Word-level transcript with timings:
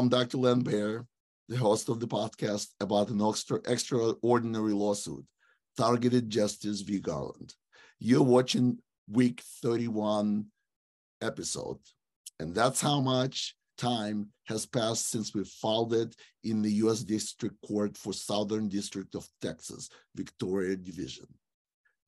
I'm 0.00 0.08
Dr. 0.08 0.38
Len 0.38 0.60
Ber, 0.60 1.04
the 1.50 1.58
host 1.58 1.90
of 1.90 2.00
the 2.00 2.08
podcast 2.08 2.68
about 2.80 3.10
an 3.10 3.20
extra, 3.20 3.60
extraordinary 3.66 4.72
lawsuit, 4.72 5.26
Targeted 5.76 6.30
Justice 6.30 6.80
v. 6.80 7.00
Garland. 7.00 7.52
You're 7.98 8.22
watching 8.22 8.78
week 9.10 9.42
31 9.62 10.46
episode, 11.20 11.80
and 12.38 12.54
that's 12.54 12.80
how 12.80 13.02
much 13.02 13.54
time 13.76 14.30
has 14.46 14.64
passed 14.64 15.10
since 15.10 15.34
we 15.34 15.44
filed 15.44 15.92
it 15.92 16.16
in 16.44 16.62
the 16.62 16.72
U.S. 16.84 17.00
District 17.00 17.56
Court 17.60 17.94
for 17.94 18.14
Southern 18.14 18.68
District 18.68 19.14
of 19.14 19.28
Texas, 19.42 19.90
Victoria 20.14 20.76
Division. 20.76 21.26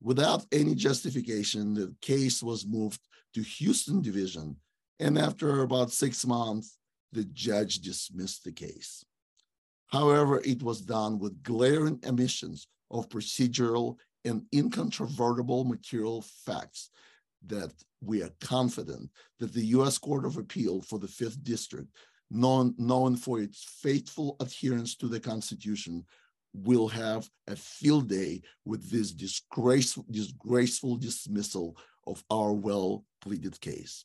Without 0.00 0.46
any 0.50 0.74
justification, 0.74 1.74
the 1.74 1.94
case 2.00 2.42
was 2.42 2.66
moved 2.66 3.02
to 3.34 3.42
Houston 3.42 4.00
Division, 4.00 4.56
and 4.98 5.18
after 5.18 5.60
about 5.60 5.90
six 5.90 6.24
months, 6.24 6.78
the 7.12 7.24
judge 7.24 7.80
dismissed 7.80 8.44
the 8.44 8.52
case. 8.52 9.04
However, 9.88 10.40
it 10.44 10.62
was 10.62 10.80
done 10.80 11.18
with 11.18 11.42
glaring 11.42 12.00
omissions 12.06 12.66
of 12.90 13.08
procedural 13.08 13.96
and 14.24 14.44
incontrovertible 14.54 15.64
material 15.64 16.22
facts 16.22 16.90
that 17.46 17.72
we 18.00 18.22
are 18.22 18.30
confident 18.40 19.10
that 19.38 19.52
the 19.52 19.66
U.S. 19.66 19.98
Court 19.98 20.24
of 20.24 20.36
Appeal 20.36 20.80
for 20.80 20.98
the 20.98 21.08
Fifth 21.08 21.42
District, 21.42 21.88
known, 22.30 22.74
known 22.78 23.16
for 23.16 23.40
its 23.40 23.64
faithful 23.82 24.36
adherence 24.40 24.96
to 24.96 25.08
the 25.08 25.20
Constitution, 25.20 26.04
will 26.54 26.88
have 26.88 27.28
a 27.48 27.56
field 27.56 28.08
day 28.08 28.42
with 28.64 28.90
this 28.90 29.10
disgraceful, 29.12 30.04
disgraceful 30.10 30.96
dismissal 30.96 31.76
of 32.06 32.22
our 32.30 32.52
well 32.52 33.04
pleaded 33.20 33.60
case. 33.60 34.04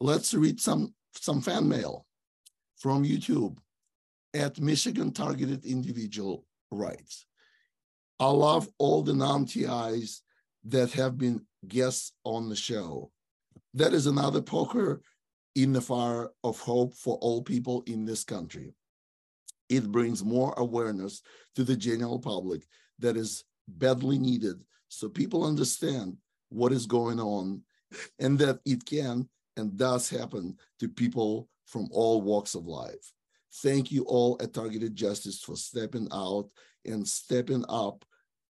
Let's 0.00 0.34
read 0.34 0.60
some 0.60 0.94
some 1.14 1.40
fan 1.40 1.68
mail 1.68 2.06
from 2.76 3.04
YouTube 3.04 3.56
at 4.34 4.60
Michigan 4.60 5.12
Targeted 5.12 5.64
Individual 5.64 6.44
Rights. 6.70 7.26
I 8.18 8.26
love 8.26 8.68
all 8.78 9.02
the 9.02 9.14
non-TIs 9.14 10.22
that 10.64 10.92
have 10.92 11.18
been 11.18 11.44
guests 11.66 12.12
on 12.24 12.48
the 12.48 12.56
show. 12.56 13.10
That 13.74 13.92
is 13.92 14.06
another 14.06 14.40
poker 14.40 15.02
in 15.54 15.72
the 15.72 15.80
fire 15.80 16.30
of 16.44 16.58
hope 16.60 16.94
for 16.94 17.16
all 17.16 17.42
people 17.42 17.82
in 17.86 18.04
this 18.04 18.24
country. 18.24 18.74
It 19.68 19.90
brings 19.90 20.24
more 20.24 20.54
awareness 20.56 21.22
to 21.56 21.64
the 21.64 21.76
general 21.76 22.18
public 22.18 22.62
that 22.98 23.16
is 23.16 23.44
badly 23.68 24.18
needed 24.18 24.62
so 24.88 25.08
people 25.08 25.44
understand 25.44 26.16
what 26.50 26.72
is 26.72 26.86
going 26.86 27.18
on 27.18 27.62
and 28.18 28.38
that 28.38 28.60
it 28.64 28.84
can 28.84 29.28
and 29.56 29.76
does 29.76 30.08
happen 30.08 30.56
to 30.80 30.88
people 30.88 31.48
from 31.66 31.88
all 31.90 32.20
walks 32.20 32.54
of 32.54 32.66
life. 32.66 33.12
Thank 33.62 33.92
you 33.92 34.04
all 34.04 34.38
at 34.40 34.54
Targeted 34.54 34.94
Justice 34.96 35.40
for 35.40 35.56
stepping 35.56 36.08
out 36.12 36.48
and 36.84 37.06
stepping 37.06 37.64
up 37.68 38.04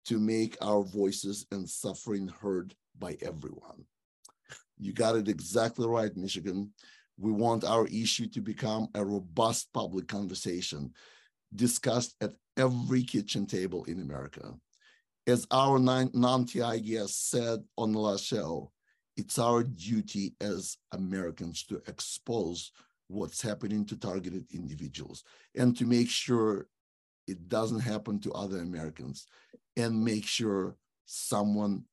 to 0.06 0.18
make 0.18 0.56
our 0.60 0.82
voices 0.82 1.46
and 1.50 1.68
suffering 1.68 2.28
heard 2.28 2.74
by 2.98 3.16
everyone. 3.22 3.84
You 4.78 4.92
got 4.92 5.16
it 5.16 5.28
exactly 5.28 5.86
right, 5.86 6.14
Michigan. 6.16 6.72
We 7.18 7.30
want 7.30 7.64
our 7.64 7.86
issue 7.86 8.26
to 8.28 8.40
become 8.40 8.88
a 8.94 9.04
robust 9.04 9.72
public 9.72 10.08
conversation 10.08 10.92
discussed 11.54 12.16
at 12.20 12.32
every 12.56 13.02
kitchen 13.02 13.46
table 13.46 13.84
in 13.84 14.00
America. 14.00 14.54
As 15.26 15.46
our 15.50 15.78
non-TI 15.78 16.80
guest 16.80 17.30
said 17.30 17.60
on 17.78 17.92
the 17.92 17.98
last 18.00 18.24
show, 18.24 18.72
it's 19.16 19.38
our 19.38 19.62
duty 19.62 20.34
as 20.40 20.76
Americans 20.92 21.64
to 21.64 21.82
expose 21.86 22.72
what's 23.08 23.42
happening 23.42 23.84
to 23.86 23.96
targeted 23.96 24.46
individuals 24.52 25.22
and 25.54 25.76
to 25.76 25.84
make 25.84 26.08
sure 26.08 26.66
it 27.26 27.48
doesn't 27.48 27.80
happen 27.80 28.18
to 28.20 28.32
other 28.32 28.58
Americans 28.58 29.26
and 29.76 30.04
make 30.04 30.24
sure 30.24 30.76
someone 31.04 31.84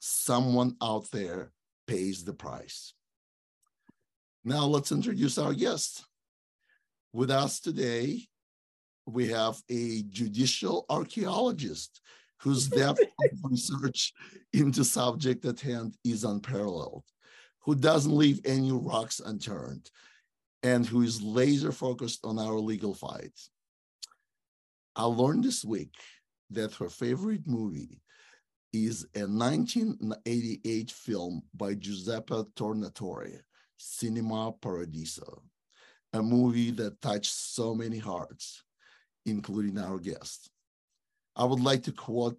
someone 0.00 0.76
out 0.80 1.10
there 1.10 1.50
pays 1.86 2.24
the 2.24 2.32
price. 2.32 2.94
Now 4.44 4.64
let's 4.64 4.92
introduce 4.92 5.38
our 5.38 5.52
guest. 5.52 6.04
With 7.12 7.30
us 7.30 7.58
today, 7.58 8.28
we 9.06 9.28
have 9.28 9.60
a 9.68 10.02
judicial 10.02 10.86
archaeologist 10.88 12.00
whose 12.40 12.68
depth 12.80 13.00
of 13.00 13.30
research 13.44 14.12
into 14.52 14.84
subject 14.84 15.44
at 15.44 15.60
hand 15.60 15.94
is 16.04 16.24
unparalleled, 16.24 17.04
who 17.60 17.74
doesn't 17.74 18.16
leave 18.16 18.40
any 18.44 18.72
rocks 18.72 19.20
unturned, 19.20 19.90
and 20.62 20.86
who 20.86 21.02
is 21.02 21.22
laser 21.22 21.72
focused 21.72 22.24
on 22.24 22.38
our 22.38 22.58
legal 22.58 22.94
fight. 22.94 23.38
I 24.96 25.04
learned 25.04 25.44
this 25.44 25.64
week 25.64 25.94
that 26.50 26.74
her 26.74 26.88
favorite 26.88 27.46
movie 27.46 28.00
is 28.72 29.06
a 29.14 29.20
1988 29.20 30.90
film 30.90 31.42
by 31.54 31.74
Giuseppe 31.74 32.42
Tornatore, 32.56 33.40
Cinema 33.76 34.52
Paradiso, 34.60 35.42
a 36.12 36.22
movie 36.22 36.70
that 36.72 37.00
touched 37.00 37.32
so 37.32 37.74
many 37.74 37.98
hearts, 37.98 38.64
including 39.24 39.78
our 39.78 39.98
guest. 39.98 40.50
I 41.38 41.44
would 41.44 41.60
like 41.60 41.84
to 41.84 41.92
quote 41.92 42.36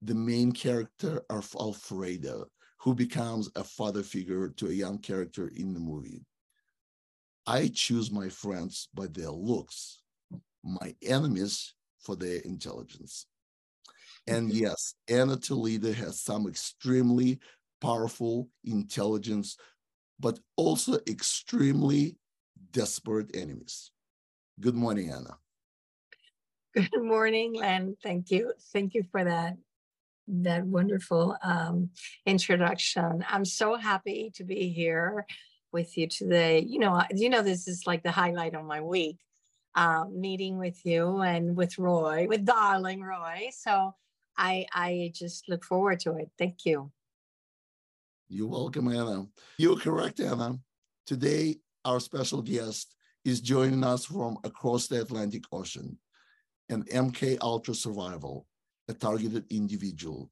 the 0.00 0.14
main 0.14 0.52
character 0.52 1.20
of 1.28 1.54
Alfredo, 1.60 2.46
who 2.78 2.94
becomes 2.94 3.50
a 3.54 3.62
father 3.62 4.02
figure 4.02 4.48
to 4.48 4.68
a 4.68 4.72
young 4.72 4.96
character 4.98 5.48
in 5.54 5.74
the 5.74 5.80
movie. 5.80 6.24
I 7.46 7.68
choose 7.68 8.10
my 8.10 8.30
friends 8.30 8.88
by 8.94 9.08
their 9.08 9.30
looks, 9.30 10.00
my 10.64 10.94
enemies 11.02 11.74
for 11.98 12.16
their 12.16 12.38
intelligence. 12.40 13.26
And 14.26 14.50
yes, 14.50 14.94
Ana 15.08 15.36
Toledo 15.36 15.92
has 15.92 16.22
some 16.22 16.48
extremely 16.48 17.40
powerful 17.82 18.48
intelligence, 18.64 19.58
but 20.18 20.38
also 20.56 20.98
extremely 21.06 22.16
desperate 22.72 23.34
enemies. 23.34 23.90
Good 24.60 24.74
morning, 24.74 25.10
Ana. 25.10 25.36
Good 26.74 26.90
morning, 27.02 27.54
Len. 27.54 27.96
Thank 28.02 28.30
you. 28.30 28.52
Thank 28.72 28.94
you 28.94 29.04
for 29.10 29.24
that 29.24 29.56
that 30.32 30.64
wonderful 30.64 31.36
um, 31.42 31.90
introduction. 32.24 33.24
I'm 33.28 33.44
so 33.44 33.74
happy 33.74 34.30
to 34.36 34.44
be 34.44 34.68
here 34.68 35.26
with 35.72 35.98
you 35.98 36.06
today. 36.06 36.60
You 36.60 36.78
know, 36.78 37.02
you 37.10 37.28
know, 37.28 37.42
this 37.42 37.66
is 37.66 37.84
like 37.84 38.04
the 38.04 38.12
highlight 38.12 38.54
of 38.54 38.64
my 38.64 38.80
week, 38.80 39.18
um, 39.74 40.20
meeting 40.20 40.56
with 40.56 40.86
you 40.86 41.22
and 41.22 41.56
with 41.56 41.78
Roy, 41.78 42.26
with 42.28 42.44
darling 42.44 43.00
Roy. 43.02 43.48
So 43.52 43.94
I 44.38 44.66
I 44.72 45.10
just 45.12 45.48
look 45.48 45.64
forward 45.64 45.98
to 46.00 46.14
it. 46.14 46.30
Thank 46.38 46.64
you. 46.64 46.92
You're 48.28 48.48
welcome, 48.48 48.86
Ana. 48.86 49.26
You're 49.58 49.76
correct, 49.78 50.20
Ana. 50.20 50.60
Today, 51.04 51.56
our 51.84 51.98
special 51.98 52.42
guest 52.42 52.94
is 53.24 53.40
joining 53.40 53.82
us 53.82 54.04
from 54.04 54.38
across 54.44 54.86
the 54.86 55.00
Atlantic 55.00 55.42
Ocean 55.50 55.98
an 56.70 56.84
MK 56.84 57.38
Ultra 57.42 57.74
survival, 57.74 58.46
a 58.88 58.94
targeted 58.94 59.44
individual 59.50 60.30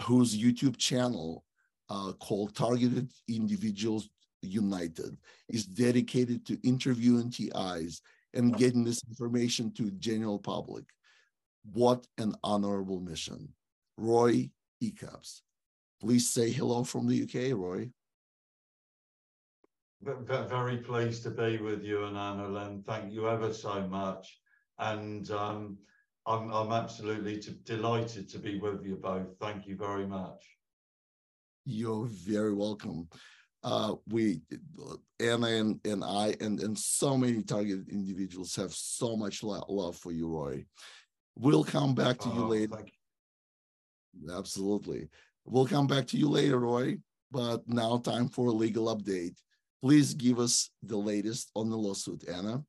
whose 0.00 0.38
YouTube 0.38 0.76
channel 0.76 1.44
uh, 1.90 2.12
called 2.20 2.54
Targeted 2.54 3.10
Individuals 3.28 4.08
United 4.42 5.16
is 5.48 5.66
dedicated 5.66 6.46
to 6.46 6.66
interviewing 6.66 7.30
TIs 7.30 8.00
and 8.34 8.56
getting 8.56 8.84
this 8.84 9.02
information 9.08 9.72
to 9.72 9.90
general 9.92 10.38
public. 10.38 10.84
What 11.72 12.06
an 12.18 12.36
honorable 12.44 13.00
mission. 13.00 13.48
Roy 13.96 14.50
Eacups. 14.80 15.42
Please 16.00 16.30
say 16.30 16.50
hello 16.50 16.84
from 16.84 17.08
the 17.08 17.22
UK, 17.24 17.58
Roy. 17.58 17.90
Very 20.00 20.76
pleased 20.76 21.24
to 21.24 21.30
be 21.30 21.56
with 21.56 21.82
you 21.82 22.04
and 22.04 22.16
Ana, 22.16 22.54
and 22.66 22.86
thank 22.86 23.12
you 23.12 23.28
ever 23.28 23.52
so 23.52 23.84
much 23.88 24.38
and 24.78 25.30
um, 25.30 25.78
I'm, 26.26 26.52
I'm 26.52 26.72
absolutely 26.72 27.38
to, 27.38 27.50
delighted 27.50 28.28
to 28.30 28.38
be 28.38 28.58
with 28.58 28.84
you 28.84 28.96
both. 28.96 29.36
Thank 29.40 29.66
you 29.66 29.76
very 29.76 30.06
much. 30.06 30.44
You're 31.64 32.06
very 32.06 32.54
welcome. 32.54 33.08
Uh, 33.64 33.94
we, 34.08 34.40
Ana 35.20 35.46
and, 35.46 35.80
and 35.84 36.04
I, 36.04 36.34
and, 36.40 36.60
and 36.60 36.78
so 36.78 37.16
many 37.16 37.42
targeted 37.42 37.88
individuals 37.88 38.54
have 38.56 38.72
so 38.72 39.16
much 39.16 39.42
love 39.42 39.96
for 39.96 40.12
you, 40.12 40.28
Roy. 40.28 40.64
We'll 41.34 41.64
come 41.64 41.94
back 41.94 42.18
to 42.18 42.28
you 42.28 42.44
oh, 42.44 42.48
later. 42.48 42.84
You. 44.20 44.36
Absolutely. 44.36 45.08
We'll 45.44 45.66
come 45.66 45.86
back 45.86 46.06
to 46.08 46.16
you 46.16 46.28
later, 46.28 46.58
Roy. 46.58 46.98
But 47.30 47.68
now, 47.68 47.98
time 47.98 48.28
for 48.28 48.48
a 48.48 48.52
legal 48.52 48.94
update. 48.94 49.36
Please 49.82 50.14
give 50.14 50.38
us 50.38 50.70
the 50.82 50.96
latest 50.96 51.50
on 51.54 51.68
the 51.68 51.76
lawsuit, 51.76 52.28
Ana. 52.28 52.64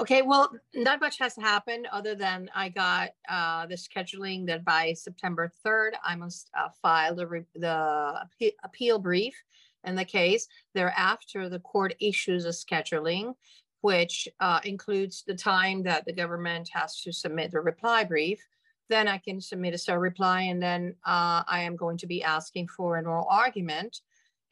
Okay, 0.00 0.22
well, 0.22 0.52
not 0.76 1.00
much 1.00 1.18
has 1.18 1.34
happened 1.34 1.88
other 1.90 2.14
than 2.14 2.48
I 2.54 2.68
got 2.68 3.10
uh, 3.28 3.66
the 3.66 3.74
scheduling 3.74 4.46
that 4.46 4.64
by 4.64 4.92
September 4.92 5.52
3rd, 5.66 5.92
I 6.04 6.14
must 6.14 6.50
uh, 6.56 6.68
file 6.80 7.16
the, 7.16 7.44
the 7.56 7.66
appe- 7.66 8.54
appeal 8.62 9.00
brief 9.00 9.34
in 9.82 9.96
the 9.96 10.04
case. 10.04 10.46
Thereafter, 10.72 11.48
the 11.48 11.58
court 11.58 11.96
issues 12.00 12.44
a 12.44 12.50
scheduling, 12.50 13.34
which 13.80 14.28
uh, 14.38 14.60
includes 14.62 15.24
the 15.26 15.34
time 15.34 15.82
that 15.82 16.04
the 16.04 16.12
government 16.12 16.70
has 16.72 17.00
to 17.00 17.12
submit 17.12 17.50
the 17.50 17.60
reply 17.60 18.04
brief. 18.04 18.40
Then 18.88 19.08
I 19.08 19.18
can 19.18 19.40
submit 19.40 19.74
a 19.74 19.78
STAR 19.78 19.98
reply, 19.98 20.42
and 20.42 20.62
then 20.62 20.94
uh, 21.04 21.42
I 21.48 21.62
am 21.62 21.74
going 21.74 21.98
to 21.98 22.06
be 22.06 22.22
asking 22.22 22.68
for 22.68 22.96
an 22.96 23.06
oral 23.06 23.26
argument 23.28 24.00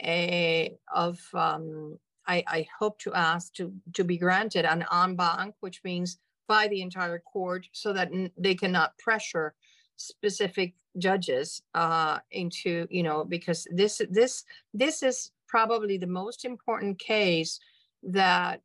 eh, 0.00 0.70
of 0.92 1.20
um, 1.34 1.98
I, 2.26 2.42
I 2.46 2.66
hope 2.78 2.98
to 3.00 3.14
ask 3.14 3.52
to, 3.54 3.72
to 3.94 4.04
be 4.04 4.18
granted 4.18 4.64
an 4.64 4.84
en 4.92 5.16
banc, 5.16 5.54
which 5.60 5.82
means 5.84 6.18
by 6.48 6.68
the 6.68 6.82
entire 6.82 7.18
court, 7.18 7.66
so 7.72 7.92
that 7.92 8.10
they 8.36 8.54
cannot 8.54 8.96
pressure 8.98 9.54
specific 9.96 10.74
judges 10.98 11.62
uh, 11.74 12.18
into, 12.30 12.86
you 12.90 13.02
know, 13.02 13.24
because 13.24 13.66
this, 13.70 14.00
this, 14.10 14.44
this 14.72 15.02
is 15.02 15.30
probably 15.48 15.98
the 15.98 16.06
most 16.06 16.44
important 16.44 16.98
case 16.98 17.58
that 18.02 18.60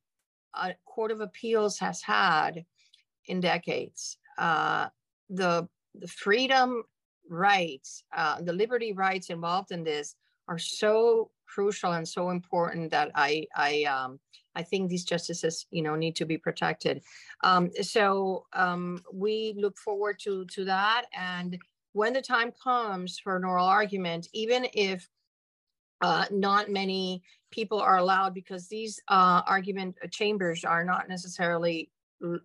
a 0.54 0.74
court 0.86 1.12
of 1.12 1.22
appeals 1.22 1.80
has 1.80 2.02
had 2.02 2.66
in 3.26 3.40
decades. 3.40 4.18
Uh, 4.38 4.88
the, 5.30 5.68
the 5.96 6.08
freedom 6.08 6.84
rights, 7.30 8.04
uh, 8.16 8.42
the 8.42 8.54
liberty 8.54 8.94
rights 8.94 9.30
involved 9.30 9.72
in 9.72 9.84
this 9.84 10.16
are 10.48 10.58
so 10.60 11.32
crucial 11.54 11.94
and 11.94 12.08
so 12.08 12.30
important 12.30 12.92
that 12.92 13.12
I 13.16 13.46
I 13.56 13.84
um, 13.84 14.20
I 14.56 14.64
think 14.64 14.90
these 14.90 15.06
justices 15.06 15.66
you 15.72 15.82
know 15.82 15.96
need 15.96 16.16
to 16.18 16.26
be 16.26 16.38
protected. 16.38 17.02
Um, 17.44 17.70
so 17.82 18.46
um, 18.54 19.02
we 19.14 19.54
look 19.58 19.78
forward 19.78 20.18
to 20.24 20.46
to 20.46 20.66
that, 20.66 21.06
and 21.18 21.58
when 21.94 22.14
the 22.14 22.22
time 22.22 22.52
comes 22.64 23.20
for 23.20 23.36
an 23.36 23.44
oral 23.44 23.68
argument, 23.68 24.28
even 24.34 24.68
if 24.74 25.08
uh, 26.02 26.26
not 26.32 26.70
many 26.70 27.22
people 27.52 27.80
are 27.80 27.98
allowed 27.98 28.34
because 28.34 28.68
these 28.68 29.00
uh, 29.08 29.42
argument 29.46 29.96
chambers 30.10 30.64
are 30.64 30.84
not 30.84 31.08
necessarily 31.08 31.92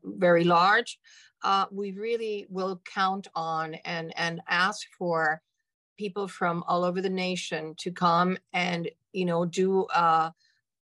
very 0.04 0.44
large. 0.44 0.98
Uh, 1.42 1.66
we 1.70 1.92
really 1.92 2.46
will 2.48 2.80
count 2.92 3.28
on 3.34 3.74
and 3.84 4.12
and 4.16 4.40
ask 4.48 4.86
for 4.98 5.40
people 5.96 6.28
from 6.28 6.64
all 6.66 6.84
over 6.84 7.00
the 7.00 7.10
nation 7.10 7.74
to 7.78 7.90
come 7.90 8.36
and 8.52 8.88
you 9.12 9.24
know 9.24 9.44
do 9.44 9.86
a 9.94 10.32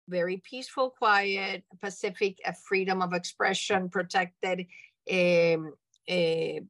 very 0.08 0.38
peaceful 0.38 0.90
quiet 0.90 1.64
pacific 1.82 2.40
a 2.46 2.54
freedom 2.54 3.02
of 3.02 3.14
expression 3.14 3.90
protected 3.90 4.66
um, 5.12 5.74
a, 6.10 6.62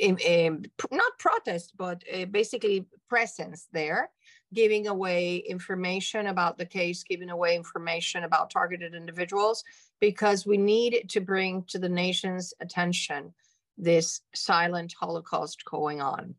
a, 0.00 0.16
a, 0.24 0.50
not 0.90 1.18
protest 1.18 1.72
but 1.76 2.02
basically 2.30 2.86
presence 3.08 3.68
there 3.72 4.10
giving 4.52 4.86
away 4.86 5.36
information 5.38 6.28
about 6.28 6.58
the 6.58 6.64
case 6.64 7.02
giving 7.02 7.30
away 7.30 7.56
information 7.56 8.24
about 8.24 8.50
targeted 8.50 8.94
individuals 8.94 9.64
because 10.00 10.46
we 10.46 10.56
need 10.56 11.06
to 11.08 11.20
bring 11.20 11.64
to 11.64 11.78
the 11.78 11.88
nation's 11.88 12.54
attention 12.60 13.32
this 13.76 14.20
silent 14.34 14.94
holocaust 14.98 15.64
going 15.64 16.00
on 16.00 16.34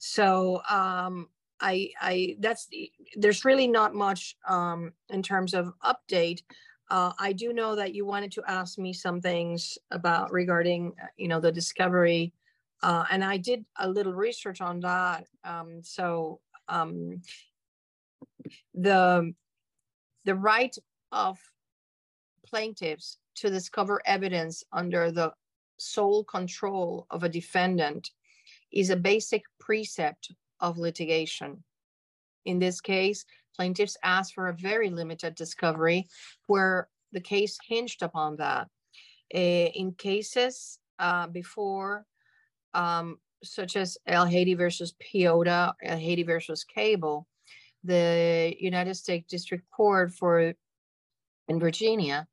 so 0.00 0.62
um, 0.68 1.28
I, 1.60 1.90
I 2.00 2.36
that's 2.40 2.68
there's 3.16 3.44
really 3.44 3.68
not 3.68 3.94
much 3.94 4.34
um, 4.48 4.92
in 5.10 5.22
terms 5.22 5.52
of 5.52 5.74
update. 5.84 6.42
Uh, 6.90 7.12
I 7.18 7.32
do 7.32 7.52
know 7.52 7.76
that 7.76 7.94
you 7.94 8.06
wanted 8.06 8.32
to 8.32 8.42
ask 8.48 8.78
me 8.78 8.92
some 8.94 9.20
things 9.20 9.78
about 9.90 10.32
regarding 10.32 10.94
uh, 11.00 11.06
you 11.18 11.28
know 11.28 11.38
the 11.38 11.52
discovery, 11.52 12.32
uh, 12.82 13.04
and 13.10 13.22
I 13.22 13.36
did 13.36 13.64
a 13.78 13.88
little 13.88 14.14
research 14.14 14.62
on 14.62 14.80
that. 14.80 15.26
Um, 15.44 15.82
so 15.82 16.40
um, 16.68 17.20
the 18.74 19.34
the 20.24 20.34
right 20.34 20.76
of 21.12 21.38
plaintiffs 22.46 23.18
to 23.34 23.50
discover 23.50 24.00
evidence 24.06 24.64
under 24.72 25.12
the 25.12 25.32
sole 25.76 26.24
control 26.24 27.06
of 27.10 27.22
a 27.22 27.28
defendant 27.28 28.10
is 28.72 28.90
a 28.90 28.96
basic 28.96 29.42
precept 29.58 30.32
of 30.60 30.78
litigation. 30.78 31.62
In 32.44 32.58
this 32.58 32.80
case, 32.80 33.24
plaintiffs 33.56 33.96
asked 34.02 34.34
for 34.34 34.48
a 34.48 34.56
very 34.56 34.90
limited 34.90 35.34
discovery 35.34 36.08
where 36.46 36.88
the 37.12 37.20
case 37.20 37.58
hinged 37.66 38.02
upon 38.02 38.36
that. 38.36 38.68
Uh, 39.32 39.70
in 39.74 39.92
cases 39.92 40.78
uh, 40.98 41.26
before, 41.28 42.04
um, 42.74 43.18
such 43.42 43.76
as 43.76 43.96
Elhady 44.08 44.56
versus 44.56 44.94
Piehota, 45.00 45.72
El 45.82 45.98
Haiti 45.98 46.24
versus 46.24 46.64
Kable, 46.76 47.24
the 47.84 48.54
United 48.58 48.94
States 48.94 49.26
District 49.28 49.64
Court 49.70 50.12
for 50.12 50.52
in 51.48 51.58
Virginia 51.60 52.26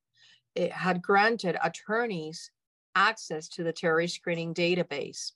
had 0.71 1.01
granted 1.01 1.57
attorneys 1.63 2.51
access 2.95 3.47
to 3.47 3.63
the 3.63 3.71
terrorist 3.71 4.15
screening 4.15 4.53
database 4.53 5.31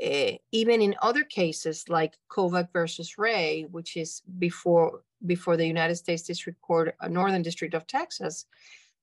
uh, 0.00 0.32
even 0.52 0.80
in 0.80 0.94
other 1.02 1.24
cases 1.24 1.84
like 1.88 2.16
Kovac 2.30 2.68
versus 2.72 3.18
Wray, 3.18 3.66
which 3.70 3.96
is 3.96 4.22
before 4.38 5.02
before 5.26 5.56
the 5.56 5.66
United 5.66 5.96
States 5.96 6.22
District 6.22 6.60
Court, 6.62 6.94
uh, 7.00 7.08
Northern 7.08 7.42
District 7.42 7.74
of 7.74 7.86
Texas, 7.86 8.46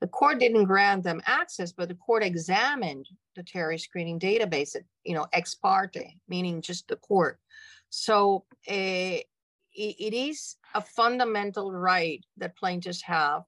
the 0.02 0.08
court 0.08 0.40
didn't 0.40 0.66
grant 0.66 1.04
them 1.04 1.22
access, 1.26 1.72
but 1.72 1.88
the 1.88 1.96
court 1.96 2.24
examined 2.24 3.08
the 3.36 3.44
terrorist 3.44 3.86
screening 3.86 4.20
database, 4.20 4.76
you 5.04 5.14
know, 5.14 5.28
ex 5.32 5.56
parte, 5.56 6.18
meaning 6.28 6.62
just 6.62 6.88
the 6.88 6.96
court. 6.98 7.40
So 7.90 8.46
uh, 8.70 8.74
it, 8.74 9.26
it 9.76 10.14
is 10.14 10.56
a 10.74 10.82
fundamental 10.82 11.72
right 11.72 12.24
that 12.38 12.58
plaintiffs 12.58 13.02
have 13.04 13.44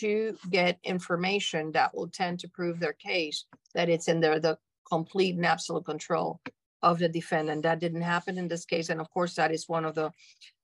to 0.00 0.36
get 0.50 0.78
information 0.84 1.72
that 1.72 1.94
will 1.94 2.08
tend 2.08 2.40
to 2.40 2.48
prove 2.48 2.80
their 2.80 2.94
case 2.94 3.44
that 3.74 3.88
it's 3.88 4.08
in 4.08 4.20
their 4.20 4.40
the 4.40 4.58
complete 4.88 5.36
and 5.36 5.46
absolute 5.46 5.84
control 5.84 6.40
of 6.82 6.98
the 6.98 7.08
defendant. 7.08 7.62
That 7.62 7.80
didn't 7.80 8.02
happen 8.02 8.38
in 8.38 8.48
this 8.48 8.64
case. 8.64 8.88
And 8.88 9.00
of 9.00 9.10
course, 9.10 9.34
that 9.34 9.52
is 9.52 9.68
one 9.68 9.84
of 9.84 9.94
the 9.94 10.10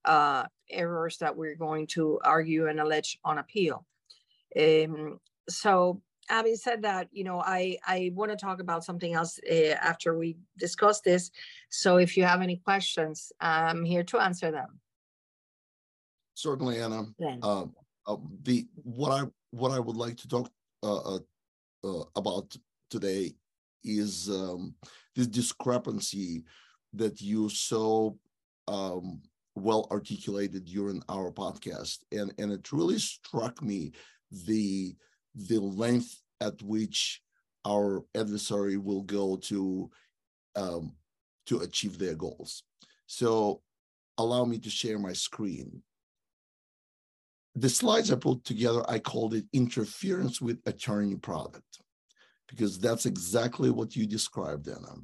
uh, 0.04 0.46
errors 0.70 1.18
that 1.18 1.36
we're 1.36 1.56
going 1.56 1.86
to 1.88 2.20
argue 2.24 2.68
and 2.68 2.80
allege 2.80 3.18
on 3.24 3.38
appeal. 3.38 3.84
Um, 4.58 5.20
so 5.48 6.02
having 6.28 6.56
said 6.56 6.82
that, 6.82 7.08
you 7.12 7.24
know, 7.24 7.40
I, 7.40 7.78
I 7.86 8.12
want 8.14 8.30
to 8.30 8.36
talk 8.36 8.60
about 8.60 8.84
something 8.84 9.14
else 9.14 9.38
uh, 9.50 9.76
after 9.80 10.16
we 10.16 10.36
discuss 10.58 11.00
this. 11.00 11.30
So 11.70 11.96
if 11.96 12.16
you 12.16 12.24
have 12.24 12.42
any 12.42 12.56
questions, 12.56 13.32
I'm 13.40 13.84
here 13.84 14.04
to 14.04 14.18
answer 14.18 14.50
them. 14.50 14.80
Certainly, 16.34 16.80
Ana. 16.80 17.06
Uh, 17.42 17.64
uh, 18.06 18.16
the 18.44 18.66
what 18.84 19.10
I 19.10 19.26
what 19.50 19.72
I 19.72 19.80
would 19.80 19.96
like 19.96 20.16
to 20.18 20.28
talk 20.28 20.50
uh, 20.82 21.16
uh, 21.16 21.18
uh, 21.84 22.04
about 22.14 22.56
today 22.90 23.34
is 23.82 24.28
um, 24.28 24.74
this 25.18 25.26
discrepancy 25.26 26.44
that 26.94 27.20
you 27.20 27.48
so 27.48 28.16
um, 28.68 29.20
well 29.56 29.88
articulated 29.90 30.64
during 30.64 31.02
our 31.08 31.32
podcast, 31.32 31.98
and 32.12 32.32
and 32.38 32.52
it 32.52 32.72
really 32.72 32.98
struck 32.98 33.60
me 33.60 33.92
the 34.30 34.94
the 35.34 35.58
length 35.58 36.22
at 36.40 36.62
which 36.62 37.20
our 37.66 38.04
adversary 38.14 38.76
will 38.76 39.02
go 39.02 39.36
to 39.36 39.90
um, 40.54 40.94
to 41.46 41.58
achieve 41.60 41.98
their 41.98 42.14
goals. 42.14 42.62
So 43.06 43.60
allow 44.18 44.44
me 44.44 44.58
to 44.58 44.70
share 44.70 45.00
my 45.00 45.14
screen. 45.14 45.82
The 47.56 47.68
slides 47.68 48.12
I 48.12 48.16
put 48.16 48.44
together, 48.44 48.88
I 48.88 49.00
called 49.00 49.34
it 49.34 49.46
interference 49.52 50.40
with 50.40 50.60
attorney 50.64 51.16
product 51.16 51.80
because 52.48 52.78
that's 52.78 53.06
exactly 53.06 53.70
what 53.70 53.94
you 53.94 54.06
described, 54.06 54.68
Ana. 54.68 54.94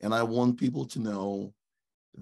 And 0.00 0.14
I 0.14 0.22
want 0.22 0.58
people 0.58 0.84
to 0.86 1.00
know 1.00 1.52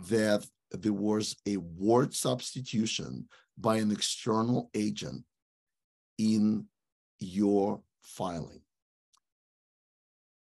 that 0.08 0.44
there 0.72 0.92
was 0.92 1.36
a 1.46 1.56
word 1.56 2.12
substitution 2.14 3.28
by 3.56 3.76
an 3.76 3.90
external 3.92 4.70
agent 4.74 5.24
in 6.18 6.66
your 7.20 7.80
filing. 8.02 8.60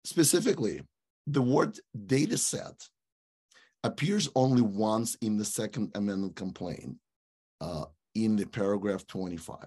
Specifically, 0.05 0.83
the 1.27 1.43
word 1.43 1.79
data 2.07 2.39
set 2.39 2.89
appears 3.85 4.29
only 4.35 4.63
once 4.63 5.17
in 5.17 5.37
the 5.37 5.45
second 5.45 5.91
amendment 5.95 6.37
complaint 6.37 6.97
uh, 7.61 7.85
in 8.15 8.37
the 8.37 8.47
paragraph 8.47 9.07
25. 9.07 9.59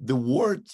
The 0.00 0.16
word 0.16 0.64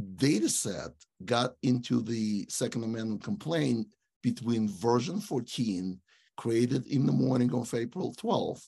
data 0.00 0.48
set 0.48 0.92
got 1.24 1.54
into 1.62 2.02
the 2.02 2.46
Second 2.48 2.84
Amendment 2.84 3.22
complaint 3.22 3.88
between 4.22 4.68
version 4.68 5.20
14, 5.20 6.00
created 6.36 6.86
in 6.86 7.06
the 7.06 7.12
morning 7.12 7.52
of 7.54 7.72
April 7.74 8.14
12th, 8.14 8.66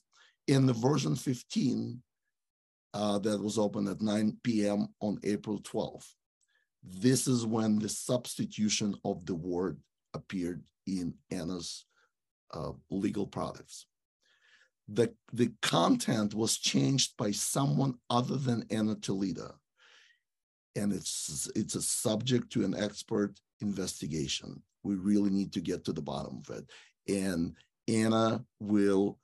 and 0.49 0.69
the 0.69 0.73
version 0.73 1.15
15 1.15 2.03
uh, 2.95 3.19
that 3.19 3.41
was 3.41 3.59
opened 3.59 3.89
at 3.89 4.01
9 4.01 4.37
p.m. 4.43 4.89
on 5.01 5.19
April 5.25 5.61
12th. 5.61 6.09
This 6.83 7.27
is 7.27 7.47
when 7.47 7.79
the 7.79 7.89
substitution 7.89 8.95
of 9.05 9.25
the 9.25 9.35
word 9.35 9.79
appeared 10.15 10.63
in 10.87 11.15
Ana's 11.31 11.87
uh, 12.53 12.73
legal 12.91 13.27
products. 13.27 13.87
The, 14.89 15.15
the 15.33 15.53
content 15.63 16.35
was 16.35 16.59
changed 16.59 17.17
by 17.17 17.31
someone 17.31 17.95
other 18.11 18.37
than 18.37 18.67
Ana 18.71 18.97
Toledo, 18.97 19.55
and 20.77 20.93
it's, 20.93 21.51
it's 21.55 21.75
a 21.75 21.83
subject 21.83 22.51
to 22.53 22.65
an 22.65 22.75
expert 22.75 23.39
investigation. 23.61 24.63
We 24.83 24.97
really 24.97 25.31
need 25.31 25.53
to 25.53 25.61
get 25.61 25.85
to 25.85 25.93
the 25.93 26.03
bottom 26.03 26.43
of 26.47 26.57
it. 26.57 26.71
And 27.09 27.55
Ana 27.89 28.45
will 28.61 29.19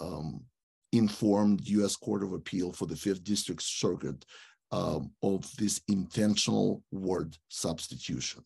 um, 0.00 0.44
inform 0.92 1.56
the 1.56 1.70
U.S. 1.70 1.96
Court 1.96 2.22
of 2.22 2.32
Appeal 2.32 2.72
for 2.72 2.86
the 2.86 2.96
Fifth 2.96 3.24
District 3.24 3.62
Circuit 3.62 4.24
um, 4.70 5.10
of 5.22 5.50
this 5.56 5.80
intentional 5.88 6.82
word 6.90 7.36
substitution. 7.48 8.42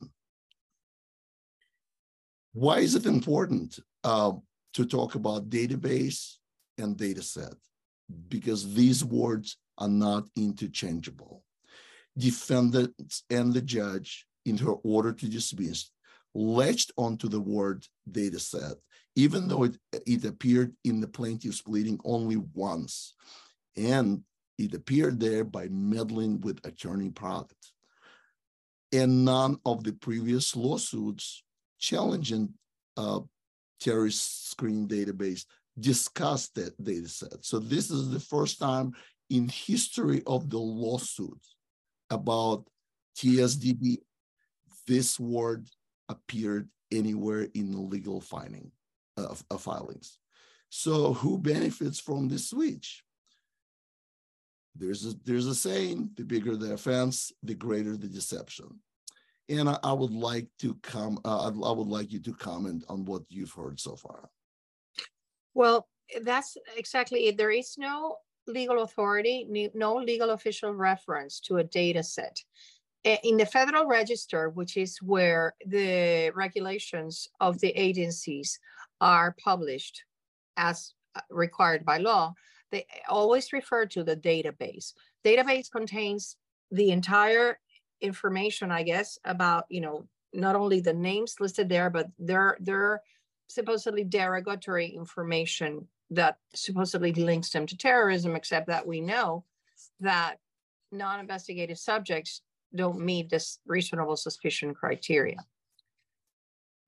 Why 2.53 2.79
is 2.79 2.95
it 2.95 3.07
important 3.07 3.79
uh, 4.05 4.33
to 4.75 4.85
talk 4.85 5.15
about 5.15 5.49
database 5.49 6.37
and 6.79 6.97
data 6.97 7.23
set? 7.23 7.55
Because 8.29 8.75
these 8.75 9.05
words 9.05 9.57
are 9.79 9.89
not 9.89 10.25
interchangeable. 10.37 11.43
Defendants 12.17 13.25
and 13.31 13.53
the 13.53 13.63
judge, 13.63 14.27
in 14.45 14.59
her 14.59 14.73
order 14.73 15.13
to 15.13 15.29
dismiss, 15.29 15.91
latched 16.35 16.93
onto 16.97 17.29
the 17.29 17.41
word 17.41 17.87
data 18.11 18.39
set, 18.39 18.77
even 19.15 19.49
though 19.49 19.65
it, 19.65 19.77
it 20.07 20.25
appeared 20.25 20.75
in 20.85 21.01
the 21.01 21.07
plaintiff's 21.07 21.63
pleading 21.63 22.01
only 22.05 22.37
once. 22.37 23.15
And 23.77 24.23
it 24.59 24.75
appeared 24.75 25.21
there 25.21 25.45
by 25.45 25.69
meddling 25.69 26.41
with 26.41 26.65
attorney 26.67 27.11
product. 27.11 27.73
And 28.93 29.25
none 29.25 29.59
of 29.65 29.85
the 29.85 29.93
previous 29.93 30.55
lawsuits 30.55 31.43
challenging 31.79 32.55
uh, 32.97 33.21
terrorist 33.81 34.51
screen 34.51 34.87
database 34.87 35.45
discussed 35.81 36.55
that 36.55 36.83
data 36.83 37.09
set. 37.09 37.45
So 37.45 37.59
this 37.59 37.91
is 37.91 38.11
the 38.11 38.21
first 38.21 38.59
time 38.59 38.93
in 39.31 39.49
history 39.49 40.23
of 40.27 40.51
the 40.51 40.59
lawsuit 40.59 41.41
about 42.13 42.69
TSDB, 43.17 43.99
this 44.87 45.19
word 45.19 45.69
appeared 46.09 46.69
anywhere 46.91 47.49
in 47.55 47.73
the 47.73 47.81
legal 47.81 48.21
finding, 48.21 48.71
uh, 49.17 49.35
uh, 49.51 49.57
filings. 49.57 50.19
So 50.69 51.15
who 51.15 51.39
benefits 51.39 52.01
from 52.01 52.29
this 52.29 52.51
switch? 52.51 53.03
There's 54.75 55.05
a, 55.05 55.15
there's 55.25 55.47
a 55.47 55.55
saying, 55.55 56.11
the 56.17 56.25
bigger 56.25 56.57
the 56.57 56.73
offense, 56.75 57.33
the 57.43 57.55
greater 57.55 57.97
the 57.97 58.09
deception. 58.09 58.81
And 59.49 59.69
I, 59.69 59.79
I 59.83 59.93
would 59.93 60.13
like 60.13 60.47
to 60.61 60.75
come, 60.83 61.19
uh, 61.25 61.49
I 61.49 61.73
would 61.73 61.89
like 61.89 62.13
you 62.13 62.21
to 62.21 62.33
comment 62.33 62.85
on 62.89 63.05
what 63.05 63.23
you've 63.29 63.53
heard 63.53 63.79
so 63.81 63.97
far. 63.97 64.31
Well, 65.55 65.87
that's 66.23 66.57
exactly 66.77 67.27
it. 67.27 67.37
There 67.37 67.51
is 67.51 67.75
no 67.77 68.17
legal 68.47 68.83
authority, 68.83 69.71
no 69.75 69.97
legal 69.97 70.31
official 70.31 70.73
reference 70.73 71.41
to 71.41 71.59
a 71.59 71.65
data 71.65 72.03
set. 72.03 72.39
In 73.05 73.37
the 73.37 73.47
Federal 73.47 73.87
Register, 73.87 74.51
which 74.51 74.77
is 74.77 74.99
where 75.03 75.55
the 75.67 76.31
regulations 76.35 77.29
of 77.41 77.59
the 77.61 77.71
agencies 77.71 78.61
are 79.01 79.35
published 79.43 80.05
as 80.57 80.95
uh, 81.17 81.21
required 81.31 81.85
by 81.85 81.99
law, 81.99 82.33
they 82.71 82.87
always 83.09 83.53
refer 83.53 83.87
to 83.87 84.05
the 84.05 84.17
database. 84.17 84.93
Database 85.25 85.71
contains 85.71 86.37
the 86.71 86.91
entire 86.91 87.59
information, 88.01 88.71
I 88.71 88.83
guess, 88.83 89.19
about, 89.25 89.65
you 89.69 89.81
know, 89.81 90.07
not 90.33 90.57
only 90.57 90.81
the 90.81 90.95
names 90.95 91.37
listed 91.41 91.69
there, 91.69 91.91
but 91.91 92.07
their 92.19 92.57
their 92.61 93.03
supposedly 93.49 94.05
derogatory 94.05 94.87
information 94.87 95.87
that 96.15 96.37
supposedly 96.55 97.13
links 97.13 97.51
them 97.51 97.67
to 97.67 97.77
terrorism, 97.77 98.37
except 98.37 98.67
that 98.69 98.87
we 98.87 99.01
know 99.01 99.45
that 100.01 100.37
non 100.91 101.21
investigated 101.21 101.79
subjects 101.79 102.43
don't 102.75 103.01
meet 103.01 103.29
this 103.31 103.59
reasonable 103.67 104.17
suspicion 104.17 104.75
criteria. 104.75 105.39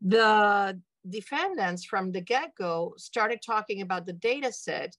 The 0.00 0.80
defendants 1.08 1.84
from 1.84 2.12
the 2.12 2.20
get-go 2.20 2.94
started 2.96 3.40
talking 3.44 3.82
about 3.82 4.06
the 4.06 4.12
data 4.12 4.52
set 4.52 4.96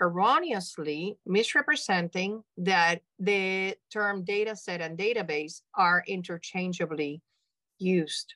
erroneously 0.00 1.18
misrepresenting 1.26 2.42
that 2.56 3.02
the 3.18 3.74
term 3.92 4.24
data 4.24 4.56
set 4.56 4.80
and 4.80 4.98
database 4.98 5.60
are 5.74 6.02
interchangeably 6.08 7.20
used. 7.78 8.34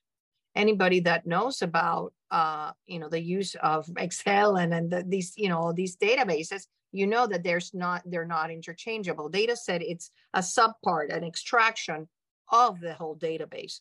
Anybody 0.54 1.00
that 1.00 1.26
knows 1.26 1.62
about 1.62 2.12
uh, 2.38 2.72
you 2.86 2.98
know 2.98 3.08
the 3.08 3.22
use 3.38 3.54
of 3.62 3.88
Excel 4.06 4.56
and, 4.56 4.74
and 4.74 4.90
the, 4.90 5.04
these 5.06 5.32
you 5.36 5.48
know 5.48 5.72
these 5.72 5.96
databases, 5.96 6.62
you 6.92 7.06
know 7.06 7.26
that 7.26 7.44
there's 7.44 7.72
not 7.72 8.02
they're 8.04 8.32
not 8.38 8.50
interchangeable. 8.50 9.28
Data 9.28 9.56
set 9.56 9.82
it's 9.82 10.10
a 10.34 10.40
subpart, 10.40 11.14
an 11.16 11.24
extraction 11.24 12.08
of 12.50 12.80
the 12.80 12.94
whole 12.94 13.16
database. 13.16 13.80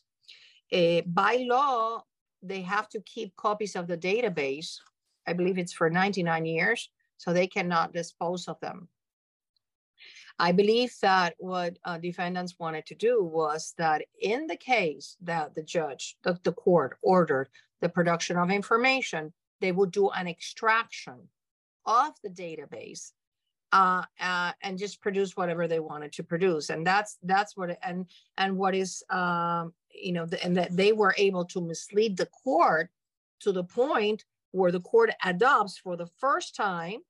Uh, 0.72 1.02
by 1.06 1.44
law, 1.48 2.02
they 2.42 2.62
have 2.62 2.88
to 2.88 3.00
keep 3.00 3.36
copies 3.36 3.76
of 3.76 3.86
the 3.86 3.98
database. 3.98 4.78
I 5.26 5.32
believe 5.32 5.58
it's 5.58 5.72
for 5.72 5.88
99 5.90 6.44
years 6.44 6.90
so 7.16 7.32
they 7.32 7.46
cannot 7.46 7.92
dispose 7.92 8.48
of 8.48 8.60
them. 8.60 8.88
I 10.38 10.52
believe 10.52 10.94
that 11.00 11.34
what 11.38 11.78
uh, 11.84 11.98
defendants 11.98 12.56
wanted 12.58 12.86
to 12.86 12.94
do 12.94 13.22
was 13.22 13.74
that 13.78 14.02
in 14.20 14.46
the 14.46 14.56
case 14.56 15.16
that 15.22 15.54
the 15.54 15.62
judge, 15.62 16.16
the, 16.24 16.38
the 16.42 16.52
court 16.52 16.98
ordered 17.02 17.48
the 17.80 17.88
production 17.88 18.36
of 18.36 18.50
information, 18.50 19.32
they 19.60 19.70
would 19.70 19.92
do 19.92 20.10
an 20.10 20.26
extraction 20.26 21.28
of 21.86 22.12
the 22.24 22.30
database 22.30 23.12
uh, 23.72 24.02
uh, 24.20 24.52
and 24.62 24.78
just 24.78 25.00
produce 25.00 25.36
whatever 25.36 25.68
they 25.68 25.80
wanted 25.80 26.12
to 26.12 26.24
produce. 26.24 26.70
And 26.70 26.86
that's 26.86 27.18
that's 27.22 27.56
what 27.56 27.78
and 27.82 28.06
and 28.36 28.56
what 28.56 28.74
is 28.74 29.02
um, 29.10 29.72
you 29.92 30.12
know 30.12 30.26
the, 30.26 30.42
and 30.44 30.56
that 30.56 30.76
they 30.76 30.92
were 30.92 31.14
able 31.16 31.44
to 31.46 31.60
mislead 31.60 32.16
the 32.16 32.26
court 32.26 32.90
to 33.40 33.52
the 33.52 33.64
point 33.64 34.24
where 34.50 34.72
the 34.72 34.80
court 34.80 35.10
adopts 35.24 35.78
for 35.78 35.96
the 35.96 36.06
first 36.18 36.54
time 36.56 37.00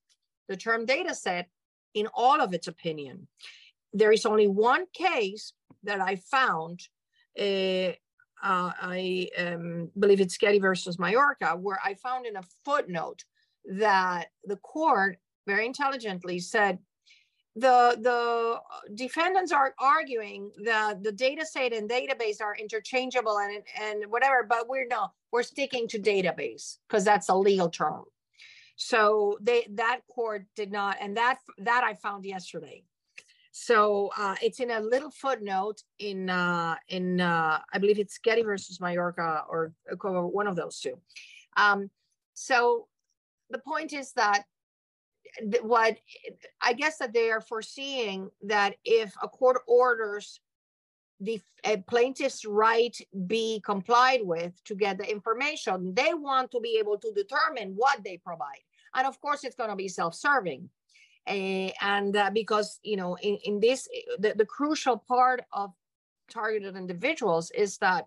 the 0.49 0.57
term 0.57 0.85
data 0.85 1.14
set 1.14 1.49
in 1.94 2.08
all 2.14 2.40
of 2.40 2.52
its 2.52 2.68
opinion. 2.68 3.28
There 3.92 4.12
is 4.12 4.26
only 4.26 4.48
one 4.48 4.84
case 4.92 5.52
that 5.84 6.00
I 6.00 6.16
found, 6.16 6.80
uh, 7.38 7.92
uh, 8.42 8.72
I 8.82 9.28
um, 9.38 9.90
believe 9.98 10.20
it's 10.20 10.36
Ghedi 10.36 10.60
versus 10.60 10.96
Mayorkas, 10.96 11.58
where 11.60 11.78
I 11.84 11.94
found 11.94 12.26
in 12.26 12.36
a 12.36 12.42
footnote 12.64 13.24
that 13.66 14.26
the 14.44 14.56
court 14.56 15.18
very 15.46 15.66
intelligently 15.66 16.38
said 16.38 16.78
the 17.56 17.96
the 18.00 18.60
defendants 18.94 19.52
are 19.52 19.74
arguing 19.78 20.50
that 20.64 21.02
the 21.02 21.12
data 21.12 21.46
set 21.46 21.72
and 21.72 21.88
database 21.88 22.40
are 22.40 22.56
interchangeable 22.56 23.38
and 23.38 23.62
and 23.80 24.10
whatever 24.10 24.44
but 24.48 24.68
we're 24.68 24.86
not 24.88 25.12
we're 25.30 25.42
sticking 25.42 25.86
to 25.86 25.98
database 25.98 26.78
because 26.88 27.04
that's 27.04 27.28
a 27.28 27.34
legal 27.34 27.68
term 27.68 28.02
so 28.76 29.38
they 29.40 29.66
that 29.71 30.00
court 30.11 30.47
did 30.57 30.73
not, 30.73 30.97
and 31.00 31.16
that 31.16 31.38
that 31.59 31.85
I 31.85 31.95
found 31.95 32.25
yesterday. 32.25 32.85
So 33.52 34.11
uh, 34.19 34.35
it's 34.43 34.59
in 34.59 34.73
a 34.73 34.81
little 34.81 35.11
footnote 35.11 35.83
in 36.00 36.28
uh, 36.28 36.75
in 36.88 37.21
uh, 37.21 37.61
I 37.73 37.78
believe 37.78 38.00
it's 38.00 38.19
Ghedi 38.19 38.45
versus 38.45 38.78
Mayorkas 38.78 39.45
or 39.49 39.73
one 40.00 40.49
of 40.49 40.57
those 40.57 40.81
two. 40.81 40.99
Um, 41.57 41.90
so 42.35 42.88
the 43.50 43.61
point 43.61 43.93
is 43.93 44.12
that 44.14 44.43
what 45.62 45.99
I 46.61 46.73
guess 46.73 46.99
that 46.99 47.12
they 47.12 47.31
are 47.31 47.40
foreseeing 47.40 48.31
that 48.43 48.75
if 48.85 49.14
a 49.23 49.28
court 49.28 49.62
orders 49.69 50.40
the 51.21 51.40
plaintiff's 51.87 52.44
right 52.44 52.97
be 53.26 53.61
complied 53.64 54.21
with 54.23 54.52
to 54.64 54.75
get 54.75 54.99
the 54.99 55.11
information. 55.11 55.94
They 55.94 56.12
want 56.12 56.50
to 56.50 56.61
be 56.61 56.76
able 56.78 56.99
to 56.99 57.12
determine 57.12 57.75
what 57.76 58.02
they 58.04 58.18
provide. 58.18 58.62
And 58.94 59.06
of 59.06 59.21
course, 59.21 59.44
it's 59.44 59.56
going 59.56 59.71
to 59.71 59.76
be 59.76 59.88
self-serving. 59.88 60.68
Uh, 61.26 61.71
and 61.80 62.16
uh, 62.16 62.30
because, 62.35 62.80
you 62.83 62.97
know, 62.97 63.16
in, 63.16 63.38
in 63.44 63.61
this, 63.61 63.88
the, 64.18 64.35
the 64.37 64.44
crucial 64.44 64.99
part 64.99 65.42
of 65.52 65.73
targeted 66.30 66.76
individuals 66.76 67.50
is 67.52 67.78
that 67.78 68.06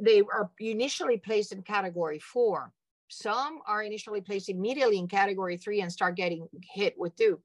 they 0.00 0.20
are 0.20 0.50
initially 0.58 1.18
placed 1.18 1.52
in 1.52 1.62
category 1.62 2.18
four. 2.18 2.72
Some 3.08 3.60
are 3.66 3.82
initially 3.82 4.20
placed 4.20 4.48
immediately 4.48 4.98
in 4.98 5.08
category 5.08 5.56
three 5.56 5.82
and 5.82 5.92
start 5.92 6.16
getting 6.16 6.48
hit 6.72 6.94
with 6.96 7.14
two. 7.14 7.40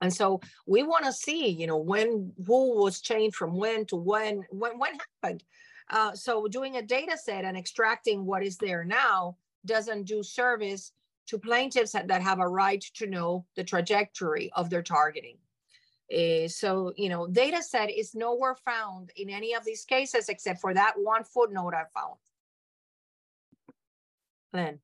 And 0.00 0.12
so 0.12 0.40
we 0.66 0.82
want 0.82 1.04
to 1.06 1.12
see, 1.12 1.48
you 1.48 1.66
know, 1.66 1.78
when 1.78 2.32
who 2.46 2.82
was 2.82 3.00
changed 3.00 3.36
from 3.36 3.56
when 3.56 3.86
to 3.86 3.96
when, 3.96 4.44
when, 4.50 4.78
when 4.78 4.98
happened. 5.22 5.44
Uh, 5.90 6.12
so 6.12 6.46
doing 6.46 6.76
a 6.76 6.82
data 6.82 7.16
set 7.16 7.44
and 7.44 7.56
extracting 7.56 8.24
what 8.24 8.42
is 8.42 8.56
there 8.56 8.84
now 8.84 9.36
doesn't 9.64 10.04
do 10.04 10.22
service 10.22 10.92
to 11.26 11.38
plaintiffs 11.38 11.92
that 11.92 12.22
have 12.22 12.40
a 12.40 12.48
right 12.48 12.82
to 12.94 13.06
know 13.06 13.46
the 13.56 13.64
trajectory 13.64 14.50
of 14.56 14.68
their 14.68 14.82
targeting. 14.82 15.38
Uh, 16.14 16.48
so, 16.48 16.92
you 16.96 17.08
know, 17.08 17.26
data 17.26 17.62
set 17.62 17.90
is 17.90 18.14
nowhere 18.14 18.56
found 18.56 19.10
in 19.16 19.30
any 19.30 19.54
of 19.54 19.64
these 19.64 19.84
cases 19.84 20.28
except 20.28 20.60
for 20.60 20.74
that 20.74 20.94
one 20.96 21.24
footnote 21.24 21.72
I 21.74 21.84
found. 21.94 22.18
Len. 24.52 24.78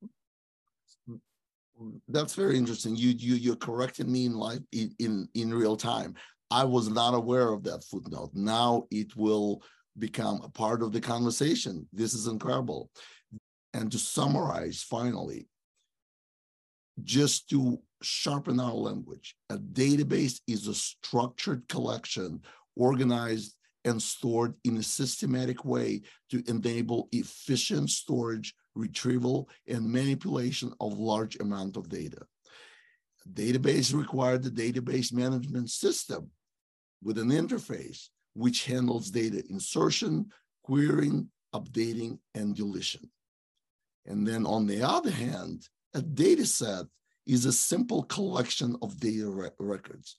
That's 2.09 2.35
very 2.35 2.57
interesting. 2.57 2.97
You 2.97 3.11
you 3.11 3.35
you 3.35 3.57
corrected 3.57 4.09
me 4.09 4.27
in 4.27 4.35
life 4.35 4.61
in, 4.73 4.95
in 4.99 5.29
in 5.35 5.55
real 5.55 5.77
time. 5.77 6.15
I 6.51 6.65
was 6.65 6.89
not 6.89 7.15
aware 7.15 7.53
of 7.53 7.63
that 7.65 7.85
footnote. 7.85 8.31
Now 8.35 8.87
it 8.91 9.17
will 9.17 9.63
become 9.99 10.41
a 10.43 10.49
part 10.49 10.83
of 10.83 10.93
the 10.93 11.01
conversation. 11.01 11.87
This 11.93 12.15
is 12.15 12.27
incredible. 12.27 12.91
And 13.73 13.91
to 13.93 13.99
summarize, 13.99 14.83
finally, 14.83 15.47
just 17.05 17.49
to 17.51 17.81
sharpen 18.03 18.59
our 18.59 18.75
language, 18.75 19.37
a 19.49 19.59
database 19.59 20.41
is 20.49 20.67
a 20.67 20.75
structured 20.75 21.69
collection 21.69 22.43
organized 22.77 23.55
and 23.85 24.03
stored 24.03 24.55
in 24.65 24.77
a 24.77 24.83
systematic 24.83 25.65
way 25.65 26.03
to 26.31 26.43
enable 26.49 27.09
efficient 27.13 27.91
storage, 27.91 28.55
retrieval, 28.75 29.49
and 29.67 29.91
manipulation 29.91 30.73
of 30.81 30.99
large 30.99 31.39
amount 31.41 31.77
of 31.77 31.89
data. 31.89 32.23
Database 33.33 33.95
required 33.95 34.43
the 34.43 34.51
database 34.51 35.13
management 35.13 35.71
system 35.71 36.31
with 37.03 37.19
an 37.19 37.31
interface 37.31 38.09
which 38.35 38.65
handles 38.65 39.11
data 39.11 39.43
insertion, 39.51 40.31
querying, 40.63 41.29
updating, 41.55 42.19
and 42.35 42.55
deletion. 42.55 43.11
And 44.07 44.27
then 44.27 44.47
on 44.47 44.67
the 44.67 44.83
other 44.83 45.11
hand, 45.11 45.69
a 45.95 46.01
data 46.01 46.47
set 46.47 46.87
is 47.27 47.45
a 47.45 47.53
simple 47.53 48.03
collection 48.05 48.77
of 48.83 48.99
data 48.99 49.29
re 49.29 49.51
records. 49.59 50.17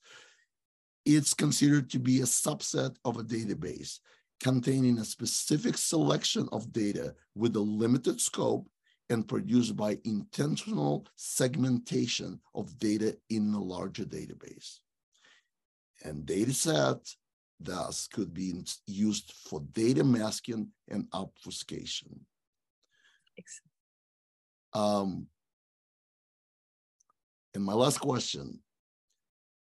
It's 1.05 1.33
considered 1.33 1.89
to 1.91 1.99
be 1.99 2.21
a 2.21 2.25
subset 2.25 2.95
of 3.03 3.17
a 3.17 3.23
database 3.23 3.99
containing 4.41 4.97
a 4.97 5.05
specific 5.05 5.77
selection 5.77 6.47
of 6.51 6.71
data 6.73 7.15
with 7.35 7.55
a 7.55 7.59
limited 7.59 8.19
scope 8.19 8.67
and 9.09 9.27
produced 9.27 9.75
by 9.75 9.97
intentional 10.03 11.05
segmentation 11.15 12.39
of 12.55 12.77
data 12.79 13.17
in 13.29 13.53
a 13.53 13.61
larger 13.61 14.05
database. 14.05 14.79
And 16.03 16.25
data 16.25 16.53
set 16.53 16.97
thus 17.59 18.07
could 18.07 18.33
be 18.33 18.63
used 18.87 19.33
for 19.47 19.61
data 19.73 20.03
masking 20.03 20.69
and 20.89 21.07
obfuscation. 21.13 22.25
Um, 24.73 25.27
and 27.53 27.63
my 27.63 27.73
last 27.73 27.99
question, 27.99 28.59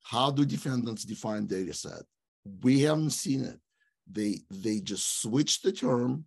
how 0.05 0.31
do 0.31 0.45
defendants 0.45 1.05
define 1.05 1.47
data 1.47 1.75
set? 1.75 2.03
We 2.63 2.81
haven't 2.81 3.11
seen 3.11 3.45
it. 3.45 3.59
They 4.11 4.41
they 4.51 4.81
just 4.81 5.23
switch 5.23 5.63
the 5.63 5.73
term 5.73 6.27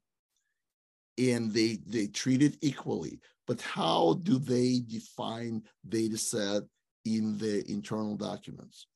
and 1.17 1.51
they 1.51 1.79
they 1.85 2.07
treat 2.07 2.41
it 2.41 2.57
equally. 2.61 3.19
But 3.47 3.61
how 3.61 4.19
do 4.23 4.39
they 4.39 4.81
define 4.85 5.63
data 5.87 6.17
set 6.17 6.63
in 7.05 7.37
the 7.37 7.63
internal 7.71 8.15
documents? 8.15 8.87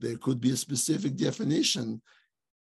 There 0.00 0.16
could 0.16 0.40
be 0.40 0.52
a 0.52 0.56
specific 0.56 1.16
definition, 1.16 2.00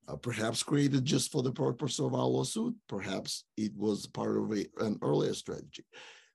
uh, 0.08 0.16
perhaps 0.16 0.62
created 0.62 1.04
just 1.04 1.30
for 1.30 1.42
the 1.42 1.52
purpose 1.52 1.98
of 1.98 2.14
our 2.14 2.24
lawsuit. 2.24 2.74
Perhaps 2.88 3.44
it 3.56 3.72
was 3.76 4.06
part 4.06 4.36
of 4.36 4.50
a, 4.52 4.66
an 4.84 4.98
earlier 5.02 5.34
strategy. 5.34 5.84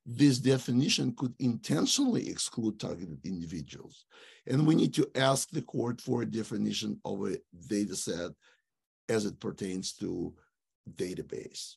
This 0.05 0.37
definition 0.37 1.13
could 1.17 1.33
intentionally 1.39 2.29
exclude 2.29 2.79
targeted 2.79 3.19
individuals. 3.25 4.05
And 4.45 4.65
we 4.65 4.75
need 4.75 4.93
to 4.93 5.09
ask 5.15 5.49
the 5.49 5.63
court 5.63 5.99
for 5.99 6.21
a 6.21 6.31
definition 6.31 7.01
of 7.03 7.25
a 7.25 7.37
data 7.67 7.95
set 7.95 8.31
as 9.09 9.25
it 9.25 9.39
pertains 9.39 9.93
to 9.93 10.33
database. 10.95 11.75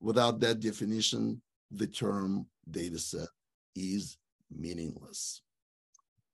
Without 0.00 0.40
that 0.40 0.60
definition, 0.60 1.40
the 1.70 1.86
term 1.86 2.46
data 2.70 2.98
set 2.98 3.28
is 3.74 4.18
meaningless. 4.54 5.42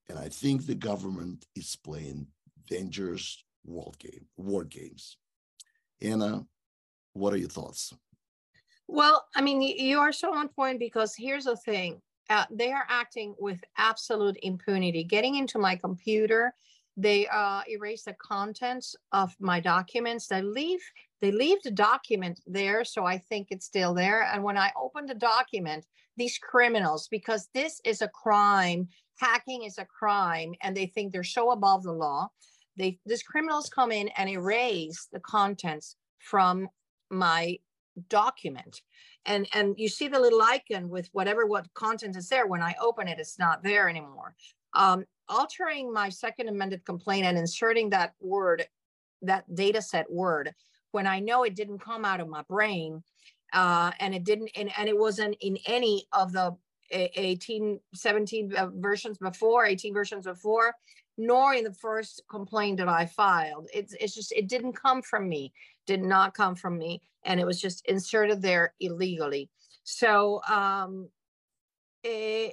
And 0.08 0.18
I 0.18 0.28
think 0.28 0.66
the 0.66 0.74
government 0.74 1.46
is 1.54 1.76
playing 1.76 2.26
dangerous 2.66 3.44
world 3.64 3.96
game, 3.98 4.26
word 4.36 4.68
games. 4.68 5.16
Ana, 6.02 6.44
what 7.12 7.32
are 7.32 7.38
your 7.38 7.48
thoughts? 7.48 7.94
Well, 8.88 9.26
I 9.36 9.40
mean, 9.40 9.62
you 9.62 10.00
are 10.00 10.12
so 10.12 10.34
on 10.34 10.48
point 10.48 10.80
because 10.80 11.14
here's 11.14 11.44
the 11.44 11.56
thing. 11.56 12.00
Uh, 12.28 12.44
they 12.50 12.72
are 12.72 12.86
acting 12.88 13.34
with 13.38 13.60
absolute 13.78 14.36
impunity. 14.42 15.04
Getting 15.04 15.36
into 15.36 15.58
my 15.58 15.76
computer, 15.76 16.54
they 16.96 17.26
uh, 17.28 17.62
erase 17.68 18.04
the 18.04 18.14
contents 18.14 18.94
of 19.12 19.34
my 19.40 19.60
documents. 19.60 20.26
They 20.26 20.42
leave 20.42 20.80
they 21.20 21.30
leave 21.30 21.62
the 21.62 21.70
document 21.70 22.40
there, 22.46 22.82
so 22.84 23.04
I 23.04 23.18
think 23.18 23.48
it's 23.50 23.66
still 23.66 23.92
there. 23.92 24.22
And 24.22 24.42
when 24.42 24.56
I 24.56 24.72
open 24.80 25.04
the 25.04 25.14
document, 25.14 25.84
these 26.16 26.38
criminals, 26.38 27.08
because 27.10 27.48
this 27.52 27.78
is 27.84 28.00
a 28.00 28.08
crime, 28.08 28.88
hacking 29.18 29.64
is 29.64 29.76
a 29.76 29.84
crime, 29.84 30.54
and 30.62 30.74
they 30.74 30.86
think 30.86 31.12
they're 31.12 31.22
so 31.22 31.50
above 31.50 31.82
the 31.82 31.92
law. 31.92 32.28
They 32.76 32.98
these 33.06 33.22
criminals 33.22 33.68
come 33.68 33.92
in 33.92 34.08
and 34.16 34.28
erase 34.30 35.08
the 35.12 35.20
contents 35.20 35.96
from 36.18 36.68
my 37.10 37.58
document 38.08 38.82
and 39.26 39.46
and 39.52 39.74
you 39.76 39.88
see 39.88 40.08
the 40.08 40.18
little 40.18 40.40
icon 40.40 40.88
with 40.88 41.08
whatever 41.12 41.44
what 41.46 41.72
content 41.74 42.16
is 42.16 42.28
there 42.28 42.46
when 42.46 42.62
i 42.62 42.74
open 42.80 43.08
it 43.08 43.18
it's 43.18 43.38
not 43.38 43.62
there 43.62 43.88
anymore 43.88 44.34
um, 44.74 45.04
altering 45.30 45.92
my 45.92 46.08
second 46.08 46.48
amended 46.48 46.84
complaint 46.84 47.26
and 47.26 47.38
inserting 47.38 47.90
that 47.90 48.14
word 48.20 48.66
that 49.22 49.44
data 49.54 49.80
set 49.80 50.10
word 50.10 50.54
when 50.92 51.06
i 51.06 51.18
know 51.18 51.44
it 51.44 51.54
didn't 51.54 51.78
come 51.78 52.04
out 52.04 52.20
of 52.20 52.28
my 52.28 52.42
brain 52.48 53.02
uh, 53.52 53.90
and 53.98 54.14
it 54.14 54.24
didn't 54.24 54.50
and, 54.56 54.70
and 54.78 54.88
it 54.88 54.96
wasn't 54.96 55.36
in 55.40 55.56
any 55.66 56.06
of 56.12 56.32
the 56.32 56.54
18 56.92 57.80
17 57.94 58.56
uh, 58.56 58.68
versions 58.74 59.18
before 59.18 59.64
18 59.64 59.94
versions 59.94 60.26
before 60.26 60.74
nor 61.16 61.54
in 61.54 61.64
the 61.64 61.72
first 61.72 62.22
complaint 62.30 62.78
that 62.78 62.88
i 62.88 63.06
filed 63.06 63.68
it's 63.72 63.94
it's 64.00 64.14
just 64.14 64.32
it 64.32 64.48
didn't 64.48 64.72
come 64.72 65.00
from 65.02 65.28
me 65.28 65.52
did 65.86 66.02
not 66.02 66.34
come 66.34 66.54
from 66.54 66.78
me 66.78 67.00
and 67.24 67.40
it 67.40 67.46
was 67.46 67.60
just 67.60 67.84
inserted 67.86 68.42
there 68.42 68.74
illegally. 68.80 69.50
So 69.84 70.40
um, 70.48 71.08
eh, 72.04 72.50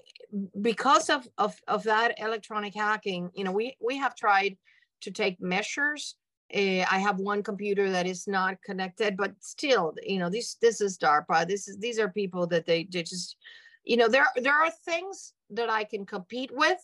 because 0.62 1.10
of, 1.10 1.28
of, 1.38 1.56
of 1.68 1.84
that 1.84 2.20
electronic 2.20 2.76
hacking, 2.76 3.30
you 3.34 3.44
know, 3.44 3.52
we, 3.52 3.76
we 3.84 3.98
have 3.98 4.16
tried 4.16 4.58
to 5.02 5.12
take 5.12 5.42
measures. 5.42 6.16
Uh, 6.54 6.86
I 6.90 7.00
have 7.00 7.20
one 7.20 7.44
computer 7.44 7.90
that 7.92 8.08
is 8.08 8.28
not 8.28 8.62
connected, 8.64 9.18
but 9.18 9.34
still, 9.40 9.94
you 10.02 10.18
know, 10.18 10.30
this 10.30 10.56
this 10.62 10.80
is 10.80 10.98
DARPA. 10.98 11.46
This 11.46 11.68
is 11.68 11.78
these 11.78 12.00
are 12.00 12.08
people 12.08 12.48
that 12.48 12.66
they, 12.66 12.88
they 12.90 13.04
just, 13.04 13.36
you 13.84 13.98
know, 13.98 14.08
there 14.08 14.28
there 14.38 14.54
are 14.54 14.72
things 14.86 15.34
that 15.50 15.70
I 15.70 15.84
can 15.84 16.06
compete 16.06 16.52
with 16.54 16.80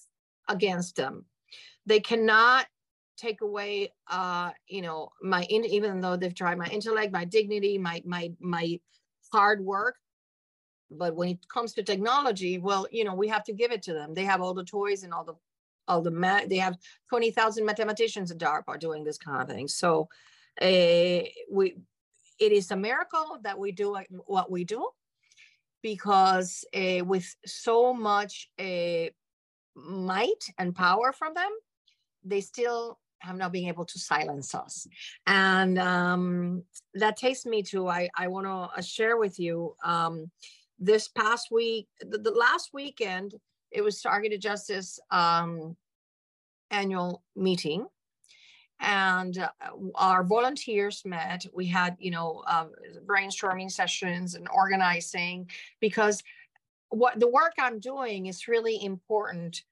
against 0.49 0.97
them. 0.97 1.25
They 1.85 2.01
cannot 2.01 2.65
take 3.17 3.41
away 3.41 3.91
uh 4.07 4.49
you 4.67 4.81
know 4.81 5.09
my 5.21 5.43
in, 5.43 5.63
even 5.65 6.01
though 6.01 6.17
they've 6.17 6.33
tried 6.33 6.57
my 6.57 6.67
intellect 6.67 7.13
my 7.13 7.25
dignity 7.25 7.77
my 7.77 8.01
my 8.05 8.31
my 8.39 8.79
hard 9.31 9.63
work 9.63 9.95
but 10.97 11.15
when 11.15 11.29
it 11.29 11.47
comes 11.47 11.73
to 11.73 11.83
technology 11.83 12.57
well 12.57 12.87
you 12.91 13.03
know 13.03 13.15
we 13.15 13.27
have 13.27 13.43
to 13.43 13.53
give 13.53 13.71
it 13.71 13.81
to 13.81 13.93
them 13.93 14.13
they 14.13 14.23
have 14.23 14.41
all 14.41 14.53
the 14.53 14.63
toys 14.63 15.03
and 15.03 15.13
all 15.13 15.23
the 15.23 15.35
all 15.87 16.01
the 16.01 16.11
math 16.11 16.47
they 16.49 16.57
have 16.57 16.77
20,000 17.09 17.65
mathematicians 17.65 18.31
at 18.31 18.37
DARPA 18.37 18.79
doing 18.79 19.03
this 19.03 19.17
kind 19.17 19.41
of 19.41 19.47
thing 19.47 19.67
so 19.67 20.07
uh, 20.61 21.21
we 21.51 21.75
it 22.39 22.51
is 22.51 22.71
a 22.71 22.75
miracle 22.75 23.37
that 23.43 23.57
we 23.57 23.71
do 23.71 23.97
what 24.25 24.49
we 24.49 24.63
do 24.63 24.87
because 25.81 26.63
uh, 26.75 27.03
with 27.03 27.35
so 27.45 27.93
much 27.93 28.49
uh, 28.59 29.05
might 29.75 30.45
and 30.57 30.75
power 30.75 31.11
from 31.11 31.33
them 31.33 31.51
they 32.23 32.39
still 32.39 32.99
have 33.23 33.37
not 33.37 33.51
been 33.51 33.67
able 33.67 33.85
to 33.85 33.99
silence 33.99 34.53
us. 34.53 34.87
And 35.25 35.79
um, 35.79 36.63
that 36.93 37.17
takes 37.17 37.45
me 37.45 37.63
to, 37.63 37.87
I, 37.87 38.09
I 38.15 38.27
want 38.27 38.45
to 38.47 38.79
uh, 38.79 38.81
share 38.81 39.17
with 39.17 39.39
you 39.39 39.75
um, 39.83 40.29
this 40.83 41.07
past 41.07 41.49
week, 41.51 41.87
the, 42.01 42.17
the, 42.17 42.31
last 42.31 42.71
weekend, 42.73 43.35
it 43.71 43.81
was 43.81 44.01
Targeted 44.01 44.41
Justice 44.41 44.99
um, 45.11 45.75
annual 46.71 47.23
meeting. 47.35 47.87
And 48.79 49.37
uh, 49.37 49.49
our 49.95 50.23
volunteers 50.23 51.03
met. 51.05 51.45
We 51.53 51.67
had, 51.67 51.95
you 51.99 52.11
know, 52.11 52.43
uh, 52.47 52.65
brainstorming 53.05 53.71
sessions 53.71 54.35
and 54.35 54.47
organizing 54.53 55.49
because 55.79 56.21
what 56.89 57.19
the 57.19 57.29
work 57.29 57.53
I'm 57.57 57.79
doing 57.79 58.25
is 58.25 58.47
really 58.47 58.83
important 58.83 59.63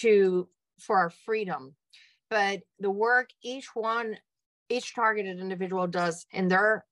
to 0.00 0.48
for 0.78 0.96
our 0.96 1.10
freedom 1.10 1.74
but 2.30 2.60
the 2.78 2.90
work 2.90 3.30
each 3.42 3.74
one 3.74 4.16
each 4.68 4.94
targeted 4.94 5.40
individual 5.40 5.86
does 5.86 6.26
in 6.32 6.48
their 6.48 6.84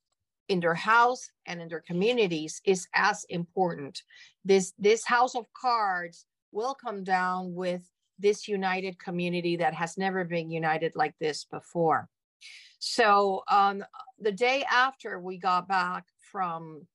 in 0.49 0.61
their 0.61 0.75
house 0.75 1.31
and 1.47 1.61
in 1.61 1.69
their 1.69 1.81
communities 1.81 2.61
is 2.65 2.87
as 2.95 3.25
important. 3.29 4.03
This, 4.45 4.73
this 4.79 5.05
house 5.05 5.35
of 5.35 5.47
cards 5.53 6.27
will 6.53 6.75
come 6.75 7.05
down 7.05 7.55
with 7.55 7.83
this 8.19 8.49
united 8.49 8.99
community 8.99 9.57
that 9.57 9.75
has 9.75 9.99
never 9.99 10.25
been 10.25 10.51
united 10.51 10.93
like 10.95 11.15
this 11.21 11.45
before. 11.45 12.09
So 12.79 13.43
um, 13.51 13.85
the 14.19 14.33
day 14.33 14.65
after 14.71 15.19
we 15.19 15.39
got 15.39 15.69
back 15.69 16.05
from 16.33 16.87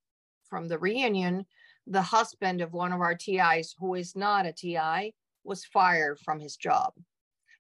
from 0.49 0.67
the 0.67 0.77
reunion, 0.77 1.45
the 1.87 2.01
husband 2.01 2.59
of 2.61 2.73
one 2.73 2.91
of 2.91 2.99
our 2.99 3.15
TIs, 3.15 3.73
who 3.79 3.95
is 3.95 4.17
not 4.17 4.45
a 4.45 4.51
TI, 4.51 5.13
was 5.45 5.63
fired 5.63 6.19
from 6.19 6.41
his 6.41 6.57
job, 6.57 6.93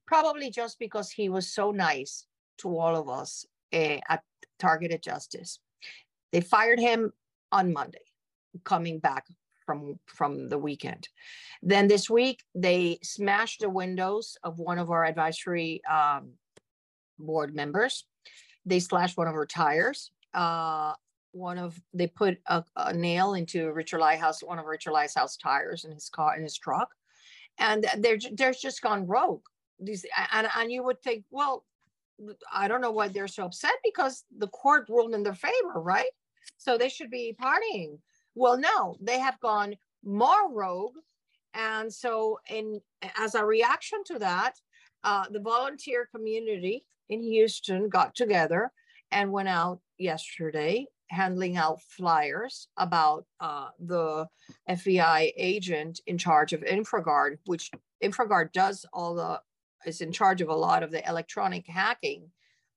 probably 0.05 0.51
just 0.51 0.77
because 0.77 1.09
he 1.09 1.29
was 1.29 1.53
so 1.53 1.71
nice 1.71 2.25
to 2.57 2.77
all 2.77 2.95
of 2.97 3.07
us 3.07 3.45
uh, 3.73 3.97
at 4.09 4.23
Targeted 4.59 5.01
Justice. 5.01 5.59
They 6.31 6.41
fired 6.41 6.79
him 6.79 7.11
on 7.51 7.73
Monday, 7.73 8.05
coming 8.63 8.99
back 8.99 9.25
from 9.65 9.99
from 10.05 10.49
the 10.49 10.57
weekend. 10.57 11.07
Then 11.61 11.87
this 11.87 12.09
week 12.09 12.43
they 12.55 12.99
smashed 13.03 13.61
the 13.61 13.69
windows 13.69 14.37
of 14.43 14.59
one 14.59 14.79
of 14.79 14.89
our 14.91 15.05
advisory 15.05 15.81
um, 15.85 16.33
board 17.19 17.55
members. 17.55 18.05
They 18.65 18.79
slashed 18.79 19.17
one 19.17 19.27
of 19.27 19.33
her 19.33 19.45
tires. 19.45 20.11
Uh, 20.33 20.93
one 21.33 21.57
of 21.57 21.79
they 21.93 22.07
put 22.07 22.39
a, 22.47 22.63
a, 22.75 22.93
nail 22.93 23.33
into 23.33 23.71
Richard 23.71 23.99
Lighthouse, 23.99 24.43
one 24.43 24.59
of 24.59 24.65
Richard 24.65 24.91
Lighthouse 24.91 25.37
tires 25.37 25.85
in 25.85 25.91
his 25.91 26.09
car 26.09 26.35
in 26.35 26.43
his 26.43 26.57
truck, 26.57 26.89
and 27.57 27.85
they're 27.99 28.19
they're 28.33 28.53
just 28.53 28.81
gone 28.81 29.07
rogue. 29.07 29.43
These 29.79 30.05
and 30.33 30.47
and 30.57 30.71
you 30.71 30.83
would 30.83 31.01
think, 31.01 31.23
well, 31.31 31.65
I 32.53 32.67
don't 32.67 32.81
know 32.81 32.91
why 32.91 33.07
they're 33.07 33.27
so 33.27 33.45
upset 33.45 33.75
because 33.83 34.23
the 34.37 34.47
court 34.49 34.87
ruled 34.89 35.13
in 35.13 35.23
their 35.23 35.35
favor, 35.35 35.75
right? 35.75 36.11
So 36.57 36.77
they 36.77 36.89
should 36.89 37.09
be 37.09 37.35
partying. 37.41 37.97
Well, 38.35 38.57
no, 38.57 38.95
they 39.01 39.19
have 39.19 39.39
gone 39.39 39.75
more 40.03 40.51
rogue, 40.51 40.95
and 41.53 41.91
so 41.91 42.39
in 42.49 42.81
as 43.17 43.35
a 43.35 43.45
reaction 43.45 44.03
to 44.05 44.19
that, 44.19 44.53
uh, 45.03 45.25
the 45.29 45.39
volunteer 45.39 46.07
community 46.13 46.85
in 47.09 47.21
Houston 47.21 47.89
got 47.89 48.15
together 48.15 48.71
and 49.11 49.31
went 49.31 49.49
out 49.49 49.79
yesterday 49.97 50.87
handling 51.11 51.57
out 51.57 51.81
flyers 51.81 52.69
about 52.77 53.25
uh, 53.41 53.67
the 53.79 54.25
FBI 54.69 55.33
agent 55.35 55.99
in 56.07 56.17
charge 56.17 56.53
of 56.53 56.61
InfraGard, 56.61 57.37
which 57.45 57.69
InfraGard 58.01 58.53
does 58.53 58.85
all 58.93 59.13
the 59.13 59.41
is 59.85 60.01
in 60.01 60.11
charge 60.11 60.41
of 60.41 60.49
a 60.49 60.55
lot 60.55 60.83
of 60.83 60.91
the 60.91 61.07
electronic 61.09 61.67
hacking 61.67 62.29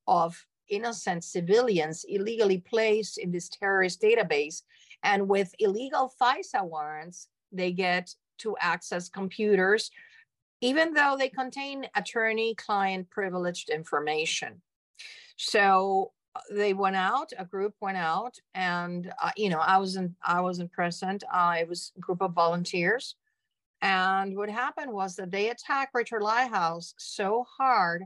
of 0.07 0.47
innocent 0.69 1.25
civilians 1.25 2.05
illegally 2.09 2.59
placed 2.59 3.19
in 3.19 3.31
this 3.31 3.49
terrorist 3.49 4.01
database. 4.01 4.63
And 5.03 5.29
with 5.29 5.55
illegal 5.59 6.13
FISA 6.21 6.65
warrants, 6.65 7.29
they 7.53 7.73
get 7.73 8.15
to 8.39 8.57
access 8.61 9.09
computers, 9.09 9.91
even 10.61 10.95
though 10.95 11.17
they 11.19 11.29
contain 11.29 11.87
attorney 11.95 12.55
client 12.55 13.11
privileged 13.11 13.71
information. 13.71 14.63
So 15.37 16.13
they 16.51 16.75
went 16.75 16.97
out 16.97 17.33
a 17.39 17.45
group 17.45 17.75
went 17.81 17.97
out 17.97 18.37
and 18.55 19.13
uh, 19.23 19.31
you 19.37 19.49
know 19.49 19.61
i 19.61 19.79
wasn't 19.79 20.13
i 20.23 20.41
wasn't 20.41 20.73
present 20.73 21.23
uh, 21.33 21.57
was 21.69 21.93
a 21.97 22.01
group 22.01 22.21
of 22.21 22.33
volunteers 22.33 23.15
and 23.83 24.37
what 24.37 24.51
happened 24.51 24.93
was 24.93 25.17
that 25.17 25.31
they 25.31 25.51
attacked 25.51 25.95
richard 25.95 26.23
lighthouse 26.23 26.95
so 26.99 27.45
hard 27.57 28.05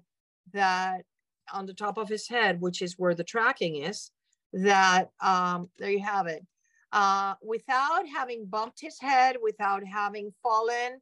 that 0.53 1.05
on 1.53 1.67
the 1.67 1.75
top 1.75 1.99
of 1.99 2.09
his 2.09 2.29
head 2.29 2.61
which 2.61 2.83
is 2.83 2.99
where 2.99 3.15
the 3.15 3.25
tracking 3.25 3.77
is 3.77 4.11
that 4.53 5.11
um, 5.21 5.69
there 5.79 5.91
you 5.91 6.01
have 6.01 6.27
it 6.27 6.45
uh, 6.93 7.35
without 7.43 8.07
having 8.09 8.47
bumped 8.47 8.81
his 8.81 8.99
head 9.01 9.37
without 9.43 9.85
having 9.85 10.33
fallen 10.43 11.01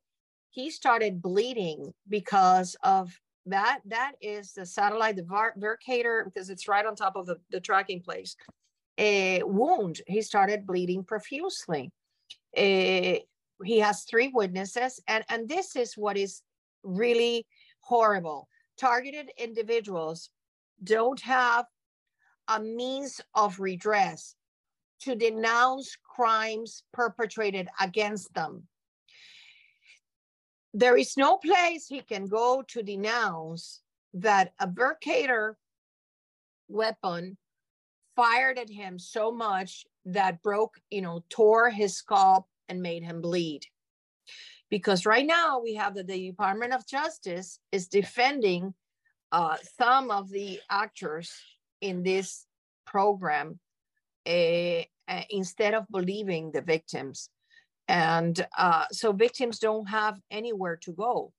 he 0.50 0.70
started 0.70 1.20
bleeding 1.20 1.92
because 2.08 2.76
of 2.82 3.12
that 3.46 3.80
that 3.86 4.12
is 4.20 4.52
the 4.52 4.66
satellite, 4.66 5.16
the 5.16 5.22
Vircator, 5.22 6.24
because 6.24 6.50
it's 6.50 6.68
right 6.68 6.84
on 6.84 6.96
top 6.96 7.16
of 7.16 7.26
the, 7.26 7.36
the 7.50 7.60
tracking 7.60 8.00
place. 8.02 8.36
A 8.98 9.42
wound. 9.44 10.00
He 10.06 10.20
started 10.22 10.66
bleeding 10.66 11.04
profusely. 11.04 11.90
A, 12.56 13.22
he 13.64 13.78
has 13.78 14.04
three 14.04 14.28
witnesses, 14.28 15.00
and 15.06 15.24
and 15.28 15.48
this 15.48 15.76
is 15.76 15.94
what 15.96 16.16
is 16.16 16.42
really 16.82 17.46
horrible. 17.80 18.48
Targeted 18.78 19.30
individuals 19.38 20.30
don't 20.82 21.20
have 21.20 21.66
a 22.48 22.60
means 22.60 23.20
of 23.34 23.58
redress 23.58 24.34
to 25.00 25.14
denounce 25.14 25.96
crimes 26.02 26.82
perpetrated 26.92 27.68
against 27.80 28.32
them 28.34 28.66
there 30.76 30.98
is 30.98 31.16
no 31.16 31.38
place 31.38 31.86
he 31.86 32.02
can 32.02 32.26
go 32.26 32.62
to 32.68 32.82
denounce 32.82 33.80
that 34.12 34.52
a 34.60 34.68
Vircator 34.68 35.56
weapon 36.68 37.38
fired 38.14 38.58
at 38.58 38.68
him 38.68 38.98
so 38.98 39.32
much 39.32 39.86
that 40.04 40.42
broke, 40.42 40.78
you 40.90 41.00
know, 41.00 41.24
tore 41.30 41.70
his 41.70 41.96
scalp 41.96 42.46
and 42.68 42.82
made 42.82 43.02
him 43.02 43.22
bleed. 43.22 43.62
Because 44.68 45.06
right 45.06 45.26
now 45.26 45.60
we 45.60 45.74
have 45.76 45.94
that 45.94 46.08
the 46.08 46.28
Department 46.28 46.74
of 46.74 46.86
Justice 46.86 47.58
is 47.72 47.88
defending 47.88 48.74
uh, 49.32 49.56
some 49.78 50.10
of 50.10 50.30
the 50.30 50.60
actors 50.70 51.32
in 51.80 52.02
this 52.02 52.46
program 52.86 53.58
uh, 54.26 54.82
instead 55.30 55.74
of 55.74 55.86
believing 55.90 56.50
the 56.52 56.62
victims. 56.62 57.30
And 57.88 58.44
uh, 58.58 58.86
so 58.90 59.12
victims 59.12 59.58
don't 59.58 59.86
have 59.86 60.18
anywhere 60.30 60.76
to 60.82 60.92
go 60.92 61.32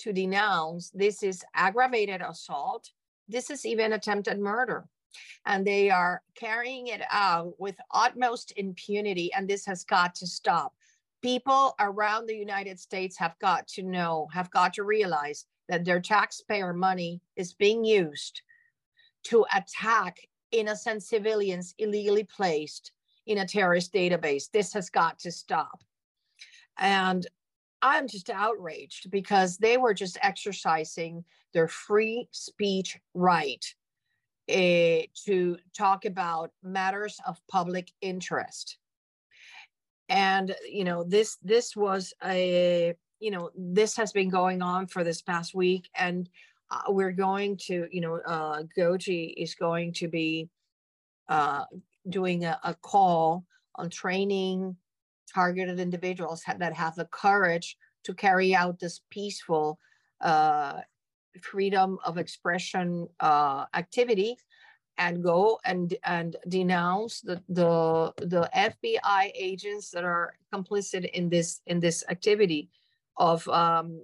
to 0.00 0.12
denounce 0.12 0.90
this 0.90 1.22
is 1.22 1.44
aggravated 1.54 2.22
assault. 2.22 2.90
This 3.28 3.50
is 3.50 3.64
even 3.64 3.92
attempted 3.92 4.40
murder. 4.40 4.86
And 5.46 5.66
they 5.66 5.90
are 5.90 6.22
carrying 6.34 6.88
it 6.88 7.02
out 7.10 7.54
with 7.58 7.76
utmost 7.92 8.52
impunity. 8.56 9.32
And 9.32 9.48
this 9.48 9.66
has 9.66 9.84
got 9.84 10.14
to 10.16 10.26
stop. 10.26 10.72
People 11.22 11.74
around 11.78 12.26
the 12.26 12.36
United 12.36 12.80
States 12.80 13.18
have 13.18 13.38
got 13.40 13.68
to 13.68 13.82
know, 13.82 14.26
have 14.32 14.50
got 14.50 14.74
to 14.74 14.84
realize 14.84 15.44
that 15.70 15.84
their 15.84 16.00
taxpayer 16.00 16.72
money 16.72 17.20
is 17.36 17.54
being 17.54 17.84
used 17.84 18.42
to 19.24 19.46
attack 19.54 20.18
innocent 20.50 21.02
civilians 21.02 21.74
illegally 21.78 22.24
placed 22.24 22.92
in 23.26 23.38
a 23.38 23.46
terrorist 23.46 23.92
database. 23.92 24.50
This 24.50 24.72
has 24.72 24.90
got 24.90 25.18
to 25.20 25.30
stop. 25.30 25.82
And 26.78 27.26
I'm 27.82 28.08
just 28.08 28.30
outraged 28.30 29.10
because 29.10 29.56
they 29.58 29.76
were 29.76 29.94
just 29.94 30.18
exercising 30.22 31.24
their 31.52 31.68
free 31.68 32.28
speech 32.32 32.98
right 33.14 33.64
uh, 34.50 35.06
to 35.24 35.56
talk 35.76 36.04
about 36.04 36.50
matters 36.62 37.18
of 37.26 37.40
public 37.48 37.92
interest. 38.00 38.78
And 40.08 40.54
you 40.68 40.82
know 40.82 41.04
this 41.04 41.36
this 41.36 41.76
was 41.76 42.12
a 42.24 42.94
you 43.20 43.30
know 43.30 43.50
this 43.56 43.96
has 43.96 44.12
been 44.12 44.28
going 44.28 44.62
on 44.62 44.86
for 44.86 45.04
this 45.04 45.22
past 45.22 45.54
week, 45.54 45.88
and 45.94 46.28
uh, 46.70 46.82
we're 46.88 47.12
going 47.12 47.56
to 47.68 47.86
you 47.92 48.00
know 48.00 48.20
uh, 48.26 48.62
Goji 48.76 49.32
is 49.36 49.54
going 49.54 49.92
to 49.94 50.08
be 50.08 50.48
uh, 51.28 51.64
doing 52.08 52.44
a, 52.44 52.58
a 52.64 52.74
call 52.74 53.44
on 53.76 53.90
training 53.90 54.76
targeted 55.32 55.78
individuals 55.78 56.42
that 56.58 56.74
have 56.74 56.96
the 56.96 57.04
courage 57.06 57.76
to 58.02 58.14
carry 58.14 58.54
out 58.54 58.80
this 58.80 59.00
peaceful 59.10 59.78
uh, 60.20 60.80
freedom 61.40 61.98
of 62.04 62.18
expression 62.18 63.06
uh, 63.20 63.64
activity 63.74 64.36
and 64.98 65.22
go 65.22 65.58
and 65.64 65.94
and 66.04 66.36
denounce 66.48 67.20
the, 67.20 67.40
the 67.48 68.12
the 68.18 68.50
FBI 68.54 69.30
agents 69.34 69.90
that 69.90 70.04
are 70.04 70.34
complicit 70.52 71.08
in 71.12 71.28
this 71.28 71.60
in 71.66 71.80
this 71.80 72.04
activity 72.10 72.68
of 73.20 73.46
um, 73.48 74.02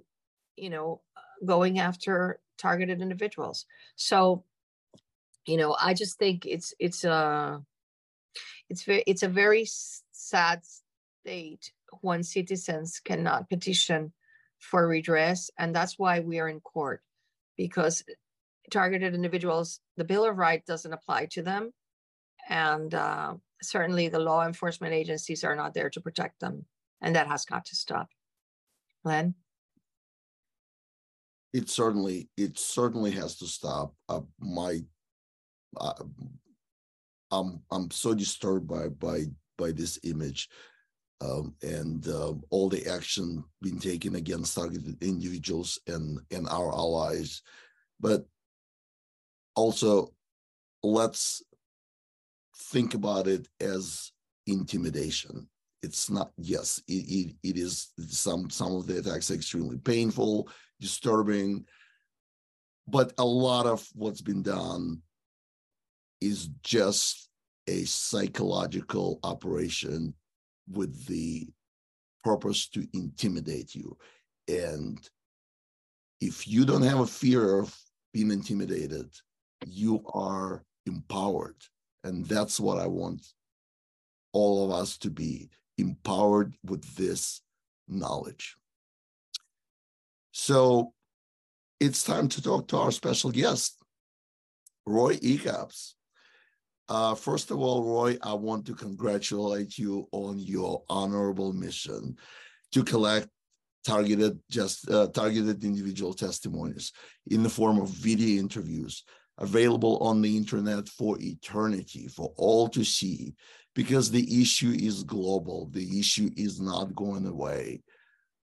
you 0.55 0.69
know 0.69 1.01
going 1.43 1.79
after 1.79 2.39
targeted 2.57 3.01
individuals. 3.01 3.65
So 3.95 4.45
you 5.45 5.57
know 5.57 5.75
I 5.81 5.93
just 5.93 6.17
think 6.17 6.45
it's 6.45 6.73
it's 6.79 7.03
a 7.03 7.11
uh, 7.11 7.59
it's 8.69 8.83
very 8.83 9.03
it's 9.07 9.23
a 9.23 9.27
very 9.27 9.65
sad 9.65 10.61
state 10.63 11.71
when 12.01 12.23
citizens 12.23 13.01
cannot 13.03 13.49
petition 13.49 14.13
for 14.59 14.87
redress 14.87 15.51
and 15.57 15.75
that's 15.75 15.99
why 15.99 16.19
we 16.19 16.39
are 16.39 16.49
in 16.49 16.59
court 16.59 17.01
because 17.55 18.03
targeted 18.71 19.13
individuals 19.13 19.79
the 19.97 20.03
bill 20.03 20.25
of 20.25 20.37
rights 20.37 20.65
doesn't 20.67 20.93
apply 20.93 21.25
to 21.25 21.41
them 21.41 21.71
and 22.49 22.93
uh, 22.95 23.33
certainly 23.61 24.09
the 24.09 24.19
law 24.19 24.45
enforcement 24.45 24.93
agencies 24.93 25.43
are 25.43 25.55
not 25.55 25.73
there 25.73 25.89
to 25.89 26.01
protect 26.01 26.39
them 26.39 26.65
and 27.01 27.15
that 27.15 27.27
has 27.27 27.45
got 27.45 27.65
to 27.65 27.75
stop 27.75 28.09
len? 29.07 29.35
It 31.53 31.69
certainly 31.69 32.29
it 32.37 32.59
certainly 32.59 33.11
has 33.11 33.37
to 33.37 33.47
stop. 33.47 33.93
Uh, 34.09 34.21
my 34.39 34.81
uh, 35.79 36.03
I'm 37.31 37.61
I'm 37.71 37.89
so 37.91 38.13
disturbed 38.13 38.67
by 38.67 38.89
by 38.89 39.25
by 39.57 39.71
this 39.71 39.99
image 40.03 40.49
um, 41.21 41.55
and 41.61 42.07
uh, 42.07 42.33
all 42.49 42.69
the 42.69 42.87
action 42.87 43.43
being 43.61 43.79
taken 43.79 44.15
against 44.15 44.55
targeted 44.55 45.01
individuals 45.01 45.79
and 45.87 46.19
and 46.31 46.47
our 46.49 46.71
allies, 46.71 47.41
but 47.99 48.25
also 49.55 50.13
let's 50.83 51.41
think 52.55 52.93
about 52.93 53.27
it 53.27 53.47
as 53.59 54.11
intimidation. 54.45 55.47
It's 55.83 56.09
not 56.09 56.31
yes, 56.37 56.81
it, 56.87 56.91
it, 56.93 57.35
it 57.43 57.57
is 57.57 57.91
some 58.07 58.49
some 58.49 58.75
of 58.75 58.87
the 58.87 58.97
attacks 58.97 59.29
extremely 59.29 59.77
painful, 59.77 60.49
disturbing, 60.79 61.65
but 62.87 63.13
a 63.17 63.25
lot 63.25 63.65
of 63.65 63.87
what's 63.93 64.21
been 64.21 64.41
done 64.41 65.01
is 66.19 66.49
just 66.63 67.29
a 67.67 67.83
psychological 67.83 69.19
operation 69.23 70.13
with 70.71 71.05
the 71.05 71.47
purpose 72.23 72.67
to 72.69 72.87
intimidate 72.93 73.75
you. 73.75 73.95
And 74.47 74.97
if 76.21 76.47
you 76.47 76.65
don't 76.65 76.81
have 76.81 76.99
a 76.99 77.07
fear 77.07 77.59
of 77.59 77.77
being 78.13 78.31
intimidated, 78.31 79.09
you 79.65 80.03
are 80.13 80.63
empowered. 80.85 81.55
And 82.03 82.25
that's 82.25 82.59
what 82.59 82.79
I 82.79 82.87
want 82.87 83.25
all 84.33 84.65
of 84.65 84.71
us 84.71 84.97
to 84.99 85.09
be 85.09 85.49
empowered 85.77 86.55
with 86.63 86.95
this 86.95 87.41
knowledge. 87.87 88.55
So 90.31 90.93
it's 91.79 92.03
time 92.03 92.27
to 92.29 92.41
talk 92.41 92.67
to 92.69 92.77
our 92.77 92.91
special 92.91 93.31
guest, 93.31 93.77
Roy 94.85 95.17
Eacups. 95.21 95.95
Uh, 96.89 97.15
first 97.15 97.51
of 97.51 97.59
all, 97.59 97.83
Roy, 97.83 98.17
I 98.21 98.33
want 98.33 98.65
to 98.67 98.73
congratulate 98.73 99.77
you 99.77 100.07
on 100.11 100.39
your 100.39 100.83
honorable 100.89 101.53
mission 101.53 102.15
to 102.71 102.83
collect 102.83 103.27
targeted 103.83 104.37
just 104.49 104.89
uh, 104.89 105.07
targeted 105.07 105.63
individual 105.63 106.13
testimonies 106.13 106.91
in 107.27 107.41
the 107.41 107.49
form 107.49 107.79
of 107.79 107.89
video 107.89 108.39
interviews 108.39 109.03
available 109.37 109.97
on 109.99 110.21
the 110.21 110.35
internet 110.35 110.89
for 110.89 111.17
eternity 111.19 112.07
for 112.07 112.33
all 112.37 112.67
to 112.67 112.83
see 112.83 113.33
because 113.77 114.09
the 114.09 114.41
issue 114.41 114.73
is 114.89 115.03
global 115.03 115.69
the 115.71 115.99
issue 115.99 116.29
is 116.35 116.59
not 116.59 116.95
going 116.95 117.25
away 117.25 117.81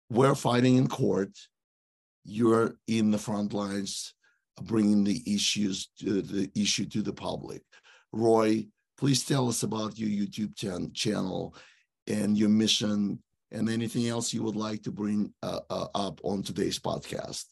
we're 0.10 0.36
fighting 0.36 0.76
in 0.78 0.88
court 0.88 1.34
you're 2.26 2.76
in 2.88 3.12
the 3.12 3.24
front 3.28 3.54
lines 3.54 4.14
bringing 4.62 5.04
the 5.04 5.20
issues 5.26 5.90
to 6.00 6.22
the 6.22 6.52
issue 6.56 6.86
to 6.86 7.02
the 7.02 7.14
public 7.14 7.64
Roy, 8.14 8.68
please 8.98 9.26
tell 9.26 9.50
us 9.50 9.64
about 9.64 9.98
your 9.98 10.10
YouTube 10.10 10.56
channel 10.94 11.56
and 12.08 12.38
your 12.38 12.50
mission 12.50 13.20
and 13.52 13.70
anything 13.70 14.08
else 14.08 14.34
you 14.34 14.44
would 14.44 14.56
like 14.56 14.84
to 14.84 14.92
bring 14.92 15.34
uh, 15.42 15.60
uh, 15.70 15.88
up 15.96 16.22
on 16.24 16.44
today's 16.44 16.80
podcast. 16.80 17.46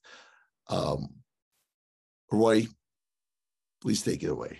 Um, 0.70 1.10
Roy, 2.32 2.68
please 3.82 4.04
take 4.04 4.24
it 4.24 4.30
away. 4.30 4.60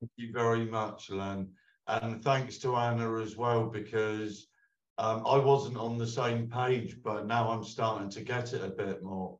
Thank 0.00 0.12
you 0.16 0.32
very 0.32 0.66
much, 0.66 1.10
Len. 1.10 1.48
And 1.88 2.22
thanks 2.22 2.58
to 2.58 2.76
Ana 2.76 3.20
as 3.20 3.36
well, 3.36 3.66
because 3.66 4.46
um, 4.98 5.24
I 5.26 5.36
wasn't 5.36 5.76
on 5.76 5.98
the 5.98 6.06
same 6.06 6.48
page, 6.48 6.96
but 7.02 7.26
now 7.26 7.50
I'm 7.50 7.64
starting 7.64 8.10
to 8.10 8.22
get 8.22 8.52
it 8.52 8.62
a 8.64 8.68
bit 8.68 9.02
more. 9.02 9.38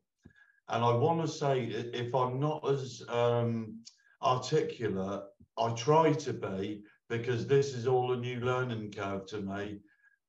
And 0.68 0.85
I 0.85 0.92
want 0.92 1.20
to 1.20 1.28
say, 1.28 1.64
if 1.64 2.14
I'm 2.14 2.40
not 2.40 2.68
as 2.68 3.02
um, 3.09 3.78
articulate 4.22 5.22
I 5.59 5.70
try 5.74 6.12
to 6.12 6.33
be 6.33 6.83
because 7.09 7.46
this 7.46 7.74
is 7.74 7.87
all 7.87 8.12
a 8.12 8.16
new 8.16 8.40
learning 8.40 8.92
curve 8.92 9.26
to 9.26 9.40
me 9.40 9.81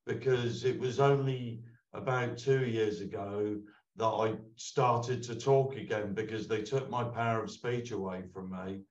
because 0.06 0.66
it 0.66 0.80
was 0.80 1.00
only 1.00 1.64
about 1.94 2.38
two 2.38 2.66
years 2.66 3.00
ago 3.00 3.58
that 3.96 4.06
I 4.06 4.36
started 4.58 5.24
to 5.24 5.36
talk 5.36 5.76
again 5.76 6.14
because 6.14 6.48
they 6.48 6.62
took 6.62 6.90
my 6.90 7.04
power 7.04 7.44
of 7.44 7.52
speech 7.52 7.92
away 7.92 8.24
from 8.34 8.52
me. 8.52 8.82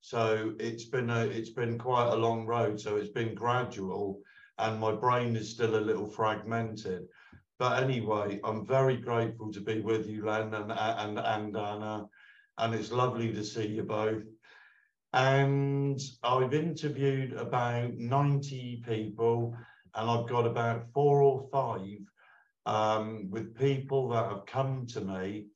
So 0.00 0.54
it's 0.58 0.84
been 0.84 1.10
a 1.10 1.26
it's 1.26 1.50
been 1.50 1.78
quite 1.78 2.12
a 2.12 2.16
long 2.16 2.46
road. 2.46 2.80
So 2.80 2.96
it's 2.96 3.10
been 3.10 3.34
gradual 3.34 4.20
and 4.58 4.80
my 4.80 4.92
brain 4.92 5.36
is 5.36 5.50
still 5.50 5.76
a 5.76 5.86
little 5.88 6.08
fragmented. 6.08 7.06
But 7.58 7.82
anyway, 7.82 8.40
I'm 8.44 8.66
very 8.66 8.96
grateful 8.96 9.52
to 9.52 9.60
be 9.60 9.80
with 9.80 10.06
you, 10.06 10.24
Len 10.24 10.54
and 10.54 10.72
and 10.72 11.18
and 11.18 11.56
Ana, 11.56 12.06
and 12.58 12.74
it's 12.74 12.92
lovely 12.92 13.32
to 13.32 13.44
see 13.44 13.66
you 13.66 13.82
both 13.82 14.22
and 15.12 16.00
I've 16.22 16.52
interviewed 16.52 17.32
about 17.32 17.94
90 17.94 18.82
people, 18.86 19.56
and 19.94 20.10
I've 20.10 20.28
got 20.28 20.46
about 20.46 20.86
four 20.92 21.22
or 21.22 21.48
five 21.50 21.98
um, 22.66 23.30
with 23.30 23.56
people 23.56 24.10
that 24.10 24.30
have 24.30 24.44
come 24.46 24.86
to 24.88 25.00
me 25.00 25.46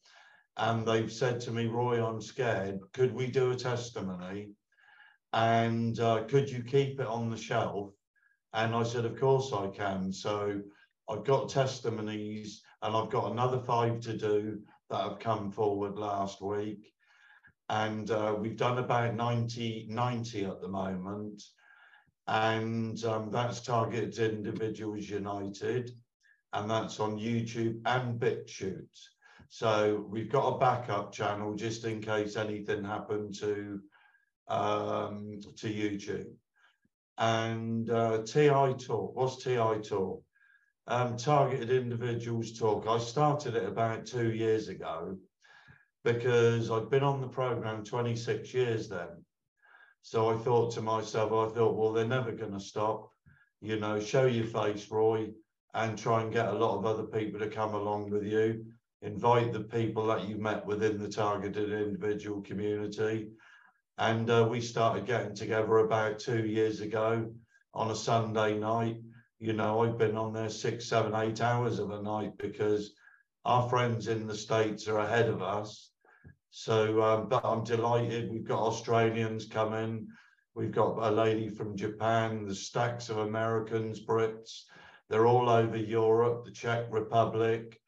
and 0.56 0.86
they've 0.86 1.12
said 1.12 1.40
to 1.40 1.50
me, 1.50 1.66
Roy, 1.66 2.04
I'm 2.04 2.20
scared. 2.20 2.80
Could 2.92 3.14
we 3.14 3.26
do 3.26 3.50
a 3.50 3.56
testimony? 3.56 4.50
And 5.32 5.98
uh, 5.98 6.24
could 6.24 6.50
you 6.50 6.62
keep 6.62 7.00
it 7.00 7.06
on 7.06 7.30
the 7.30 7.36
shelf? 7.36 7.92
And 8.52 8.74
I 8.74 8.82
said, 8.82 9.04
Of 9.04 9.18
course 9.18 9.52
I 9.52 9.68
can. 9.68 10.12
So 10.12 10.60
I've 11.08 11.24
got 11.24 11.48
testimonies 11.48 12.62
and 12.82 12.94
I've 12.94 13.10
got 13.10 13.32
another 13.32 13.60
five 13.60 14.00
to 14.00 14.16
do 14.16 14.60
that 14.90 15.02
have 15.02 15.18
come 15.18 15.50
forward 15.50 15.96
last 15.96 16.42
week 16.42 16.92
and 17.72 18.10
uh, 18.10 18.36
we've 18.38 18.58
done 18.58 18.78
about 18.78 19.14
90, 19.14 19.86
90 19.88 20.44
at 20.44 20.60
the 20.60 20.68
moment. 20.68 21.42
And 22.26 23.02
um, 23.04 23.30
that's 23.30 23.62
Targeted 23.62 24.18
Individuals 24.18 25.08
United, 25.08 25.90
and 26.52 26.70
that's 26.70 27.00
on 27.00 27.18
YouTube 27.18 27.80
and 27.86 28.20
BitChute. 28.20 29.00
So 29.54 30.06
we've 30.08 30.32
got 30.32 30.48
a 30.48 30.58
backup 30.58 31.12
channel 31.12 31.52
just 31.52 31.84
in 31.84 32.00
case 32.00 32.36
anything 32.36 32.82
happened 32.82 33.34
to 33.40 33.82
um, 34.48 35.40
to 35.58 35.66
YouTube. 35.68 36.32
And 37.18 37.90
uh, 37.90 38.22
TI 38.22 38.48
Talk, 38.48 39.14
what's 39.14 39.44
TI 39.44 39.82
Talk? 39.84 40.22
Um, 40.86 41.18
Targeted 41.18 41.70
Individuals 41.70 42.58
Talk. 42.58 42.86
I 42.88 42.96
started 42.96 43.54
it 43.54 43.68
about 43.68 44.06
two 44.06 44.32
years 44.32 44.68
ago 44.68 45.18
because 46.02 46.70
I'd 46.70 46.88
been 46.88 47.02
on 47.02 47.20
the 47.20 47.28
program 47.28 47.84
26 47.84 48.54
years 48.54 48.88
then. 48.88 49.22
So 50.00 50.30
I 50.30 50.38
thought 50.38 50.72
to 50.72 50.80
myself, 50.80 51.30
I 51.30 51.54
thought, 51.54 51.76
well, 51.76 51.92
they're 51.92 52.06
never 52.06 52.32
going 52.32 52.54
to 52.54 52.58
stop. 52.58 53.10
You 53.60 53.78
know, 53.78 54.00
show 54.00 54.24
your 54.24 54.46
face, 54.46 54.90
Roy, 54.90 55.28
and 55.74 55.98
try 55.98 56.22
and 56.22 56.32
get 56.32 56.48
a 56.48 56.52
lot 56.52 56.78
of 56.78 56.86
other 56.86 57.04
people 57.04 57.38
to 57.40 57.48
come 57.48 57.74
along 57.74 58.08
with 58.08 58.24
you. 58.24 58.64
Invite 59.02 59.52
the 59.52 59.60
people 59.60 60.06
that 60.06 60.26
you 60.28 60.36
met 60.36 60.64
within 60.64 60.98
the 60.98 61.08
targeted 61.08 61.72
individual 61.72 62.40
community. 62.42 63.28
And 63.98 64.30
uh, 64.30 64.46
we 64.50 64.60
started 64.60 65.06
getting 65.06 65.34
together 65.34 65.78
about 65.78 66.18
two 66.18 66.46
years 66.46 66.80
ago 66.80 67.30
on 67.74 67.90
a 67.90 67.96
Sunday 67.96 68.58
night. 68.58 68.96
You 69.38 69.52
know, 69.52 69.82
I've 69.82 69.98
been 69.98 70.16
on 70.16 70.32
there 70.32 70.48
six, 70.48 70.86
seven, 70.86 71.14
eight 71.14 71.40
hours 71.40 71.78
of 71.78 71.90
a 71.90 72.02
night 72.02 72.38
because 72.38 72.92
our 73.44 73.68
friends 73.68 74.08
in 74.08 74.26
the 74.26 74.36
States 74.36 74.88
are 74.88 74.98
ahead 74.98 75.28
of 75.28 75.42
us 75.42 75.92
so, 76.54 77.02
um, 77.02 77.28
but 77.30 77.46
I'm 77.46 77.64
delighted. 77.64 78.30
We've 78.30 78.44
got 78.44 78.60
Australians 78.60 79.46
coming. 79.46 80.06
We've 80.54 80.70
got 80.70 80.98
a 80.98 81.10
lady 81.10 81.48
from 81.48 81.78
Japan, 81.78 82.44
the 82.44 82.54
stacks 82.54 83.08
of 83.08 83.16
Americans, 83.16 84.04
Brits. 84.04 84.64
They're 85.08 85.26
all 85.26 85.48
over 85.48 85.78
Europe, 85.78 86.44
the 86.44 86.50
Czech 86.50 86.88
Republic, 86.90 87.80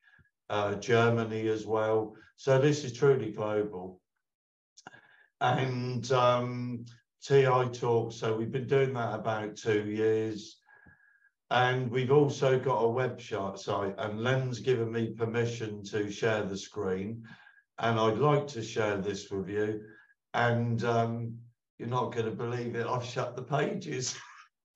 uh, 0.50 0.74
Germany 0.74 1.48
as 1.48 1.66
well. 1.66 2.14
So 2.36 2.60
this 2.60 2.84
is 2.84 2.92
truly 2.92 3.32
global. 3.32 4.00
And 5.40 6.10
um, 6.12 6.84
TI 7.22 7.68
Talk, 7.72 8.12
so 8.12 8.36
we've 8.36 8.52
been 8.52 8.66
doing 8.66 8.94
that 8.94 9.14
about 9.14 9.56
two 9.56 9.84
years. 9.84 10.58
And 11.50 11.90
we've 11.90 12.10
also 12.10 12.58
got 12.58 12.82
a 12.82 12.88
website, 12.88 13.94
and 13.98 14.20
Len's 14.20 14.60
given 14.60 14.90
me 14.90 15.12
permission 15.12 15.84
to 15.84 16.10
share 16.10 16.42
the 16.44 16.56
screen 16.56 17.24
and 17.78 17.98
I'd 17.98 18.18
like 18.18 18.46
to 18.48 18.62
share 18.62 18.98
this 18.98 19.30
with 19.30 19.48
you. 19.48 19.82
And 20.32 20.82
um, 20.84 21.38
you're 21.78 21.88
not 21.88 22.12
going 22.12 22.26
to 22.26 22.32
believe 22.32 22.74
it. 22.76 22.86
I've 22.86 23.04
shut 23.04 23.36
the 23.36 23.42
pages. 23.42 24.16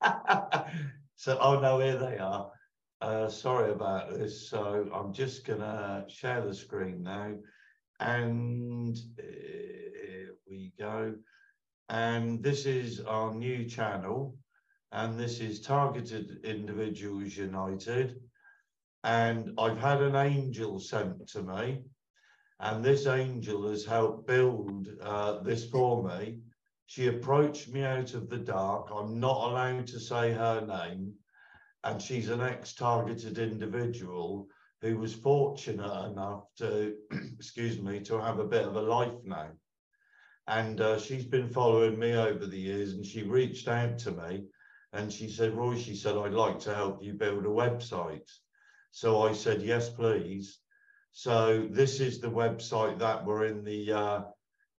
so, 1.16 1.38
oh 1.40 1.60
no, 1.60 1.78
here 1.80 1.96
they 1.96 2.18
are. 2.18 2.50
Uh, 3.00 3.28
sorry 3.28 3.70
about 3.70 4.10
this. 4.10 4.48
So 4.48 4.88
I'm 4.92 5.12
just 5.12 5.46
going 5.46 5.60
to 5.60 6.04
share 6.08 6.44
the 6.44 6.54
screen 6.54 7.02
now. 7.02 7.34
And 8.00 8.96
here 9.16 10.34
we 10.48 10.72
go. 10.78 11.14
And 11.88 12.42
this 12.42 12.66
is 12.66 13.00
our 13.00 13.34
new 13.34 13.64
channel. 13.68 14.36
And 14.92 15.18
this 15.18 15.40
is 15.40 15.60
Targeted 15.60 16.44
Individuals 16.44 17.36
United. 17.36 18.20
And 19.04 19.52
I've 19.58 19.78
had 19.78 20.02
an 20.02 20.16
angel 20.16 20.80
sent 20.80 21.28
to 21.28 21.42
me 21.42 21.82
and 22.60 22.84
this 22.84 23.06
angel 23.06 23.68
has 23.70 23.84
helped 23.84 24.26
build 24.26 24.88
uh, 25.00 25.40
this 25.40 25.68
for 25.70 26.02
me. 26.02 26.38
She 26.86 27.06
approached 27.06 27.68
me 27.68 27.84
out 27.84 28.14
of 28.14 28.28
the 28.28 28.38
dark. 28.38 28.88
I'm 28.92 29.20
not 29.20 29.50
allowed 29.50 29.86
to 29.88 30.00
say 30.00 30.32
her 30.32 30.60
name. 30.66 31.12
And 31.84 32.02
she's 32.02 32.28
an 32.28 32.40
ex 32.40 32.74
targeted 32.74 33.38
individual 33.38 34.48
who 34.80 34.98
was 34.98 35.14
fortunate 35.14 36.10
enough 36.10 36.44
to, 36.58 36.94
excuse 37.38 37.80
me, 37.80 38.00
to 38.00 38.18
have 38.20 38.38
a 38.38 38.46
bit 38.46 38.66
of 38.66 38.76
a 38.76 38.82
life 38.82 39.18
now. 39.24 39.50
And 40.46 40.80
uh, 40.80 40.98
she's 40.98 41.26
been 41.26 41.48
following 41.48 41.98
me 41.98 42.14
over 42.14 42.46
the 42.46 42.58
years 42.58 42.94
and 42.94 43.04
she 43.04 43.22
reached 43.22 43.68
out 43.68 43.98
to 44.00 44.12
me 44.12 44.44
and 44.92 45.12
she 45.12 45.28
said, 45.28 45.54
Roy, 45.54 45.76
she 45.76 45.94
said, 45.94 46.16
I'd 46.16 46.32
like 46.32 46.60
to 46.60 46.74
help 46.74 47.02
you 47.02 47.12
build 47.12 47.44
a 47.44 47.48
website. 47.48 48.30
So 48.90 49.22
I 49.22 49.32
said, 49.32 49.62
yes, 49.62 49.90
please. 49.90 50.58
So 51.12 51.68
this 51.70 52.00
is 52.00 52.20
the 52.20 52.30
website 52.30 52.98
that 53.00 53.24
we're 53.24 53.44
in 53.44 53.64
the 53.64 53.92
uh, 53.92 54.20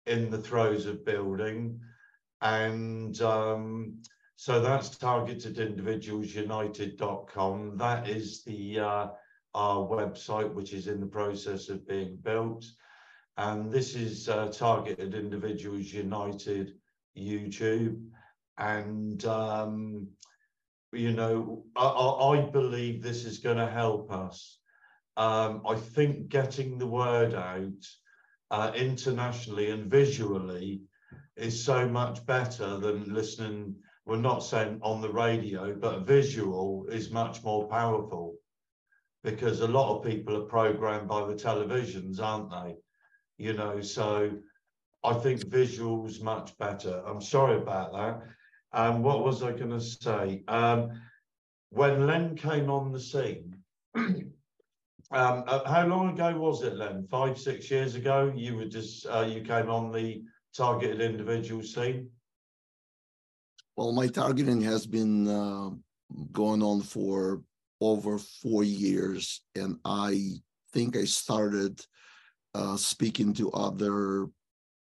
in 0.06 0.30
the 0.30 0.38
throes 0.38 0.86
of 0.86 1.04
building. 1.04 1.80
And 2.40 3.20
um, 3.20 4.02
so 4.40 4.60
that's 4.60 4.90
targetedindividualsunited.com. 4.90 7.76
That 7.76 8.08
is 8.08 8.44
the 8.44 8.78
uh, 8.78 9.08
our 9.52 9.84
website, 9.84 10.54
which 10.54 10.72
is 10.72 10.86
in 10.86 11.00
the 11.00 11.06
process 11.06 11.68
of 11.68 11.88
being 11.88 12.16
built. 12.22 12.64
And 13.36 13.72
this 13.72 13.96
is 13.96 14.28
uh, 14.28 14.46
Targeted 14.46 15.14
Individuals 15.14 15.92
United 15.92 16.74
YouTube. 17.18 18.00
And, 18.58 19.24
um, 19.24 20.06
you 20.92 21.14
know, 21.14 21.64
I, 21.74 21.88
I, 21.88 22.42
believe 22.42 23.02
this 23.02 23.24
is 23.24 23.38
going 23.38 23.58
to 23.58 23.66
help 23.66 24.12
us. 24.12 24.60
Um, 25.16 25.62
I 25.68 25.74
think 25.74 26.28
getting 26.28 26.78
the 26.78 26.86
word 26.86 27.34
out 27.34 27.84
uh, 28.52 28.70
internationally 28.76 29.72
and 29.72 29.90
visually 29.90 30.82
is 31.36 31.60
so 31.60 31.88
much 31.88 32.24
better 32.24 32.78
than 32.78 33.12
listening. 33.12 33.74
We're 34.08 34.16
not 34.16 34.42
sent 34.42 34.80
on 34.82 35.02
the 35.02 35.12
radio, 35.12 35.74
but 35.74 36.06
visual 36.06 36.86
is 36.88 37.10
much 37.10 37.44
more 37.44 37.68
powerful 37.68 38.36
because 39.22 39.60
a 39.60 39.68
lot 39.68 39.94
of 39.94 40.02
people 40.02 40.34
are 40.34 40.46
programmed 40.46 41.08
by 41.08 41.26
the 41.26 41.34
televisions, 41.34 42.18
aren't 42.18 42.50
they? 42.50 42.76
You 43.36 43.52
know, 43.52 43.82
so 43.82 44.30
I 45.04 45.12
think 45.12 45.40
visuals 45.40 46.22
much 46.22 46.56
better. 46.56 47.02
I'm 47.06 47.20
sorry 47.20 47.58
about 47.58 47.92
that. 47.92 48.22
Um, 48.72 49.02
what 49.02 49.22
was 49.22 49.42
I 49.42 49.52
going 49.52 49.78
to 49.78 49.80
say? 49.80 50.42
Um, 50.48 50.88
when 51.68 52.06
Len 52.06 52.34
came 52.34 52.70
on 52.70 52.92
the 52.92 53.00
scene, 53.00 53.58
um, 53.94 54.32
uh, 55.10 55.68
how 55.70 55.86
long 55.86 56.14
ago 56.14 56.34
was 56.38 56.62
it, 56.62 56.76
Len? 56.76 57.06
Five, 57.10 57.38
six 57.38 57.70
years 57.70 57.94
ago, 57.94 58.32
you 58.34 58.56
were 58.56 58.64
just 58.64 59.06
uh, 59.06 59.28
you 59.28 59.42
came 59.42 59.68
on 59.68 59.92
the 59.92 60.22
targeted 60.56 61.02
individual 61.02 61.62
scene. 61.62 62.08
Well, 63.78 63.92
my 63.92 64.08
targeting 64.08 64.60
has 64.62 64.88
been 64.88 65.28
uh, 65.28 65.70
going 66.32 66.64
on 66.64 66.80
for 66.80 67.42
over 67.80 68.18
four 68.18 68.64
years, 68.64 69.40
and 69.54 69.78
I 69.84 70.32
think 70.72 70.96
I 70.96 71.04
started 71.04 71.80
uh, 72.56 72.76
speaking 72.76 73.32
to 73.34 73.52
other 73.52 74.26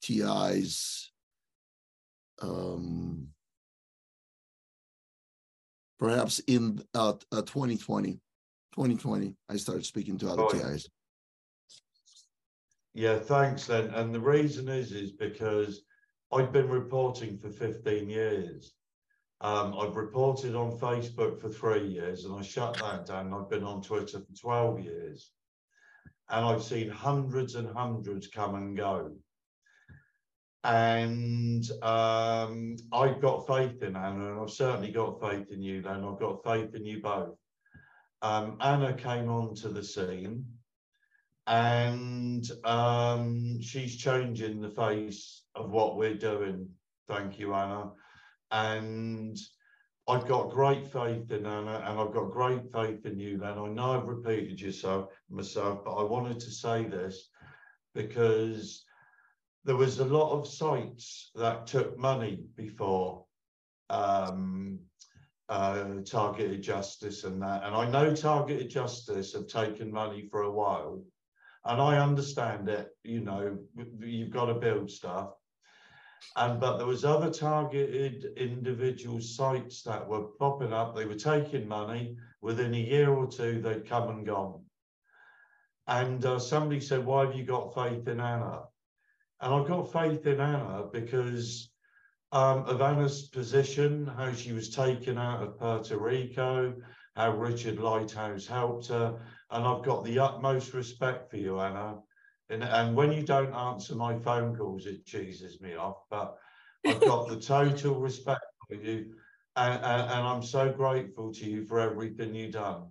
TIs 0.03 1.11
um, 2.41 3.27
perhaps 5.99 6.39
in 6.47 6.81
uh, 6.95 7.15
uh, 7.33 7.43
2020. 7.43 8.13
2020, 8.13 9.35
I 9.49 9.57
started 9.57 9.85
speaking 9.85 10.17
to 10.19 10.31
other 10.31 10.45
oh, 10.45 10.49
TIs. 10.49 10.89
Yeah, 12.95 13.19
thanks, 13.19 13.69
Len. 13.69 13.91
And 13.91 14.15
the 14.15 14.21
reason 14.21 14.69
is, 14.69 14.93
is 14.93 15.11
because 15.11 15.83
I've 16.33 16.53
been 16.53 16.69
reporting 16.69 17.39
for 17.39 17.51
15 17.51 18.09
years. 18.11 18.73
Um, 19.41 19.75
I've 19.79 19.97
reported 19.97 20.55
on 20.55 20.79
Facebook 20.79 21.41
for 21.41 21.49
three 21.49 21.87
years 21.87 22.25
and 22.25 22.35
I 22.39 22.43
shut 22.43 22.79
that 22.79 23.07
down. 23.07 23.35
I've 23.35 23.51
been 23.51 23.65
on 23.65 23.83
Twitter 23.83 24.21
for 24.21 24.33
12 24.41 24.81
years 24.81 25.31
and 26.31 26.45
I've 26.45 26.63
seen 26.63 26.89
hundreds 26.89 27.55
and 27.55 27.69
hundreds 27.69 28.29
come 28.29 28.55
and 28.55 28.77
go. 28.77 29.13
And 30.65 31.65
um, 31.83 32.77
I've 32.93 33.21
got 33.21 33.47
faith 33.47 33.83
in 33.85 33.95
Ana, 33.95 34.33
and 34.33 34.41
I've 34.41 34.51
certainly 34.51 34.91
got 34.91 35.21
faith 35.21 35.53
in 35.53 35.63
you, 35.63 35.81
Len. 35.83 36.05
I've 36.05 36.19
got 36.19 36.43
faith 36.43 36.75
in 36.75 36.85
you 36.85 37.01
both. 37.01 37.37
Um, 38.21 38.57
Ana 38.61 38.93
came 38.95 39.29
onto 39.29 39.73
the 39.73 39.85
scene, 39.85 40.45
and 41.47 42.45
um, 42.65 43.61
she's 43.63 43.97
changing 43.97 44.61
the 44.61 44.71
face 44.71 45.43
of 45.57 45.71
what 45.71 45.97
we're 45.97 46.15
doing. 46.15 46.69
Thank 47.09 47.39
you, 47.39 47.55
Ana. 47.55 47.91
And 48.51 49.37
I've 50.09 50.29
got 50.29 50.51
great 50.51 50.87
faith 50.87 51.31
in 51.33 51.47
Ana 51.47 51.83
and 51.85 51.99
I've 52.01 52.13
got 52.13 52.31
great 52.31 52.71
faith 52.73 53.05
in 53.07 53.19
you, 53.19 53.39
Len. 53.39 53.59
I 53.59 53.67
know 53.69 53.99
I've 53.99 54.07
repeated 54.07 54.61
yourself 54.61 55.11
myself, 55.29 55.85
but 55.85 55.95
I 55.95 56.05
wanted 56.05 56.39
to 56.41 56.51
say 56.51 56.85
this 56.85 57.29
because 57.95 58.85
there 59.65 59.75
was 59.75 59.99
a 59.99 60.05
lot 60.05 60.31
of 60.31 60.47
sites 60.47 61.33
that 61.35 61.67
took 61.67 61.99
money 61.99 62.45
before 62.57 63.25
um, 63.91 64.79
uh, 65.49 65.87
targeted 66.05 66.63
justice 66.63 67.25
and 67.25 67.43
that. 67.43 67.65
And 67.65 67.75
I 67.75 67.91
know 67.91 68.15
targeted 68.15 68.71
justice 68.71 69.33
have 69.33 69.49
taken 69.49 69.91
money 69.91 70.29
for 70.31 70.43
a 70.43 70.51
while. 70.51 71.03
And 71.65 71.81
I 71.81 71.99
understand 71.99 72.69
it, 72.69 72.91
you 73.03 73.21
know, 73.23 73.59
you've 73.99 74.31
got 74.31 74.47
to 74.47 74.55
build 74.55 74.89
stuff 74.89 75.31
and 76.37 76.61
but 76.61 76.77
there 76.77 76.87
was 76.87 77.05
other 77.05 77.31
targeted 77.31 78.33
individual 78.37 79.21
sites 79.21 79.83
that 79.83 80.07
were 80.07 80.29
popping 80.39 80.73
up. 80.73 80.95
They 80.95 81.05
were 81.05 81.15
taking 81.15 81.69
money. 81.69 82.17
Within 82.43 82.75
a 82.75 82.79
year 82.79 83.11
or 83.11 83.27
two, 83.27 83.61
they'd 83.61 83.89
come 83.89 84.09
and 84.11 84.27
gone. 84.27 84.63
And 85.87 86.25
uh, 86.25 86.39
somebody 86.39 86.81
said, 86.81 87.05
"Why 87.05 87.25
have 87.25 87.35
you 87.35 87.45
got 87.45 87.75
faith 87.75 88.07
in 88.09 88.21
Ana?" 88.21 88.65
And 89.41 89.55
I've 89.55 89.69
got 89.69 89.93
faith 89.93 90.27
in 90.27 90.41
Ana 90.41 90.85
because 90.93 91.71
um, 92.33 92.65
of 92.65 92.81
Ana's 92.81 93.29
position, 93.29 94.07
how 94.07 94.33
she 94.33 94.53
was 94.53 94.69
taken 94.69 95.19
out 95.19 95.43
of 95.43 95.59
Puerto 95.59 95.97
Rico, 95.97 96.75
how 97.15 97.37
Richard 97.37 97.79
Lighthouse 97.79 98.47
helped 98.47 98.89
her, 98.89 99.19
and 99.51 99.67
I've 99.67 99.85
got 99.85 100.05
the 100.05 100.19
utmost 100.19 100.75
respect 100.75 101.31
for 101.31 101.37
you, 101.37 101.61
Ana. 101.61 101.99
And, 102.51 102.63
and 102.63 102.95
when 102.95 103.13
you 103.13 103.23
don't 103.23 103.53
answer 103.53 103.95
my 103.95 104.17
phone 104.19 104.55
calls, 104.55 104.87
it 104.87 105.05
cheeses 105.05 105.61
me 105.61 105.75
off. 105.75 106.03
But 106.11 106.37
I've 106.87 107.01
got 107.01 107.29
the 107.29 107.41
total 107.41 107.99
respect 107.99 108.45
for 108.69 108.77
you. 108.77 109.15
And, 109.57 109.75
and, 109.75 110.03
and, 110.03 110.27
I'm 110.27 110.43
so 110.43 110.71
grateful 110.71 111.33
to 111.33 111.45
you 111.47 111.65
for 111.65 111.81
everything 111.81 112.35
you've 112.35 112.53
done 112.53 112.89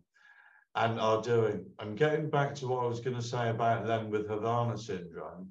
and 0.74 1.00
are 1.00 1.22
doing. 1.22 1.66
And 1.80 1.98
getting 1.98 2.30
back 2.30 2.56
to 2.56 2.68
what 2.68 2.84
I 2.84 2.88
was 2.88 3.00
going 3.00 3.16
to 3.16 3.22
say 3.22 3.50
about 3.50 3.86
them 3.86 4.10
with 4.10 4.28
Havana 4.28 4.78
syndrome, 4.78 5.50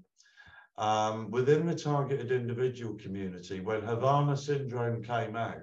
um, 0.76 1.30
within 1.30 1.66
the 1.66 1.74
targeted 1.74 2.32
individual 2.32 2.94
community, 2.96 3.60
when 3.60 3.82
Havana 3.82 4.36
syndrome 4.36 5.04
came 5.04 5.36
out, 5.36 5.60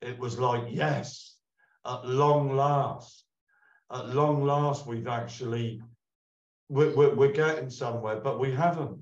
it 0.00 0.16
was 0.18 0.38
like, 0.38 0.64
yes, 0.68 1.36
at 1.84 2.06
long 2.06 2.54
last, 2.54 3.24
at 3.92 4.08
long 4.10 4.44
last, 4.44 4.86
we've 4.86 5.08
actually 5.08 5.82
we're, 6.68 7.14
we're, 7.14 7.32
getting 7.32 7.70
somewhere, 7.70 8.20
but 8.20 8.38
we 8.38 8.52
haven't. 8.52 8.98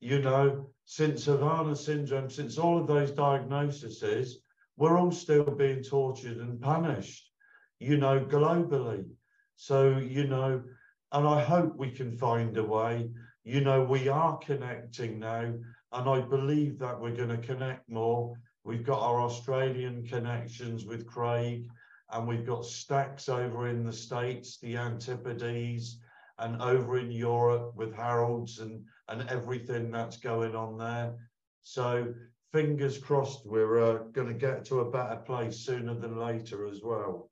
You 0.00 0.20
know, 0.20 0.70
since 0.84 1.24
Havana 1.24 1.74
syndrome, 1.74 2.30
since 2.30 2.58
all 2.58 2.78
of 2.78 2.86
those 2.86 3.10
diagnoses, 3.10 4.38
we're 4.76 4.98
all 4.98 5.10
still 5.10 5.44
being 5.44 5.82
tortured 5.82 6.36
and 6.36 6.60
punished, 6.60 7.30
you 7.80 7.96
know, 7.96 8.20
globally. 8.20 9.06
So, 9.56 9.96
you 9.96 10.26
know, 10.26 10.62
and 11.12 11.26
I 11.26 11.42
hope 11.42 11.76
we 11.76 11.90
can 11.90 12.16
find 12.16 12.56
a 12.56 12.62
way. 12.62 13.10
You 13.44 13.62
know, 13.62 13.82
we 13.82 14.08
are 14.08 14.38
connecting 14.38 15.18
now, 15.18 15.54
and 15.92 16.08
I 16.08 16.20
believe 16.20 16.78
that 16.78 17.00
we're 17.00 17.16
going 17.16 17.30
to 17.30 17.38
connect 17.38 17.88
more. 17.88 18.36
We've 18.64 18.84
got 18.84 19.00
our 19.00 19.20
Australian 19.20 20.06
connections 20.06 20.84
with 20.84 21.06
Craig, 21.06 21.68
and 22.12 22.28
we've 22.28 22.46
got 22.46 22.64
stacks 22.64 23.28
over 23.28 23.68
in 23.68 23.84
the 23.84 23.92
States, 23.92 24.58
the 24.58 24.76
Antipodes, 24.76 25.98
and 26.38 26.60
over 26.60 26.98
in 26.98 27.10
Europe 27.10 27.72
with 27.76 27.94
Harold's 27.94 28.58
and, 28.58 28.84
and 29.08 29.28
everything 29.30 29.90
that's 29.90 30.18
going 30.18 30.54
on 30.54 30.76
there. 30.76 31.14
So 31.62 32.14
fingers 32.52 32.98
crossed, 32.98 33.46
we're 33.46 33.82
uh, 33.82 33.98
going 34.12 34.28
to 34.28 34.34
get 34.34 34.64
to 34.66 34.80
a 34.80 34.90
better 34.90 35.16
place 35.16 35.58
sooner 35.58 35.94
than 35.94 36.18
later 36.18 36.66
as 36.66 36.80
well. 36.82 37.30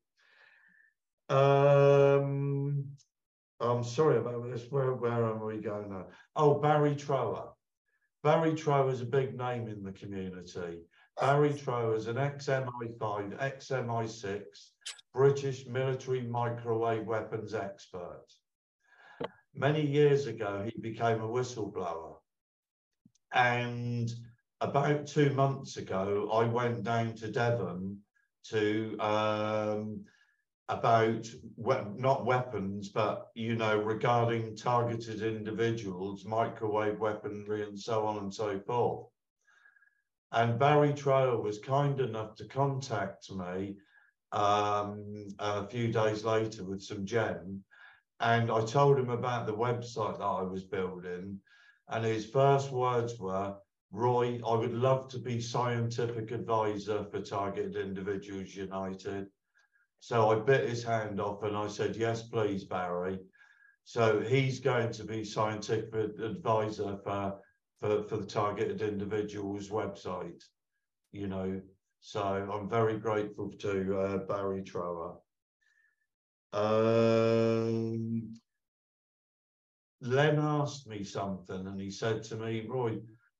Um, 1.28 2.84
I'm 3.61 3.84
sorry 3.84 4.18
about 4.18 4.50
this. 4.50 4.66
Where, 4.70 4.94
where 4.94 5.24
am 5.26 5.44
we 5.44 5.59
going 5.59 5.90
now? 5.90 6.07
Oh, 6.36 6.55
Barry 6.55 6.96
Trower. 6.96 7.50
Barry 8.22 8.55
Trower 8.55 8.90
is 8.90 9.02
a 9.02 9.07
big 9.07 9.36
name 9.36 9.68
in 9.68 9.82
the 9.82 9.92
community. 9.92 10.80
Barry 11.20 11.52
Trower 11.52 11.94
is 11.94 12.07
an 12.07 12.18
ex-MI5, 12.18 13.36
ex-MI6, 13.38 14.42
British 15.12 15.66
military 15.66 16.22
microwave 16.22 17.07
weapons 17.07 17.55
expert 17.55 18.24
many 19.55 19.86
years 19.86 20.26
ago, 20.26 20.64
he 20.64 20.80
became 20.80 21.20
a 21.20 21.28
whistleblower. 21.28 22.16
And 23.32 24.12
about 24.61 25.07
two 25.07 25.32
months 25.34 25.76
ago, 25.76 26.30
I 26.32 26.44
went 26.44 26.84
down 26.84 27.14
to 27.16 27.30
Devon 27.30 28.02
to 28.44 28.98
um, 28.98 30.05
about 30.68 31.26
we- 31.57 31.92
not 31.96 32.24
weapons, 32.24 32.90
but 32.90 33.30
you 33.34 33.57
know, 33.57 33.80
regarding 33.80 34.57
targeted 34.57 35.22
individuals, 35.22 36.24
microwave 36.24 36.98
weaponry, 36.98 37.62
and 37.62 37.78
so 37.78 38.07
on 38.07 38.18
and 38.18 38.32
so 38.32 38.61
forth. 38.61 39.11
And 40.32 40.59
Barry 40.59 40.92
Trower 40.94 41.40
was 41.40 41.59
kind 41.61 42.00
enough 42.00 42.34
to 42.36 42.48
contact 42.48 43.30
me 43.30 43.76
um, 44.32 45.28
a 45.38 45.66
few 45.68 45.92
days 45.92 46.24
later 46.24 46.64
with 46.64 46.82
some 46.82 47.07
gem. 47.07 47.64
And 48.20 48.50
I 48.50 48.64
told 48.64 48.98
him 48.98 49.10
about 49.10 49.46
the 49.46 49.54
website 49.54 50.18
that 50.18 50.24
I 50.24 50.42
was 50.42 50.64
building. 50.64 51.40
And 51.88 52.04
his 52.04 52.26
first 52.26 52.70
words 52.70 53.18
were, 53.18 53.56
Roy, 53.90 54.40
I 54.46 54.54
would 54.54 54.72
love 54.72 55.08
to 55.08 55.18
be 55.18 55.40
scientific 55.40 56.30
advisor 56.30 57.04
for 57.04 57.20
Targeted 57.20 57.76
Individuals 57.76 58.54
United. 58.54 59.26
So 60.00 60.30
I 60.30 60.40
bit 60.40 60.68
his 60.68 60.82
hand 60.82 61.20
off 61.20 61.42
and 61.42 61.56
I 61.56 61.68
said, 61.68 61.96
yes, 61.96 62.22
please, 62.22 62.64
Barry. 62.64 63.18
So 63.84 64.20
he's 64.20 64.60
going 64.60 64.92
to 64.92 65.04
be 65.04 65.24
scientific 65.24 66.18
advisor 66.18 66.98
for, 67.04 67.38
for, 67.78 68.04
for 68.04 68.16
the 68.16 68.26
Targeted 68.26 68.82
Individuals 68.82 69.68
website, 69.68 70.42
you 71.12 71.26
know. 71.26 71.60
So 72.00 72.22
I'm 72.22 72.68
very 72.68 72.98
grateful 72.98 73.50
to 73.50 73.98
uh, 73.98 74.18
Barry 74.18 74.62
Trower. 74.62 75.16
Um, 76.55 78.38
Len 80.00 80.38
asked 80.38 80.86
me 80.86 81.02
something 81.02 81.66
and 81.66 81.80
he 81.80 81.90
said 81.90 82.22
to 82.24 82.36
me, 82.36 82.64
Roy, 82.68 82.92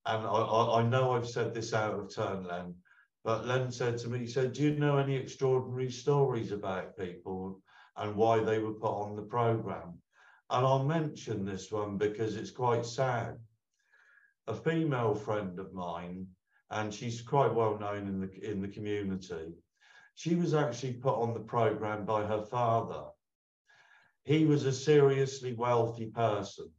and 0.05 0.27
I, 0.27 0.27
I, 0.27 0.81
I 0.81 0.83
know 0.83 1.11
I've 1.11 1.29
said 1.29 1.53
this 1.53 1.73
out 1.73 1.97
of 1.97 2.13
turn, 2.13 2.43
Len, 2.43 2.75
but 3.23 3.47
Len 3.47 3.71
said 3.71 3.97
to 3.99 4.09
me, 4.09 4.19
he 4.19 4.27
said, 4.27 4.51
Do 4.51 4.63
you 4.63 4.75
know 4.75 4.97
any 4.97 5.15
extraordinary 5.15 5.89
stories 5.89 6.51
about 6.51 6.97
people 6.97 7.61
and 7.95 8.17
why 8.17 8.39
they 8.43 8.59
were 8.59 8.73
put 8.73 8.91
on 8.91 9.15
the 9.15 9.21
programme? 9.21 9.97
And 10.49 10.65
I'll 10.65 10.83
mention 10.83 11.45
this 11.45 11.71
one 11.71 11.97
because 11.97 12.35
it's 12.35 12.51
quite 12.51 12.85
sad. 12.85 13.37
A 14.47 14.53
female 14.53 15.15
friend 15.15 15.57
of 15.57 15.73
mine, 15.73 16.27
and 16.69 16.93
she's 16.93 17.21
quite 17.21 17.53
well 17.53 17.79
known 17.79 18.07
in 18.07 18.19
the 18.19 18.51
in 18.51 18.61
the 18.61 18.67
community, 18.67 19.53
she 20.15 20.35
was 20.35 20.53
actually 20.53 20.93
put 20.93 21.15
on 21.15 21.33
the 21.33 21.39
programme 21.39 22.05
by 22.05 22.23
her 22.25 22.41
father. 22.41 23.03
He 24.23 24.45
was 24.45 24.65
a 24.65 24.73
seriously 24.73 25.53
wealthy 25.53 26.07
person 26.07 26.71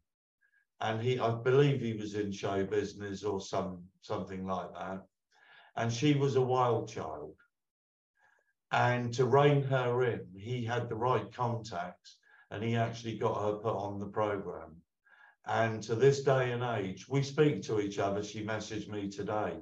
and 0.80 1.01
he 1.01 1.18
I 1.18 1.30
believe 1.30 1.80
he 1.80 1.95
was 1.95 2.14
in 2.14 2.32
show 2.32 2.64
business 2.64 3.24
or 3.24 3.41
some 3.41 3.84
something 4.01 4.47
like 4.47 4.72
that. 4.74 5.03
And 5.76 5.93
she 5.93 6.14
was 6.14 6.37
a 6.37 6.41
wild 6.41 6.89
child. 6.89 7.34
And 8.72 9.12
to 9.14 9.24
rein 9.24 9.62
her 9.64 10.03
in, 10.03 10.26
he 10.37 10.64
had 10.64 10.89
the 10.89 10.97
right 10.97 11.32
contacts 11.32 12.16
and 12.51 12.62
he 12.62 12.76
actually 12.76 13.18
got 13.18 13.43
her 13.43 13.59
put 13.59 13.76
on 13.76 13.99
the 13.99 14.07
program. 14.07 14.76
And 15.47 15.82
to 15.84 15.95
this 15.95 16.22
day 16.22 16.51
and 16.53 16.62
age, 16.62 17.07
we 17.09 17.22
speak 17.22 17.62
to 17.62 17.80
each 17.80 17.99
other. 17.99 18.22
She 18.22 18.45
messaged 18.45 18.89
me 18.89 19.09
today. 19.09 19.61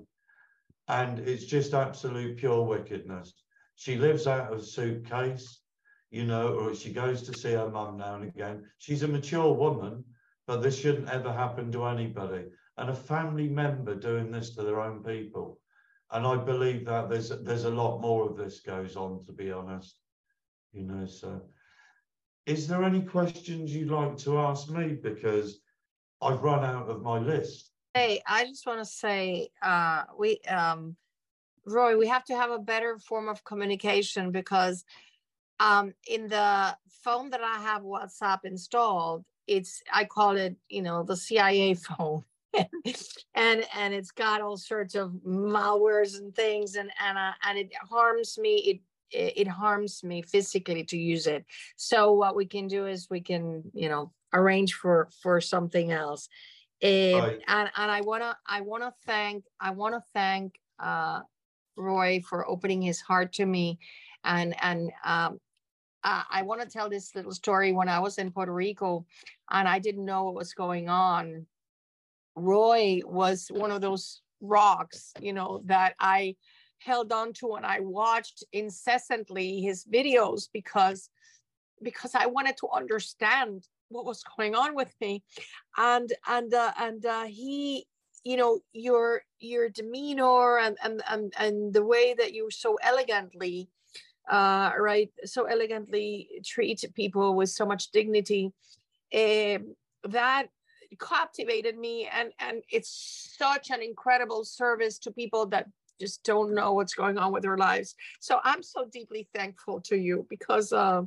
And 0.88 1.18
it's 1.18 1.44
just 1.44 1.74
absolute 1.74 2.38
pure 2.38 2.62
wickedness. 2.62 3.43
She 3.76 3.96
lives 3.96 4.26
out 4.26 4.52
of 4.52 4.58
a 4.58 4.62
suitcase, 4.62 5.60
you 6.10 6.24
know, 6.24 6.54
or 6.54 6.74
she 6.74 6.92
goes 6.92 7.22
to 7.22 7.36
see 7.36 7.52
her 7.52 7.68
mum 7.68 7.98
now 7.98 8.14
and 8.16 8.24
again. 8.24 8.64
She's 8.78 9.02
a 9.02 9.08
mature 9.08 9.52
woman, 9.52 10.04
but 10.46 10.62
this 10.62 10.78
shouldn't 10.78 11.08
ever 11.08 11.32
happen 11.32 11.72
to 11.72 11.86
anybody. 11.86 12.44
And 12.76 12.90
a 12.90 12.94
family 12.94 13.48
member 13.48 13.94
doing 13.94 14.30
this 14.30 14.54
to 14.54 14.62
their 14.62 14.80
own 14.80 15.02
people. 15.02 15.60
And 16.10 16.26
I 16.26 16.36
believe 16.36 16.84
that 16.86 17.08
there's 17.08 17.30
there's 17.30 17.64
a 17.64 17.70
lot 17.70 18.00
more 18.00 18.28
of 18.28 18.36
this 18.36 18.60
goes 18.60 18.94
on, 18.94 19.24
to 19.24 19.32
be 19.32 19.50
honest. 19.50 19.96
You 20.72 20.82
know, 20.82 21.06
so 21.06 21.40
is 22.46 22.68
there 22.68 22.84
any 22.84 23.02
questions 23.02 23.74
you'd 23.74 23.90
like 23.90 24.16
to 24.18 24.38
ask 24.38 24.68
me? 24.68 24.98
Because 25.02 25.60
I've 26.20 26.42
run 26.42 26.64
out 26.64 26.88
of 26.88 27.02
my 27.02 27.18
list. 27.18 27.70
Hey, 27.94 28.22
I 28.26 28.44
just 28.44 28.66
want 28.66 28.80
to 28.80 28.84
say, 28.84 29.48
uh, 29.62 30.04
we, 30.18 30.40
um, 30.48 30.96
Roy, 31.66 31.96
we 31.96 32.06
have 32.08 32.24
to 32.26 32.36
have 32.36 32.50
a 32.50 32.58
better 32.58 32.98
form 32.98 33.28
of 33.28 33.44
communication 33.44 34.30
because 34.30 34.84
um, 35.60 35.94
in 36.08 36.28
the 36.28 36.76
phone 37.02 37.30
that 37.30 37.42
I 37.42 37.58
have 37.60 37.82
WhatsApp 37.82 38.44
installed, 38.44 39.24
it's 39.46 39.82
I 39.92 40.04
call 40.04 40.36
it, 40.36 40.56
you 40.68 40.82
know, 40.82 41.02
the 41.02 41.16
CIA 41.16 41.74
phone. 41.74 42.24
and 43.34 43.64
and 43.76 43.92
it's 43.92 44.12
got 44.12 44.40
all 44.40 44.56
sorts 44.56 44.94
of 44.94 45.10
malwares 45.26 46.18
and 46.18 46.32
things 46.36 46.76
and 46.76 46.88
and 47.04 47.18
uh, 47.18 47.32
and 47.42 47.58
it 47.58 47.72
harms 47.90 48.38
me 48.38 48.54
it 48.54 48.80
it 49.10 49.48
harms 49.48 50.04
me 50.04 50.22
physically 50.22 50.84
to 50.84 50.96
use 50.96 51.26
it 51.26 51.44
so 51.74 52.12
what 52.12 52.36
we 52.36 52.46
can 52.46 52.68
do 52.68 52.86
is 52.86 53.08
we 53.10 53.20
can 53.20 53.62
you 53.72 53.88
know 53.88 54.12
arrange 54.32 54.74
for 54.74 55.08
for 55.20 55.40
something 55.40 55.90
else 55.90 56.28
right. 56.82 57.40
and 57.48 57.70
and 57.76 57.90
i 57.90 58.00
want 58.02 58.22
to 58.22 58.36
i 58.46 58.60
want 58.60 58.84
to 58.84 58.92
thank 59.04 59.44
i 59.60 59.70
want 59.70 59.92
to 59.94 60.00
thank 60.12 60.54
uh 60.78 61.20
roy 61.76 62.20
for 62.28 62.48
opening 62.48 62.82
his 62.82 63.00
heart 63.00 63.32
to 63.32 63.46
me 63.46 63.78
and 64.24 64.54
and 64.62 64.90
um 65.04 65.38
uh, 66.04 66.22
I 66.30 66.42
want 66.42 66.60
to 66.60 66.68
tell 66.68 66.90
this 66.90 67.14
little 67.14 67.32
story 67.32 67.72
when 67.72 67.88
I 67.88 67.98
was 67.98 68.18
in 68.18 68.30
Puerto 68.30 68.52
Rico 68.52 69.06
and 69.50 69.66
I 69.66 69.78
didn't 69.78 70.04
know 70.04 70.24
what 70.24 70.34
was 70.34 70.52
going 70.52 70.88
on. 70.88 71.46
Roy 72.36 73.00
was 73.06 73.48
one 73.48 73.70
of 73.70 73.80
those 73.80 74.20
rocks, 74.42 75.14
you 75.18 75.32
know, 75.32 75.62
that 75.64 75.94
I 75.98 76.36
held 76.78 77.10
on 77.10 77.32
to 77.32 77.54
and 77.54 77.64
I 77.64 77.80
watched 77.80 78.44
incessantly 78.52 79.60
his 79.60 79.86
videos 79.86 80.48
because 80.52 81.08
because 81.82 82.14
I 82.14 82.26
wanted 82.26 82.56
to 82.58 82.68
understand 82.68 83.66
what 83.88 84.04
was 84.04 84.22
going 84.36 84.54
on 84.54 84.74
with 84.74 84.94
me 85.00 85.22
and 85.78 86.12
and 86.28 86.52
uh, 86.52 86.72
and 86.78 87.04
uh, 87.06 87.24
he 87.24 87.86
you 88.24 88.36
know 88.36 88.60
your 88.72 89.22
your 89.38 89.68
demeanor 89.68 90.58
and 90.58 90.76
and 90.82 91.02
and, 91.08 91.32
and 91.38 91.74
the 91.74 91.84
way 91.84 92.14
that 92.14 92.32
you 92.32 92.50
so 92.50 92.76
elegantly 92.82 93.68
uh, 94.30 94.70
right, 94.78 95.10
so 95.24 95.44
elegantly 95.44 96.28
treat 96.44 96.82
people 96.94 97.34
with 97.34 97.50
so 97.50 97.66
much 97.66 97.90
dignity. 97.90 98.52
Uh, 99.12 99.58
that 100.04 100.46
captivated 101.00 101.76
me, 101.76 102.08
and 102.12 102.32
and 102.38 102.62
it's 102.70 103.34
such 103.38 103.70
an 103.70 103.82
incredible 103.82 104.44
service 104.44 104.98
to 105.00 105.10
people 105.10 105.46
that 105.46 105.66
just 106.00 106.24
don't 106.24 106.54
know 106.54 106.72
what's 106.72 106.94
going 106.94 107.18
on 107.18 107.32
with 107.32 107.42
their 107.42 107.58
lives. 107.58 107.94
So 108.20 108.40
I'm 108.44 108.62
so 108.62 108.86
deeply 108.90 109.28
thankful 109.34 109.80
to 109.82 109.96
you 109.96 110.26
because 110.30 110.72
uh, 110.72 111.02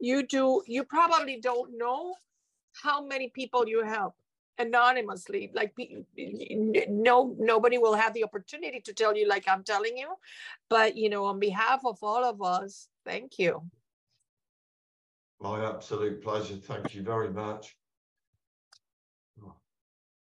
you 0.00 0.26
do. 0.26 0.62
You 0.66 0.84
probably 0.84 1.38
don't 1.40 1.78
know 1.78 2.14
how 2.82 3.04
many 3.04 3.30
people 3.30 3.68
you 3.68 3.84
help 3.84 4.14
anonymously 4.58 5.50
like 5.54 5.74
no 6.88 7.34
nobody 7.38 7.78
will 7.78 7.94
have 7.94 8.14
the 8.14 8.24
opportunity 8.24 8.80
to 8.80 8.92
tell 8.92 9.16
you 9.16 9.28
like 9.28 9.44
i'm 9.48 9.62
telling 9.62 9.96
you. 9.96 10.14
But 10.68 10.96
you 10.96 11.08
know 11.10 11.24
on 11.26 11.38
behalf 11.38 11.82
of 11.84 11.98
all 12.02 12.24
of 12.24 12.42
us 12.42 12.88
thank 13.04 13.38
you. 13.38 13.62
My 15.40 15.68
absolute 15.68 16.22
pleasure. 16.22 16.56
Thank 16.56 16.94
you 16.94 17.02
very 17.02 17.30
much. 17.30 17.76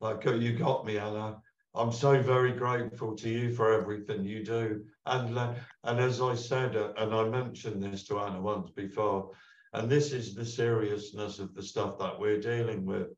Like 0.01 0.25
you 0.25 0.57
got 0.57 0.85
me 0.85 0.99
ana. 0.99 1.39
I'm 1.75 1.93
so 1.93 2.21
very 2.21 2.53
grateful 2.53 3.15
to 3.17 3.29
you 3.29 3.55
for 3.55 3.73
everything 3.73 4.25
you 4.25 4.45
do. 4.45 4.85
And 5.07 5.39
uh, 5.39 5.55
and 5.85 6.01
as 6.01 6.21
i 6.21 6.35
said 6.35 6.77
uh, 6.77 6.93
and 6.99 7.15
i 7.15 7.25
mentioned 7.25 7.83
this 7.83 8.05
to 8.05 8.19
ana 8.19 8.41
once 8.41 8.71
before 8.71 9.31
and 9.73 9.89
this 9.89 10.13
is 10.13 10.35
the 10.35 10.45
seriousness 10.45 11.39
of 11.39 11.55
the 11.55 11.63
stuff 11.63 11.99
that 11.99 12.19
we're 12.19 12.41
dealing 12.41 12.85
with 12.85 13.09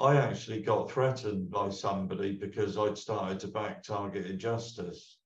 I 0.00 0.16
actually 0.16 0.62
got 0.62 0.90
threatened 0.90 1.50
by 1.50 1.70
somebody 1.70 2.32
because 2.32 2.76
I'd 2.78 2.98
started 2.98 3.40
to 3.40 3.48
back 3.48 3.82
targeted 3.82 4.38
justice. 4.38 5.18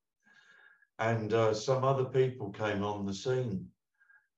And 0.98 1.32
uh, 1.32 1.54
some 1.54 1.84
other 1.84 2.04
people 2.04 2.50
came 2.50 2.82
on 2.84 3.06
the 3.06 3.14
scene, 3.14 3.68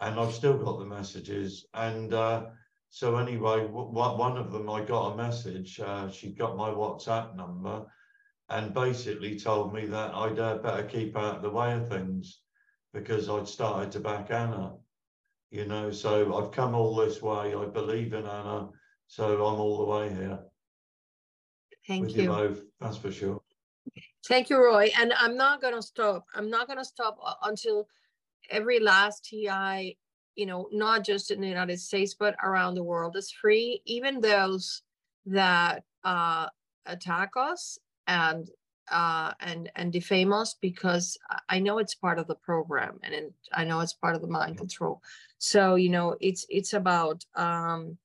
and 0.00 0.18
I've 0.18 0.34
still 0.34 0.56
got 0.56 0.78
the 0.78 0.86
messages. 0.86 1.66
And 1.74 2.14
uh, 2.14 2.46
so, 2.90 3.16
anyway, 3.16 3.66
one 3.66 4.36
of 4.36 4.52
them, 4.52 4.68
I 4.70 4.84
got 4.84 5.12
a 5.12 5.16
message. 5.16 5.80
Uh, 5.80 6.10
she 6.10 6.32
got 6.34 6.56
my 6.56 6.70
WhatsApp 6.70 7.34
number 7.34 7.86
and 8.48 8.74
basically 8.74 9.38
told 9.38 9.72
me 9.72 9.86
that 9.86 10.14
I'd 10.14 10.38
uh, 10.38 10.58
better 10.58 10.82
keep 10.82 11.16
out 11.16 11.36
of 11.36 11.42
the 11.42 11.50
way 11.50 11.72
of 11.72 11.88
things 11.88 12.42
because 12.92 13.28
I'd 13.28 13.48
started 13.48 13.90
to 13.92 14.00
back 14.00 14.30
Ana. 14.30 14.74
You 15.50 15.64
know, 15.66 15.90
so 15.90 16.36
I've 16.36 16.52
come 16.52 16.74
all 16.74 16.94
this 16.94 17.22
way. 17.22 17.54
I 17.54 17.64
believe 17.64 18.12
in 18.12 18.26
Ana 18.26 18.68
so 19.12 19.34
I'm 19.44 19.60
all 19.60 19.76
the 19.76 19.92
way 19.92 20.08
here. 20.08 20.38
Thank 21.86 22.06
with 22.06 22.16
you. 22.16 22.22
you 22.22 22.28
both, 22.28 22.62
that's 22.80 22.96
for 22.96 23.12
sure. 23.12 23.42
Thank 24.26 24.48
you, 24.48 24.56
Roy. 24.56 24.90
And 24.98 25.12
I'm 25.18 25.36
not 25.36 25.60
going 25.60 25.74
to 25.74 25.82
stop. 25.82 26.24
I'm 26.34 26.48
not 26.48 26.66
going 26.66 26.78
to 26.78 26.84
stop 26.84 27.18
until 27.42 27.88
every 28.48 28.80
last 28.80 29.26
TI, 29.26 29.98
you 30.34 30.46
know, 30.46 30.66
not 30.72 31.04
just 31.04 31.30
in 31.30 31.42
the 31.42 31.48
United 31.48 31.78
States, 31.78 32.14
but 32.18 32.36
around 32.42 32.74
the 32.74 32.82
world 32.82 33.14
is 33.14 33.30
free. 33.30 33.82
Even 33.84 34.22
those 34.22 34.80
that 35.26 35.84
uh, 36.04 36.46
attack 36.86 37.32
us 37.36 37.78
and 38.06 38.48
uh, 38.90 39.32
and 39.40 39.70
and 39.76 39.92
defame 39.92 40.32
us 40.32 40.56
because 40.58 41.18
I 41.50 41.58
know 41.58 41.76
it's 41.76 41.94
part 41.94 42.18
of 42.18 42.28
the 42.28 42.36
program 42.36 42.98
and 43.02 43.12
it, 43.12 43.34
I 43.52 43.64
know 43.64 43.80
it's 43.80 43.92
part 43.92 44.14
of 44.14 44.22
the 44.22 44.28
mind 44.28 44.56
control. 44.56 45.02
So 45.36 45.74
you 45.74 45.90
know 45.90 46.16
it's 46.18 46.46
it's 46.48 46.72
about 46.72 47.26
um, 47.34 47.98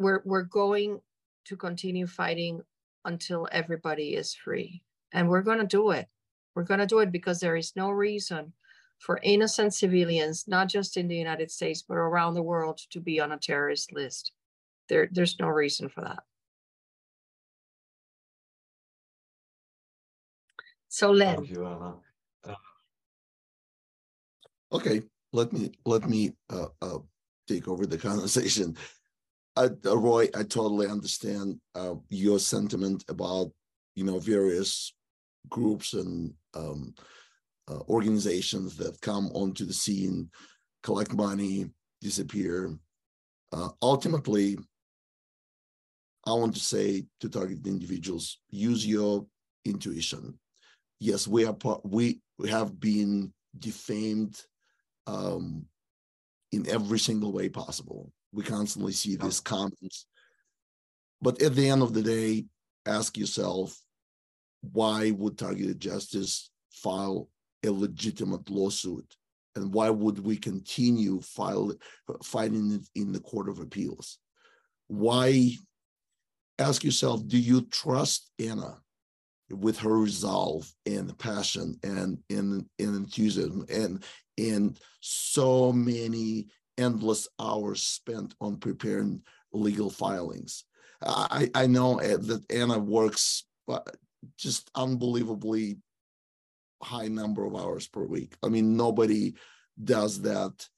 we're 0.00 0.22
we're 0.24 0.42
going 0.42 1.00
to 1.44 1.56
continue 1.56 2.06
fighting 2.06 2.62
until 3.04 3.46
everybody 3.52 4.14
is 4.14 4.34
free, 4.34 4.82
and 5.12 5.28
we're 5.28 5.42
going 5.42 5.58
to 5.58 5.66
do 5.66 5.90
it. 5.90 6.08
We're 6.54 6.64
going 6.64 6.80
to 6.80 6.86
do 6.86 6.98
it 7.00 7.12
because 7.12 7.38
there 7.38 7.54
is 7.54 7.76
no 7.76 7.90
reason 7.90 8.52
for 8.98 9.20
innocent 9.22 9.74
civilians, 9.74 10.48
not 10.48 10.68
just 10.68 10.96
in 10.96 11.06
the 11.06 11.16
United 11.16 11.50
States 11.50 11.82
but 11.86 11.94
around 11.94 12.34
the 12.34 12.42
world, 12.42 12.80
to 12.90 13.00
be 13.00 13.20
on 13.20 13.32
a 13.32 13.38
terrorist 13.38 13.92
list. 13.92 14.32
There, 14.88 15.08
there's 15.12 15.38
no 15.38 15.48
reason 15.48 15.88
for 15.88 16.00
that. 16.00 16.20
So 20.88 21.12
Len. 21.12 21.36
Thank 21.36 21.50
you, 21.50 21.64
Ana. 21.64 21.94
Uh, 22.46 22.54
Okay, 24.72 25.02
let 25.32 25.52
me, 25.52 25.72
let 25.84 26.08
me, 26.08 26.32
uh, 26.48 26.66
uh, 26.80 26.98
take 27.48 27.66
over 27.66 27.86
the 27.86 27.98
conversation. 27.98 28.76
Uh, 29.56 29.68
uh, 29.84 29.98
Roy, 29.98 30.28
I 30.34 30.42
totally 30.42 30.86
understand, 30.86 31.60
uh, 31.74 31.94
your 32.08 32.38
sentiment 32.38 33.04
about, 33.08 33.50
you 33.94 34.04
know, 34.04 34.18
various 34.18 34.94
groups 35.48 35.94
and, 35.94 36.32
um, 36.54 36.94
uh, 37.68 37.80
organizations 37.88 38.76
that 38.76 39.00
come 39.00 39.28
onto 39.34 39.64
the 39.64 39.72
scene, 39.72 40.30
collect 40.82 41.14
money, 41.14 41.70
disappear. 42.00 42.78
Uh, 43.52 43.70
ultimately, 43.82 44.56
I 46.24 46.32
want 46.34 46.54
to 46.54 46.60
say 46.60 47.06
to 47.20 47.28
target 47.28 47.66
individuals, 47.66 48.38
use 48.50 48.86
your 48.86 49.26
intuition. 49.64 50.38
Yes, 51.00 51.26
we 51.26 51.44
are 51.46 51.54
part, 51.54 51.80
we 51.84 52.20
have 52.48 52.78
been 52.78 53.32
defamed 53.58 54.40
um, 55.06 55.66
in 56.52 56.68
every 56.68 56.98
single 56.98 57.32
way 57.32 57.48
possible. 57.48 58.12
We 58.32 58.42
constantly 58.42 58.92
see 58.92 59.16
these 59.16 59.40
comments. 59.40 60.06
But 61.20 61.42
at 61.42 61.54
the 61.54 61.68
end 61.68 61.82
of 61.82 61.92
the 61.92 62.02
day, 62.02 62.46
ask 62.86 63.18
yourself, 63.18 63.78
why 64.60 65.10
would 65.10 65.38
targeted 65.38 65.80
justice 65.80 66.50
file 66.70 67.28
a 67.64 67.70
legitimate 67.70 68.48
lawsuit? 68.48 69.16
And 69.56 69.74
why 69.74 69.90
would 69.90 70.24
we 70.24 70.36
continue 70.36 71.20
file, 71.20 71.72
fighting 72.22 72.72
it 72.72 72.88
in 72.94 73.12
the 73.12 73.20
Court 73.20 73.48
of 73.48 73.58
Appeals? 73.58 74.18
Why 74.86 75.52
ask 76.58 76.84
yourself, 76.84 77.26
do 77.26 77.38
you 77.38 77.62
trust 77.62 78.30
Ana 78.38 78.78
with 79.50 79.78
her 79.78 79.98
resolve 79.98 80.72
and 80.86 81.18
passion 81.18 81.76
and, 81.82 82.18
and, 82.30 82.64
and 82.78 82.96
enthusiasm 82.96 83.66
and, 83.68 84.04
and 84.38 84.78
so 85.00 85.72
many 85.72 86.46
endless 86.78 87.28
hours 87.38 87.82
spent 87.82 88.34
on 88.40 88.56
preparing 88.56 89.22
legal 89.52 89.90
filings? 89.90 90.64
I, 91.02 91.50
I 91.54 91.66
know 91.66 92.00
uh, 92.00 92.18
that 92.18 92.44
Ana 92.50 92.78
works 92.78 93.44
uh, 93.68 93.80
just 94.36 94.70
unbelievably 94.74 95.78
high 96.82 97.08
number 97.08 97.44
of 97.44 97.56
hours 97.56 97.86
per 97.86 98.04
week. 98.04 98.34
I 98.42 98.48
mean, 98.48 98.76
nobody 98.76 99.34
does 99.82 100.20
that 100.22 100.68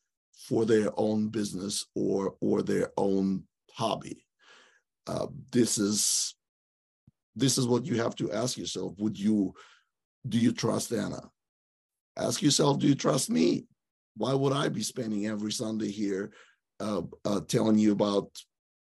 for 0.48 0.64
their 0.64 0.90
own 0.96 1.28
business 1.28 1.86
or 1.94 2.34
or 2.40 2.62
their 2.62 2.90
own 2.96 3.44
hobby. 3.72 4.24
Uh, 5.06 5.26
this 5.50 5.78
is 5.78 6.34
this 7.34 7.58
is 7.58 7.66
what 7.66 7.86
you 7.86 7.96
have 7.96 8.14
to 8.16 8.32
ask 8.32 8.56
yourself. 8.56 8.94
Would 8.98 9.18
you 9.18 9.54
do 10.28 10.38
you 10.38 10.52
trust 10.52 10.92
Ana? 10.92 11.30
Ask 12.16 12.42
yourself, 12.42 12.78
do 12.78 12.86
you 12.86 12.94
trust 12.94 13.30
me? 13.30 13.64
Why 14.16 14.34
would 14.34 14.52
I 14.52 14.68
be 14.68 14.82
spending 14.82 15.26
every 15.26 15.52
Sunday 15.52 15.90
here 15.90 16.32
uh, 16.80 17.02
uh, 17.24 17.40
telling 17.40 17.78
you 17.78 17.92
about, 17.92 18.28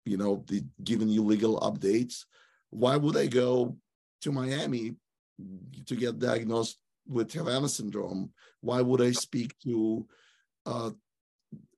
you 0.05 0.17
know, 0.17 0.45
the 0.47 0.65
giving 0.85 1.09
you 1.09 1.25
legal 1.25 1.61
updates? 1.61 2.25
Why 2.71 2.97
would 2.97 3.17
I 3.17 3.27
go 3.27 3.77
to 4.23 4.33
Miami 4.33 4.97
to 5.87 5.97
get 5.97 6.19
diagnosed 6.19 6.79
with 7.07 7.33
Havana 7.33 7.69
syndrome? 7.69 8.33
Why 8.61 8.81
would 8.83 9.01
I 9.01 9.13
speak 9.13 9.55
to? 9.65 10.07
Uh, 10.65 10.91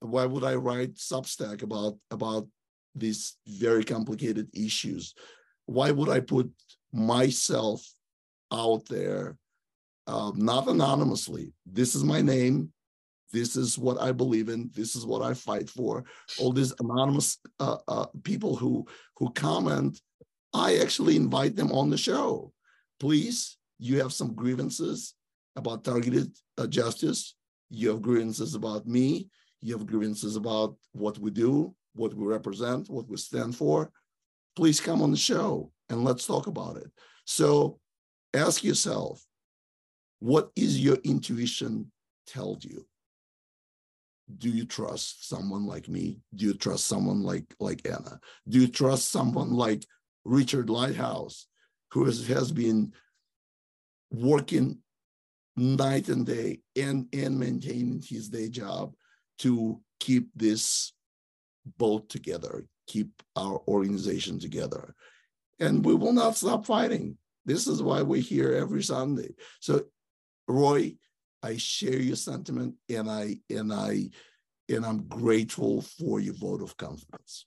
why 0.01 0.24
would 0.24 0.45
I 0.45 0.55
write 0.55 0.95
Substack 0.95 1.62
about 1.62 1.99
about 2.11 2.49
these 2.95 3.36
very 3.47 3.84
complicated 3.84 4.49
issues? 4.55 5.14
Why 5.66 5.91
would 5.91 6.09
I 6.09 6.20
put 6.20 6.51
myself 6.93 7.86
out 8.51 8.86
there, 8.89 9.36
uh, 10.07 10.32
not 10.34 10.68
anonymously? 10.68 11.53
This 11.66 11.95
is 11.95 12.03
my 12.03 12.22
name. 12.22 12.72
This 13.33 13.57
is 13.57 13.79
what 13.79 14.01
I 14.01 14.12
believe 14.12 14.49
in. 14.49 14.70
This 14.74 14.97
is 14.97 15.05
what 15.05 15.22
I 15.22 15.35
fight 15.35 15.68
for. 15.68 16.05
All 16.39 16.53
these 16.53 16.72
anonymous 16.81 17.39
uh, 17.61 17.76
uh, 17.87 18.07
people 18.24 18.57
who 18.57 18.87
who 19.16 19.31
comment, 19.33 20.01
I 20.53 20.79
actually 20.79 21.16
invite 21.16 21.57
them 21.57 21.70
on 21.72 21.91
the 21.91 21.99
show. 21.99 22.53
Please, 22.99 23.59
you 23.79 24.01
have 24.01 24.12
some 24.12 24.35
grievances 24.35 25.14
about 25.57 25.85
targeted 25.85 26.33
uh, 26.57 26.66
justice. 26.66 27.35
You 27.70 27.91
have 27.91 28.03
grievances 28.03 28.55
about 28.55 28.87
me. 28.87 29.29
You 29.61 29.76
have 29.76 29.87
grievances 29.87 30.37
about 30.37 30.76
what 30.93 31.18
we 31.18 31.31
do, 31.31 31.74
what 31.95 32.14
we 32.14 32.24
represent, 32.24 32.89
what 32.89 33.09
we 33.09 33.16
stand 33.16 33.57
for. 33.57 33.91
Please 34.57 34.81
come 34.81 35.03
on 35.03 35.11
the 35.11 35.16
show 35.16 35.70
and 35.91 36.05
let's 36.05 36.26
talk 36.26 36.47
about 36.47 36.76
it. 36.76 36.91
So 37.24 37.79
ask 38.35 38.64
yourself, 38.64 39.24
what 40.20 40.51
is 40.57 40.81
your 40.81 40.97
intuition 41.05 41.91
told 42.26 42.64
you? 42.64 42.87
Do 44.37 44.51
you 44.51 44.66
trust 44.66 45.29
someone 45.29 45.66
like 45.66 45.89
me? 45.89 46.20
Do 46.35 46.47
you 46.47 46.55
trust 46.55 46.87
someone 46.87 47.22
like 47.22 47.55
like 47.59 47.87
Ana? 47.89 48.20
Do 48.49 48.61
you 48.61 48.68
trust 48.68 49.11
someone 49.11 49.53
like 49.53 49.85
Richard 50.29 50.68
Lighthouse, 50.68 51.47
who 51.93 52.05
has, 52.05 52.26
has 52.26 52.53
been 52.53 52.93
working 54.11 54.79
night 55.57 56.09
and 56.09 56.26
day 56.26 56.61
and, 56.76 57.07
and 57.12 57.39
maintaining 57.39 58.03
his 58.03 58.29
day 58.29 58.49
job 58.49 58.95
to 59.41 59.81
keep 60.01 60.29
this 60.37 60.93
boat 61.79 62.09
together, 62.09 62.64
keep 62.87 63.11
our 63.37 63.61
organization 63.66 64.39
together. 64.39 64.95
And 65.59 65.85
we 65.85 65.95
will 65.95 66.12
not 66.12 66.37
stop 66.37 66.66
fighting. 66.66 67.16
This 67.45 67.66
is 67.66 67.83
why 67.83 68.03
we're 68.03 68.22
here 68.22 68.53
every 68.53 68.83
Sunday. 68.83 69.35
So, 69.61 69.85
Roy, 70.47 70.97
I 71.43 71.57
share 71.57 71.99
your 71.99 72.16
sentiment 72.16 72.74
and 72.89 73.11
I 73.11 73.39
and 73.51 73.72
I 73.72 74.11
and 74.68 74.84
I'm 74.84 75.09
grateful 75.09 75.82
for 75.82 76.20
your 76.20 76.34
vote 76.34 76.62
of 76.62 76.76
confidence. 76.76 77.47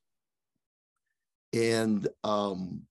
And 1.54 2.08
um, 2.24 2.84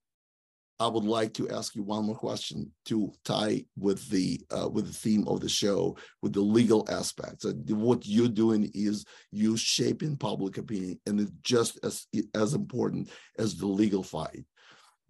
I 0.78 0.86
would 0.86 1.04
like 1.04 1.34
to 1.34 1.48
ask 1.50 1.74
you 1.74 1.82
one 1.82 2.06
more 2.06 2.16
question 2.16 2.72
to 2.86 3.12
tie 3.24 3.64
with 3.76 4.08
the 4.08 4.40
uh, 4.50 4.68
with 4.68 4.86
the 4.86 4.92
theme 4.92 5.28
of 5.28 5.40
the 5.40 5.48
show, 5.48 5.96
with 6.22 6.32
the 6.32 6.40
legal 6.40 6.86
aspects. 6.90 7.44
Uh, 7.44 7.52
what 7.68 8.06
you're 8.06 8.28
doing 8.28 8.70
is 8.74 9.04
you 9.30 9.56
shaping 9.56 10.16
public 10.16 10.56
opinion, 10.56 10.98
and 11.06 11.20
it's 11.20 11.32
just 11.42 11.78
as 11.84 12.06
as 12.34 12.54
important 12.54 13.10
as 13.38 13.56
the 13.56 13.66
legal 13.66 14.02
fight. 14.02 14.44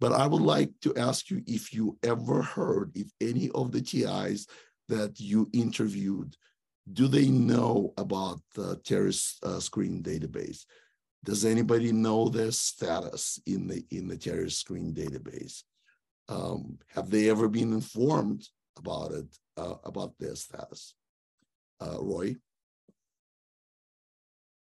But 0.01 0.13
I 0.13 0.27
would 0.27 0.41
like 0.41 0.71
to 0.81 0.95
ask 0.95 1.29
you 1.29 1.41
if 1.45 1.73
you 1.73 1.97
ever 2.03 2.41
heard 2.41 2.91
if 2.95 3.09
any 3.21 3.49
of 3.51 3.71
the 3.71 3.81
TIs 3.81 4.47
that 4.91 5.19
you 5.19 5.49
interviewed, 5.53 6.35
do 6.91 7.07
they 7.07 7.29
know 7.29 7.93
about 7.97 8.39
the 8.55 8.75
terrorist 8.83 9.43
uh, 9.43 9.59
screen 9.59 10.03
database? 10.03 10.65
Does 11.23 11.45
anybody 11.45 11.91
know 11.91 12.29
their 12.29 12.51
status 12.51 13.39
in 13.45 13.67
the 13.67 13.83
in 13.91 14.07
the 14.07 14.17
terrorist 14.17 14.59
screen 14.59 14.93
database? 14.93 15.63
Um, 16.27 16.77
have 16.95 17.09
they 17.09 17.29
ever 17.29 17.47
been 17.47 17.73
informed 17.73 18.47
about 18.77 19.11
it 19.11 19.29
uh, 19.57 19.75
about 19.83 20.13
their 20.19 20.35
status? 20.35 20.95
Uh, 21.79 21.97
Roy. 21.99 22.35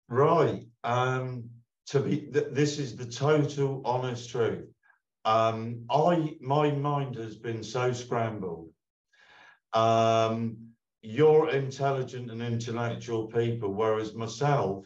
Right. 0.09 0.67
Um, 0.83 1.49
to 1.87 1.99
be, 1.99 2.15
th 2.33 2.45
this 2.51 2.73
is 2.83 2.95
the 2.95 3.09
total 3.25 3.81
honest 3.85 4.29
truth. 4.29 4.67
Um, 5.25 5.85
I 5.89 6.35
my 6.41 6.67
mind 6.71 7.15
has 7.15 7.35
been 7.47 7.63
so 7.63 7.93
scrambled. 7.93 8.72
Um, 9.73 10.57
you're 11.01 11.49
intelligent 11.49 12.31
and 12.31 12.41
intellectual 12.41 13.27
people, 13.27 13.73
whereas 13.73 14.13
myself, 14.13 14.85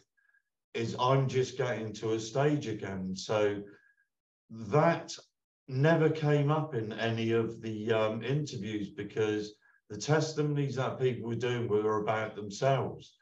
is 0.74 0.96
I'm 1.00 1.28
just 1.28 1.58
getting 1.58 1.94
to 1.94 2.14
a 2.14 2.20
stage 2.20 2.68
again. 2.68 3.16
So 3.16 3.62
that 4.50 5.16
never 5.68 6.10
came 6.10 6.52
up 6.52 6.74
in 6.74 6.94
any 6.94 7.32
of 7.32 7.62
the 7.62 7.92
um, 7.92 8.24
interviews 8.24 8.90
because 8.90 9.54
the 9.90 9.98
testimonies 9.98 10.76
that 10.76 11.00
people 11.00 11.30
were 11.30 11.36
doing 11.36 11.68
were 11.68 12.02
about 12.02 12.36
themselves. 12.36 13.16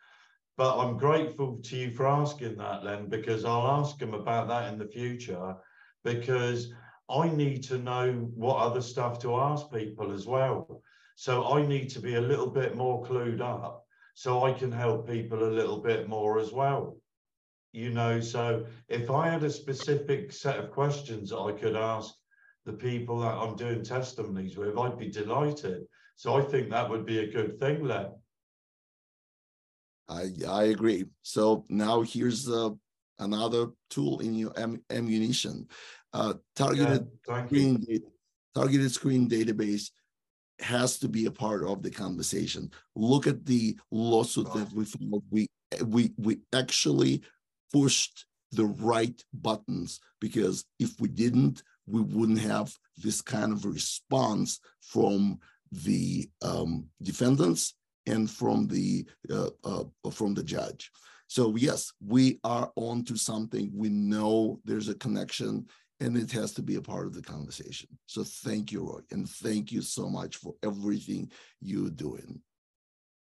But 0.57 0.78
I'm 0.78 0.97
grateful 0.97 1.59
to 1.63 1.76
you 1.76 1.91
for 1.91 2.07
asking 2.07 2.57
that, 2.57 2.84
Len, 2.84 3.09
because 3.09 3.43
I'll 3.43 3.68
ask 3.68 3.97
them 3.97 4.13
about 4.13 4.47
that 4.47 4.72
in 4.72 4.80
the 4.80 4.88
future 4.88 5.55
because 6.03 6.72
I 7.09 7.28
need 7.30 7.63
to 7.63 7.78
know 7.78 8.13
what 8.34 8.57
other 8.57 8.82
stuff 8.82 9.20
to 9.20 9.36
ask 9.36 9.70
people 9.72 10.13
as 10.13 10.26
well. 10.26 10.82
So 11.16 11.45
I 11.53 11.66
need 11.66 11.89
to 11.91 11.99
be 11.99 12.16
a 12.16 12.22
little 12.22 12.49
bit 12.49 12.76
more 12.76 13.05
clued 13.05 13.41
up 13.41 13.86
so 14.13 14.43
I 14.43 14.53
can 14.53 14.72
help 14.72 15.07
people 15.07 15.43
a 15.43 15.55
little 15.57 15.80
bit 15.80 16.07
more 16.07 16.39
as 16.39 16.51
well. 16.51 16.97
You 17.72 17.89
know, 17.89 18.22
so 18.22 18.66
if 18.88 19.09
I 19.09 19.30
had 19.30 19.43
a 19.43 19.49
specific 19.49 20.32
set 20.32 20.59
of 20.59 20.72
questions 20.72 21.34
I 21.34 21.51
could 21.51 21.76
ask 21.76 22.13
the 22.66 22.74
people 22.74 23.20
that 23.20 23.34
I'm 23.34 23.55
doing 23.55 23.84
testimonies 23.84 24.57
with, 24.57 24.78
I'd 24.78 24.97
be 24.97 25.09
delighted. 25.09 25.84
So 26.16 26.36
I 26.36 26.41
think 26.41 26.70
that 26.70 26.89
would 26.89 27.05
be 27.05 27.20
a 27.20 27.32
good 27.32 27.59
thing, 27.59 27.84
Len. 27.84 28.07
I 30.07 30.32
I 30.47 30.63
agree. 30.66 31.05
So 31.22 31.66
now 31.68 32.01
here's 32.01 32.49
uh, 32.49 32.70
another 33.20 33.68
tool 33.89 34.20
in 34.20 34.36
your 34.36 34.53
am, 34.57 34.82
ammunition. 34.89 35.68
Uh, 36.13 36.36
targeted 36.55 37.07
Yeah, 37.28 37.45
screen 37.45 37.86
targeted 38.53 38.91
screen 38.91 39.30
database 39.30 39.89
has 40.60 40.97
to 40.99 41.08
be 41.08 41.26
a 41.26 41.32
part 41.32 41.64
of 41.64 41.84
the 41.84 41.91
conversation. 41.91 42.72
Look 42.95 43.28
at 43.28 43.45
the 43.45 43.78
lawsuit 43.91 44.51
that 44.53 44.72
we 44.74 44.86
filed. 44.86 45.24
We 45.30 45.47
we 45.86 46.12
we 46.18 46.39
actually 46.53 47.22
pushed 47.74 48.26
the 48.51 48.66
right 48.66 49.22
buttons 49.34 49.99
because 50.22 50.66
if 50.80 50.99
we 50.99 51.10
didn't, 51.10 51.64
we 51.88 52.01
wouldn't 52.01 52.39
have 52.39 52.74
this 52.97 53.22
kind 53.22 53.51
of 53.51 53.66
response 53.66 54.60
from 54.82 55.39
the 55.72 56.30
um, 56.41 56.86
defendants 57.01 57.76
and 58.06 58.30
from 58.30 58.68
the 58.68 59.06
uh, 59.32 59.49
uh, 59.64 59.84
from 60.12 60.34
the 60.34 60.43
judge. 60.43 60.91
So 61.28 61.56
yes, 61.56 61.91
we 62.06 62.39
are 62.43 62.72
on 62.76 63.03
to 63.06 63.18
something. 63.18 63.72
We 63.74 63.89
know 63.89 64.60
there's 64.64 64.89
a 64.89 64.95
connection 64.95 65.68
and 66.00 66.18
it 66.18 66.32
has 66.32 66.54
to 66.54 66.62
be 66.62 66.76
a 66.76 66.82
part 66.82 67.06
of 67.06 67.14
the 67.14 67.22
conversation. 67.22 67.89
So 68.06 68.24
thank 68.24 68.72
you, 68.72 68.82
Roy, 68.88 69.02
and 69.12 69.30
thank 69.30 69.72
you 69.72 69.82
so 69.82 70.10
much 70.10 70.38
for 70.38 70.56
everything 70.64 71.32
you're 71.62 71.89
doing. 71.89 72.41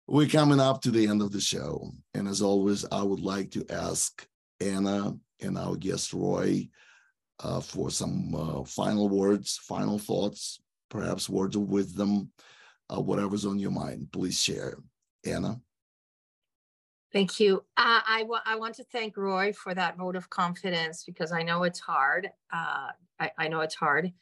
We're 0.08 0.28
coming 0.28 0.60
up 0.60 0.82
to 0.82 0.90
the 0.90 1.06
end 1.06 1.22
of 1.22 1.32
the 1.32 1.40
show. 1.40 1.90
And 2.14 2.28
as 2.28 2.40
always, 2.40 2.84
I 2.92 3.02
would 3.02 3.20
like 3.20 3.50
to 3.52 3.66
ask 3.70 4.26
Ana 4.60 5.16
and 5.40 5.58
our 5.58 5.76
guest 5.76 6.12
Roy 6.12 6.68
uh, 7.40 7.60
for 7.60 7.90
some 7.90 8.34
uh, 8.34 8.64
final 8.64 9.08
words, 9.08 9.58
final 9.62 9.98
thoughts, 9.98 10.60
perhaps 10.90 11.28
words 11.28 11.56
of 11.56 11.62
wisdom, 11.62 12.30
uh, 12.88 13.00
whatever's 13.00 13.44
on 13.44 13.58
your 13.58 13.72
mind. 13.72 14.08
Please 14.12 14.40
share. 14.40 14.78
Ana. 15.26 15.60
Thank 17.12 17.40
you. 17.40 17.58
Uh, 17.76 18.00
I, 18.06 18.24
wa- 18.24 18.42
I 18.44 18.56
want 18.56 18.74
to 18.76 18.84
thank 18.84 19.16
Roy 19.16 19.52
for 19.52 19.74
that 19.74 19.96
vote 19.96 20.16
of 20.16 20.28
confidence 20.28 21.04
because 21.04 21.32
I 21.32 21.42
know 21.42 21.62
it's 21.62 21.80
hard. 21.80 22.30
Uh, 22.52 22.88
I, 23.18 23.30
I 23.38 23.48
know 23.48 23.60
it's 23.60 23.74
hard 23.76 24.12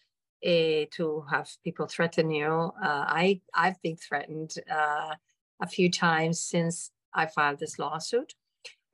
eh, 0.42 0.84
to 0.92 1.24
have 1.30 1.48
people 1.64 1.86
threaten 1.86 2.30
you. 2.30 2.46
Uh, 2.46 2.70
I 3.08 3.40
I've 3.54 3.80
been 3.82 3.96
threatened 3.96 4.54
uh, 4.70 5.14
a 5.62 5.66
few 5.66 5.90
times 5.90 6.40
since 6.40 6.90
I 7.14 7.26
filed 7.26 7.58
this 7.58 7.78
lawsuit, 7.78 8.34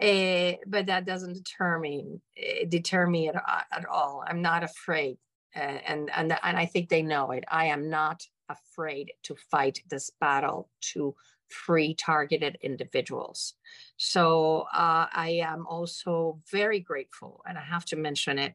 Eh, 0.00 0.56
but 0.66 0.86
that 0.86 1.04
doesn't 1.04 1.34
deter 1.34 1.78
me 1.78 2.20
eh, 2.36 2.64
deter 2.68 3.06
me 3.06 3.28
at, 3.28 3.36
at 3.72 3.86
all. 3.86 4.24
I'm 4.26 4.40
not 4.42 4.62
afraid, 4.62 5.18
uh, 5.56 5.60
and 5.60 6.10
and 6.16 6.38
and 6.42 6.56
I 6.56 6.66
think 6.66 6.88
they 6.88 7.02
know 7.02 7.32
it. 7.32 7.44
I 7.48 7.66
am 7.66 7.90
not 7.90 8.22
afraid 8.48 9.12
to 9.24 9.36
fight 9.50 9.82
this 9.90 10.10
battle 10.20 10.70
to 10.92 11.14
free 11.50 11.94
targeted 11.94 12.58
individuals. 12.62 13.54
So 13.96 14.66
uh, 14.72 15.06
I 15.12 15.40
am 15.44 15.66
also 15.66 16.40
very 16.50 16.80
grateful, 16.80 17.42
and 17.46 17.58
I 17.58 17.62
have 17.62 17.84
to 17.86 17.96
mention 17.96 18.38
it 18.38 18.54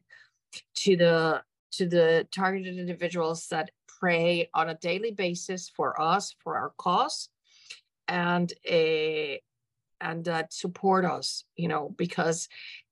to 0.76 0.96
the 0.96 1.42
to 1.72 1.86
the 1.86 2.26
targeted 2.34 2.78
individuals 2.78 3.48
that 3.48 3.70
pray 4.00 4.48
on 4.54 4.68
a 4.68 4.78
daily 4.78 5.10
basis 5.10 5.68
for 5.68 6.00
us, 6.00 6.34
for 6.42 6.56
our 6.56 6.72
cause, 6.78 7.28
and 8.08 8.52
a 8.66 9.40
and 10.00 10.24
that 10.24 10.52
support 10.52 11.04
us. 11.04 11.44
You 11.56 11.68
know, 11.68 11.94
because 11.96 12.48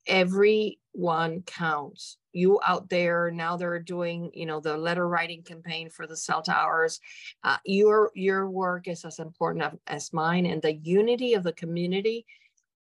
everyone 0.07 1.43
counts. 1.47 2.19
You 2.35 2.61
out 2.67 2.91
there 2.91 3.31
now 3.31 3.57
they're 3.57 3.79
doing, 3.79 4.31
you 4.35 4.45
know, 4.45 4.61
the 4.61 4.77
letter 4.77 5.09
writing 5.09 5.43
campaign 5.43 5.89
for 5.89 6.07
the 6.07 6.17
cell 6.17 6.43
towers. 6.43 7.01
Uh, 7.43 7.57
your 7.65 8.11
your 8.15 8.51
work 8.51 8.89
is 8.89 9.05
as 9.05 9.19
important 9.19 9.81
as 9.87 10.13
mine, 10.13 10.45
and 10.45 10.61
the 10.61 10.75
unity 10.75 11.35
of 11.35 11.45
the 11.45 11.53
community 11.53 12.27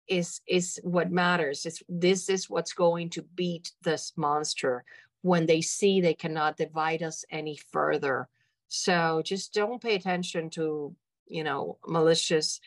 is 0.09 0.41
is 0.47 0.79
what 0.83 1.11
matters. 1.11 1.65
It's 1.67 1.83
this 1.89 2.29
is 2.29 2.51
what's 2.51 2.73
going 2.73 3.11
to 3.11 3.23
beat 3.23 3.73
this 3.83 4.13
monster 4.17 4.85
when 5.23 5.47
they 5.47 5.61
see 5.61 6.01
they 6.01 6.15
cannot 6.15 6.57
divide 6.57 7.03
us 7.03 7.25
any 7.31 7.59
further. 7.73 8.29
So 8.69 9.23
just 9.25 9.53
don't 9.55 9.83
pay 9.83 9.95
attention 9.95 10.51
to 10.51 10.95
you 11.27 11.45
know 11.45 11.79
malicious 11.87 12.61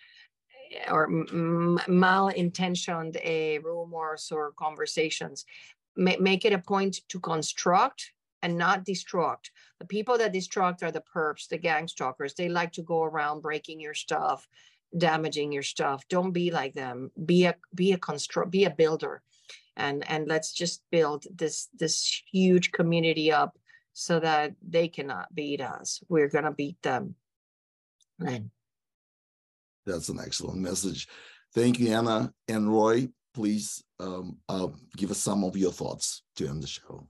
eh, 0.74 0.92
or 0.92 1.10
malintentioned 1.10 3.18
uh, 3.18 3.62
rumors 3.62 4.32
or 4.32 4.54
conversations. 4.58 5.46
Ma- 5.96 6.20
make 6.20 6.46
it 6.46 6.54
a 6.54 6.60
point 6.60 7.00
to 7.10 7.20
construct 7.20 8.12
and 8.42 8.58
not 8.58 8.86
destruct. 8.86 9.50
The 9.80 9.86
people 9.86 10.18
that 10.18 10.34
destruct 10.34 10.84
are 10.84 10.92
the 10.92 11.04
perps, 11.14 11.48
the 11.48 11.58
gang 11.58 11.88
stalkers. 11.88 12.34
They 12.34 12.50
like 12.50 12.72
to 12.74 12.82
go 12.82 13.04
around 13.04 13.42
breaking 13.42 13.80
your 13.80 13.94
stuff, 13.94 14.48
damaging 14.98 15.52
your 15.52 15.64
stuff. 15.64 16.08
Don't 16.10 16.32
be 16.32 16.52
like 16.52 16.74
them. 16.74 17.12
Be 17.26 17.46
a 17.46 17.56
be 17.74 17.92
a 17.94 17.98
construct, 17.98 18.52
be 18.52 18.66
a 18.66 18.70
builder, 18.70 19.22
and 19.76 20.10
and 20.10 20.28
let's 20.28 20.54
just 20.54 20.82
build 20.92 21.26
this 21.34 21.70
this 21.78 22.22
huge 22.32 22.72
community 22.72 23.32
up 23.32 23.58
so 23.94 24.20
that 24.20 24.54
they 24.68 24.88
cannot 24.88 25.34
beat 25.34 25.62
us. 25.62 26.02
We're 26.10 26.30
gonna 26.30 26.52
beat 26.52 26.82
them. 26.82 27.16
And 28.26 28.52
That's 29.86 30.10
an 30.10 30.20
excellent 30.20 30.60
message. 30.60 31.08
Thank 31.54 31.80
you, 31.80 31.94
Ana 31.94 32.34
and 32.48 32.72
Roy. 32.72 33.10
Please 33.34 33.84
um, 34.02 34.38
uh, 34.50 34.68
give 34.98 35.12
us 35.12 35.20
some 35.20 35.44
of 35.44 35.56
your 35.56 35.72
thoughts 35.72 36.24
to 36.36 36.48
end 36.48 36.64
the 36.64 36.68
show. 36.68 37.08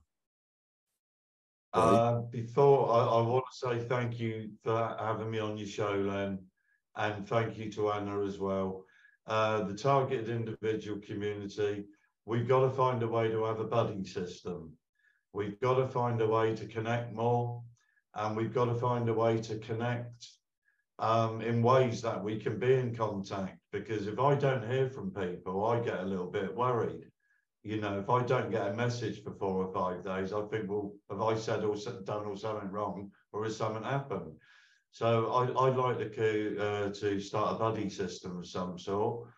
Uh, 1.74 2.20
before 2.30 2.92
I, 2.92 2.98
I 2.98 3.22
want 3.22 3.44
to 3.50 3.68
say 3.68 3.88
thank 3.88 4.20
you 4.20 4.50
for 4.62 4.94
having 4.98 5.30
me 5.30 5.38
on 5.38 5.56
your 5.56 5.66
show, 5.66 5.92
Len, 5.92 6.38
and 6.96 7.26
thank 7.26 7.56
you 7.56 7.72
to 7.72 7.90
Ana 7.92 8.24
as 8.24 8.38
well. 8.38 8.84
Uh, 9.26 9.62
the 9.62 9.74
targeted 9.74 10.28
individual 10.28 11.00
community, 11.00 11.86
we've 12.26 12.46
got 12.46 12.60
to 12.60 12.70
find 12.70 13.02
a 13.02 13.08
way 13.08 13.28
to 13.28 13.44
have 13.44 13.60
a 13.60 13.64
buddy 13.64 14.04
system. 14.04 14.72
We've 15.32 15.58
got 15.60 15.76
to 15.76 15.86
find 15.86 16.20
a 16.20 16.28
way 16.28 16.54
to 16.54 16.66
connect 16.66 17.14
more, 17.14 17.62
and 18.14 18.36
we've 18.36 18.52
got 18.52 18.66
to 18.66 18.74
find 18.74 19.08
a 19.08 19.14
way 19.14 19.40
to 19.40 19.56
connect 19.58 20.26
um, 20.98 21.40
in 21.40 21.62
ways 21.62 22.02
that 22.02 22.22
we 22.22 22.38
can 22.38 22.58
be 22.58 22.74
in 22.74 22.94
contact. 22.94 23.61
Because 23.72 24.06
if 24.06 24.18
I 24.18 24.34
don't 24.34 24.70
hear 24.70 24.88
from 24.88 25.10
people, 25.10 25.64
I 25.64 25.80
get 25.80 26.00
a 26.00 26.04
little 26.04 26.30
bit 26.30 26.54
worried 26.54 27.12
you 27.62 27.80
know, 27.80 27.98
if 27.98 28.10
I 28.10 28.22
don't 28.24 28.50
get 28.50 28.66
a 28.66 28.74
message 28.74 29.22
for 29.22 29.32
four 29.32 29.64
or 29.64 29.72
five 29.72 30.04
days, 30.04 30.32
I 30.32 30.42
think, 30.42 30.68
well, 30.68 30.92
have 31.10 31.22
I 31.22 31.36
said 31.36 31.62
or 31.62 31.76
done 32.04 32.26
or 32.26 32.36
something 32.36 32.70
wrong, 32.70 33.12
or 33.32 33.44
has 33.44 33.56
something 33.56 33.84
happened? 33.84 34.32
So 34.90 35.30
I, 35.32 35.66
I'd 35.66 35.76
like 35.76 36.14
to 36.14 36.58
uh, 36.58 36.88
to 36.90 37.20
start 37.20 37.54
a 37.54 37.58
buddy 37.58 37.88
system 37.88 38.38
of 38.38 38.46
some 38.46 38.78
sort. 38.78 39.28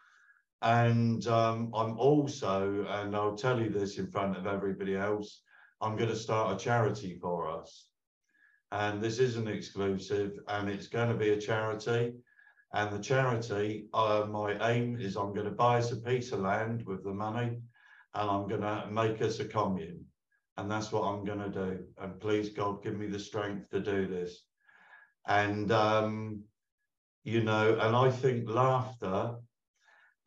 And 0.63 1.27
um, 1.27 1.71
I'm 1.75 1.99
also, 1.99 2.87
and 2.89 3.15
I'll 3.15 3.37
tell 3.37 3.61
you 3.61 3.69
this 3.69 3.99
in 3.99 4.11
front 4.11 4.39
of 4.39 4.47
everybody 4.47 4.97
else, 4.97 5.43
I'm 5.83 5.97
going 5.97 6.09
to 6.09 6.17
start 6.17 6.55
a 6.55 6.65
charity 6.65 7.19
for 7.21 7.47
us. 7.47 7.89
And 8.73 9.03
this 9.03 9.19
isn't 9.19 9.49
exclusive, 9.49 10.39
and 10.49 10.71
it's 10.71 10.87
going 10.87 11.11
to 11.11 11.15
be 11.15 11.31
a 11.31 11.41
charity. 11.41 12.15
And 12.75 12.91
the 12.91 12.99
charity, 12.99 13.87
uh, 13.95 14.27
my 14.29 14.57
aim 14.69 14.99
is 15.01 15.17
I'm 15.17 15.33
going 15.33 15.47
to 15.47 15.53
buy 15.53 15.79
us 15.79 15.93
a 15.93 15.97
piece 15.97 16.33
of 16.33 16.41
land 16.41 16.85
with 16.85 17.05
the 17.05 17.15
money 17.15 17.61
and 18.15 18.31
I'm 18.31 18.49
going 18.49 18.63
to 18.63 18.89
make 18.91 19.23
us 19.23 19.39
a 19.39 19.45
commune. 19.45 20.05
And 20.57 20.69
that's 20.69 20.91
what 20.91 21.05
I'm 21.05 21.25
going 21.25 21.39
to 21.39 21.51
do. 21.51 21.85
And 21.99 22.19
please, 22.19 22.49
God, 22.49 22.83
give 22.83 22.99
me 22.99 23.07
the 23.07 23.19
strength 23.19 23.71
to 23.71 23.79
do 23.79 24.09
this. 24.09 24.43
And, 25.29 25.71
um, 25.71 26.43
you 27.23 27.45
know, 27.45 27.79
and 27.81 27.95
I 27.95 28.11
think 28.11 28.51
laughter 28.51 29.37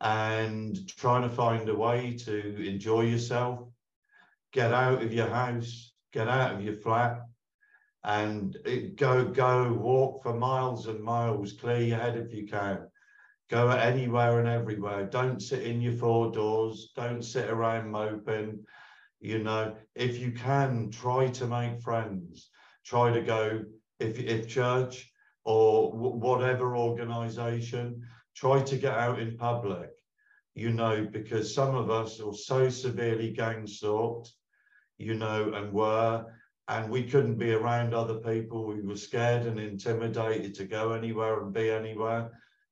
and 0.00 0.88
trying 0.88 1.28
to 1.28 1.34
find 1.34 1.68
a 1.68 1.74
way 1.74 2.16
to 2.24 2.66
enjoy 2.66 3.02
yourself, 3.02 3.68
get 4.54 4.72
out 4.72 5.02
of 5.02 5.12
your 5.12 5.28
house, 5.28 5.92
get 6.14 6.28
out 6.28 6.54
of 6.54 6.62
your 6.62 6.76
flat, 6.76 7.27
and 8.04 8.56
go, 8.96 9.24
go 9.24 9.72
walk 9.72 10.22
for 10.22 10.34
miles 10.34 10.86
and 10.86 11.02
miles, 11.02 11.52
clear 11.52 11.80
your 11.80 11.98
head 11.98 12.16
if 12.16 12.32
you 12.32 12.46
can 12.46 12.86
go 13.48 13.70
anywhere 13.70 14.38
and 14.38 14.48
everywhere. 14.48 15.06
Don't 15.06 15.40
sit 15.40 15.62
in 15.62 15.80
your 15.80 15.94
four 15.94 16.30
doors. 16.30 16.92
Don't 16.94 17.22
sit 17.22 17.48
around 17.48 17.90
moping. 17.90 18.64
You 19.20 19.38
know, 19.38 19.74
if 19.94 20.18
you 20.18 20.32
can, 20.32 20.90
try 20.90 21.28
to 21.28 21.46
make 21.46 21.80
friends. 21.80 22.50
Try 22.84 23.12
to 23.12 23.22
go 23.22 23.64
if 23.98 24.18
if 24.18 24.48
church 24.48 25.10
or 25.44 25.92
whatever 25.92 26.76
organisation. 26.76 28.02
Try 28.36 28.62
to 28.62 28.76
get 28.76 28.94
out 28.94 29.18
in 29.18 29.36
public. 29.36 29.90
You 30.54 30.70
know, 30.70 31.06
because 31.10 31.54
some 31.54 31.74
of 31.74 31.90
us 31.90 32.20
are 32.20 32.34
so 32.34 32.68
severely 32.68 33.30
gang 33.30 33.66
stalked. 33.66 34.32
You 34.98 35.14
know, 35.14 35.52
and 35.54 35.72
were 35.72 36.26
and 36.68 36.90
we 36.90 37.02
couldn't 37.02 37.38
be 37.38 37.52
around 37.52 37.94
other 37.94 38.16
people. 38.16 38.66
We 38.66 38.82
were 38.82 38.96
scared 38.96 39.46
and 39.46 39.58
intimidated 39.58 40.54
to 40.56 40.64
go 40.64 40.92
anywhere 40.92 41.40
and 41.40 41.52
be 41.52 41.70
anywhere. 41.70 42.30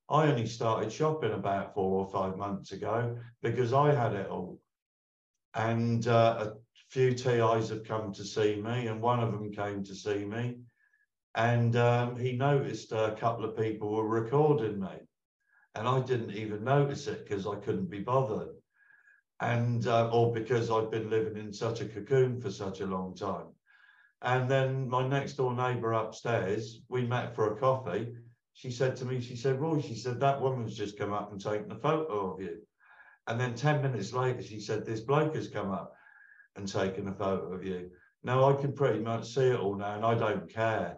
I 0.09 0.27
only 0.27 0.45
started 0.45 0.91
shopping 0.91 1.33
about 1.33 1.73
four 1.73 2.05
or 2.05 2.11
five 2.11 2.37
months 2.37 2.71
ago 2.71 3.17
because 3.41 3.73
I 3.73 3.93
had 3.93 4.13
it 4.13 4.29
all. 4.29 4.61
And 5.55 6.07
uh, 6.07 6.51
a 6.51 6.53
few 6.89 7.13
TIs 7.13 7.69
have 7.69 7.83
come 7.83 8.13
to 8.13 8.23
see 8.23 8.61
me, 8.61 8.87
and 8.87 9.01
one 9.01 9.19
of 9.19 9.31
them 9.31 9.51
came 9.51 9.83
to 9.83 9.95
see 9.95 10.23
me. 10.23 10.59
And 11.33 11.75
um, 11.75 12.15
he 12.17 12.33
noticed 12.33 12.91
a 12.91 13.15
couple 13.19 13.45
of 13.45 13.57
people 13.57 13.89
were 13.89 14.07
recording 14.07 14.79
me. 14.79 14.95
And 15.75 15.87
I 15.87 16.01
didn't 16.01 16.31
even 16.31 16.63
notice 16.63 17.07
it 17.07 17.27
because 17.27 17.45
I 17.47 17.55
couldn't 17.55 17.89
be 17.89 17.99
bothered. 17.99 18.49
And, 19.39 19.85
uh, 19.87 20.09
or 20.11 20.33
because 20.33 20.71
I've 20.71 20.89
been 20.89 21.09
living 21.09 21.37
in 21.37 21.51
such 21.51 21.81
a 21.81 21.85
cocoon 21.85 22.39
for 22.39 22.49
such 22.49 22.81
a 22.81 22.87
long 22.87 23.15
time. 23.15 23.47
And 24.21 24.49
then 24.49 24.89
my 24.89 25.07
next 25.07 25.33
door 25.33 25.53
neighbor 25.53 25.93
upstairs, 25.93 26.81
we 26.89 27.05
met 27.05 27.35
for 27.35 27.53
a 27.53 27.59
coffee. 27.59 28.15
She 28.53 28.71
said 28.71 28.95
to 28.97 29.05
me, 29.05 29.21
she 29.21 29.35
said, 29.35 29.61
Roy, 29.61 29.79
she 29.79 29.95
said, 29.95 30.19
that 30.19 30.41
woman's 30.41 30.75
just 30.75 30.97
come 30.97 31.13
up 31.13 31.31
and 31.31 31.39
taken 31.39 31.71
a 31.71 31.79
photo 31.79 32.33
of 32.33 32.41
you. 32.41 32.57
And 33.27 33.39
then 33.39 33.53
10 33.53 33.83
minutes 33.83 34.13
later, 34.13 34.41
she 34.41 34.59
said, 34.59 34.85
this 34.85 35.01
bloke 35.01 35.35
has 35.35 35.49
come 35.49 35.69
up 35.71 35.93
and 36.55 36.67
taken 36.67 37.07
a 37.07 37.13
photo 37.13 37.53
of 37.53 37.63
you. 37.63 37.91
Now 38.23 38.49
I 38.49 38.59
can 38.59 38.73
pretty 38.73 38.99
much 38.99 39.33
see 39.33 39.49
it 39.49 39.59
all 39.59 39.75
now 39.75 39.95
and 39.95 40.05
I 40.05 40.15
don't 40.15 40.51
care. 40.51 40.97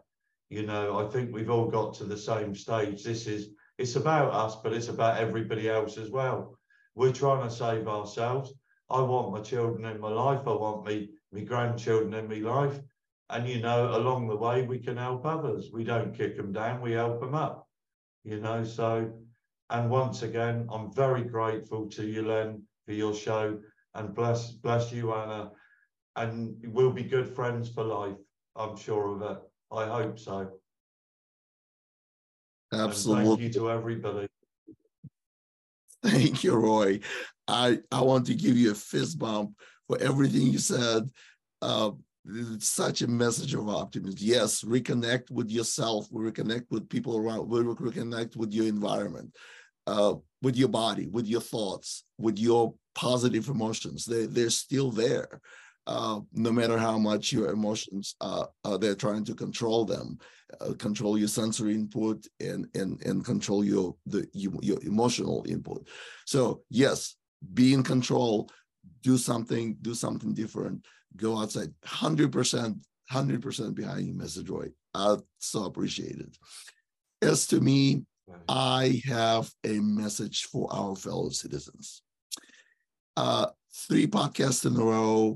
You 0.49 0.65
know, 0.65 1.05
I 1.05 1.11
think 1.11 1.33
we've 1.33 1.49
all 1.49 1.67
got 1.67 1.93
to 1.95 2.05
the 2.05 2.17
same 2.17 2.55
stage. 2.55 3.03
This 3.03 3.27
is, 3.27 3.49
it's 3.77 3.97
about 3.97 4.33
us, 4.33 4.55
but 4.63 4.73
it's 4.73 4.87
about 4.87 5.19
everybody 5.19 5.69
else 5.69 5.97
as 5.97 6.09
well. 6.09 6.57
We're 6.95 7.11
trying 7.11 7.47
to 7.47 7.53
save 7.53 7.87
ourselves. 7.87 8.53
I 8.89 9.01
want 9.01 9.33
my 9.33 9.41
children 9.41 9.85
in 9.85 9.99
my 9.99 10.09
life. 10.09 10.47
I 10.47 10.53
want 10.53 10.85
me, 10.85 11.09
my 11.31 11.41
grandchildren 11.41 12.13
in 12.13 12.29
my 12.29 12.49
life. 12.49 12.79
And, 13.29 13.47
you 13.47 13.61
know, 13.61 13.95
along 13.95 14.27
the 14.27 14.35
way, 14.35 14.63
we 14.63 14.79
can 14.79 14.97
help 14.97 15.25
others. 15.25 15.69
We 15.71 15.83
don't 15.83 16.17
kick 16.17 16.35
them 16.35 16.51
down, 16.51 16.81
we 16.81 16.93
help 16.93 17.19
them 17.19 17.35
up, 17.35 17.67
you 18.23 18.39
know. 18.39 18.63
So, 18.63 19.11
and 19.69 19.89
once 19.89 20.23
again, 20.23 20.67
I'm 20.71 20.91
very 20.93 21.23
grateful 21.23 21.87
to 21.91 22.05
you, 22.05 22.27
Len, 22.27 22.63
for 22.85 22.93
your 22.93 23.13
show. 23.13 23.59
And 23.93 24.15
bless, 24.15 24.51
bless 24.51 24.91
you, 24.91 25.13
Ana. 25.13 25.51
And 26.15 26.55
we'll 26.65 26.91
be 26.91 27.03
good 27.03 27.27
friends 27.35 27.69
for 27.69 27.83
life. 27.83 28.17
I'm 28.55 28.75
sure 28.75 29.15
of 29.15 29.21
it. 29.21 29.37
I 29.71 29.85
hope 29.85 30.17
so. 30.17 30.51
Absolutely. 32.73 33.21
And 33.21 33.29
thank 33.29 33.41
you 33.41 33.53
to 33.61 33.71
everybody. 33.71 34.27
Thank 36.03 36.43
you, 36.43 36.55
Roy. 36.55 36.99
I, 37.47 37.79
I 37.91 38.01
want 38.01 38.25
to 38.27 38.35
give 38.35 38.57
you 38.57 38.71
a 38.71 38.75
fist 38.75 39.19
bump 39.19 39.51
for 39.87 39.99
everything 40.01 40.47
you 40.47 40.59
said. 40.59 41.09
Uh, 41.61 41.91
it's 42.31 42.67
such 42.67 43.01
a 43.01 43.07
message 43.07 43.53
of 43.53 43.69
optimism. 43.69 44.17
Yes, 44.19 44.63
reconnect 44.63 45.31
with 45.31 45.49
yourself, 45.49 46.09
reconnect 46.11 46.65
with 46.69 46.89
people 46.89 47.17
around, 47.17 47.49
reconnect 47.49 48.35
with 48.35 48.53
your 48.53 48.67
environment, 48.67 49.35
uh, 49.87 50.15
with 50.41 50.55
your 50.55 50.69
body, 50.69 51.07
with 51.07 51.27
your 51.27 51.41
thoughts, 51.41 52.03
with 52.17 52.37
your 52.37 52.73
positive 52.95 53.47
emotions. 53.49 54.05
They, 54.05 54.25
they're 54.25 54.49
still 54.49 54.91
there. 54.91 55.41
Uh, 55.87 56.19
no 56.33 56.51
matter 56.51 56.77
how 56.77 56.99
much 56.99 57.31
your 57.31 57.49
emotions 57.49 58.15
uh, 58.21 58.45
uh, 58.63 58.77
they're 58.77 58.93
trying 58.93 59.25
to 59.25 59.33
control 59.33 59.85
them, 59.85 60.19
uh, 60.61 60.73
control 60.77 61.17
your 61.17 61.27
sensory 61.27 61.73
input 61.73 62.27
and 62.39 62.67
and 62.75 63.01
and 63.03 63.25
control 63.25 63.63
your 63.63 63.95
the 64.05 64.27
your 64.33 64.77
emotional 64.83 65.43
input. 65.47 65.87
So 66.25 66.61
yes, 66.69 67.15
be 67.55 67.73
in 67.73 67.81
control, 67.81 68.51
do 69.01 69.17
something, 69.17 69.77
do 69.81 69.95
something 69.95 70.33
different 70.35 70.85
go 71.15 71.37
outside 71.37 71.73
100% 71.85 72.79
100% 73.11 73.75
behind 73.75 74.07
you 74.07 74.13
mr 74.13 74.47
roy 74.49 74.67
i 74.93 75.15
so 75.39 75.65
appreciate 75.65 76.19
it. 76.19 76.37
As 77.21 77.47
to 77.47 77.59
me 77.59 78.03
i 78.47 79.01
have 79.05 79.51
a 79.65 79.79
message 79.79 80.45
for 80.45 80.71
our 80.71 80.95
fellow 80.95 81.29
citizens. 81.29 82.03
Uh, 83.17 83.47
three 83.87 84.07
podcasts 84.07 84.65
in 84.65 84.79
a 84.79 84.83
row 84.83 85.35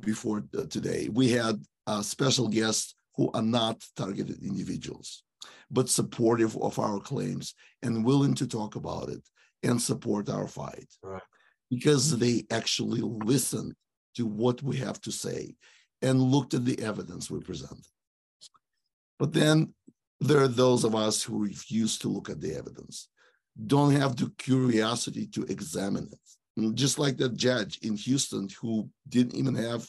before 0.00 0.44
today. 0.70 1.08
We 1.10 1.30
had 1.30 1.56
uh, 1.86 2.02
special 2.02 2.48
guests 2.48 2.94
who 3.16 3.30
are 3.32 3.42
not 3.42 3.82
targeted 3.96 4.42
individuals 4.42 5.24
but 5.70 5.88
supportive 5.88 6.56
of 6.58 6.78
our 6.78 7.00
claims 7.00 7.54
and 7.82 8.04
willing 8.04 8.34
to 8.34 8.46
talk 8.46 8.76
about 8.76 9.08
it 9.08 9.22
and 9.62 9.80
support 9.80 10.28
our 10.28 10.46
fight. 10.46 10.88
Right. 11.02 11.22
because 11.70 12.16
they 12.18 12.44
actually 12.50 13.00
listen 13.02 13.74
to 14.14 14.26
what 14.26 14.62
we 14.62 14.76
have 14.76 15.00
to 15.02 15.12
say 15.12 15.54
and 16.02 16.20
looked 16.20 16.54
at 16.54 16.64
the 16.64 16.80
evidence 16.82 17.30
we 17.30 17.40
presented. 17.40 17.86
But 19.18 19.32
then 19.32 19.74
there 20.20 20.40
are 20.40 20.48
those 20.48 20.84
of 20.84 20.94
us 20.94 21.22
who 21.22 21.44
refuse 21.44 21.98
to 21.98 22.08
look 22.08 22.30
at 22.30 22.40
the 22.40 22.54
evidence, 22.54 23.08
don't 23.66 23.92
have 23.92 24.16
the 24.16 24.32
curiosity 24.38 25.26
to 25.28 25.42
examine 25.44 26.08
it. 26.10 26.74
Just 26.76 26.98
like 26.98 27.16
that 27.18 27.34
judge 27.36 27.78
in 27.82 27.96
Houston 27.96 28.48
who 28.60 28.88
didn't 29.08 29.34
even 29.34 29.54
have 29.54 29.86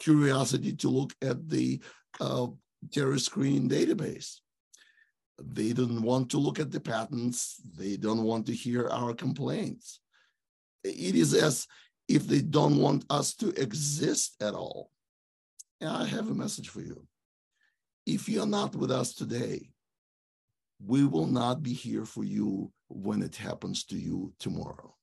curiosity 0.00 0.74
to 0.76 0.88
look 0.88 1.12
at 1.22 1.48
the 1.48 1.80
uh, 2.20 2.46
terrorist 2.92 3.26
screening 3.26 3.68
database. 3.68 4.38
They 5.38 5.72
didn't 5.72 6.02
want 6.02 6.30
to 6.30 6.38
look 6.38 6.60
at 6.60 6.70
the 6.70 6.80
patents. 6.80 7.60
They 7.76 7.96
don't 7.96 8.22
want 8.22 8.46
to 8.46 8.52
hear 8.52 8.88
our 8.88 9.14
complaints. 9.14 10.00
It 10.84 11.14
is 11.14 11.34
as 11.34 11.66
if 12.08 12.26
they 12.26 12.40
don't 12.40 12.78
want 12.78 13.04
us 13.10 13.34
to 13.34 13.48
exist 13.60 14.36
at 14.42 14.54
all. 14.54 14.90
And 15.80 15.90
I 15.90 16.06
have 16.06 16.28
a 16.28 16.34
message 16.34 16.68
for 16.68 16.80
you. 16.80 17.06
If 18.06 18.28
you're 18.28 18.46
not 18.46 18.76
with 18.76 18.90
us 18.90 19.14
today, 19.14 19.70
we 20.84 21.04
will 21.04 21.26
not 21.26 21.62
be 21.62 21.72
here 21.72 22.04
for 22.04 22.24
you 22.24 22.70
when 22.88 23.22
it 23.22 23.36
happens 23.36 23.84
to 23.84 23.96
you 23.96 24.32
tomorrow. 24.38 24.94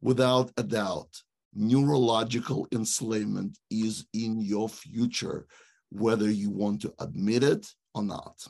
Without 0.00 0.52
a 0.56 0.62
doubt, 0.62 1.22
neurological 1.54 2.68
enslavement 2.72 3.58
is 3.70 4.06
in 4.12 4.40
your 4.40 4.68
future, 4.68 5.46
whether 5.90 6.30
you 6.30 6.50
want 6.50 6.82
to 6.82 6.92
admit 6.98 7.42
it 7.42 7.66
or 7.94 8.02
not. 8.02 8.46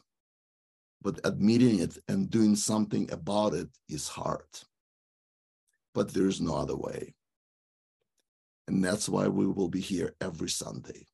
But 1.01 1.20
admitting 1.24 1.78
it 1.78 1.97
and 2.09 2.28
doing 2.28 2.57
something 2.57 3.11
about 3.12 3.55
it 3.55 3.68
is 3.89 4.09
hard. 4.09 4.49
But 5.95 6.12
there's 6.12 6.41
no 6.41 6.57
other 6.57 6.76
way. 6.76 7.14
And 8.68 8.84
that's 8.84 9.08
why 9.08 9.28
we 9.28 9.46
will 9.46 9.70
be 9.70 9.80
here 9.80 10.14
every 10.20 10.50
Sunday, 10.50 11.06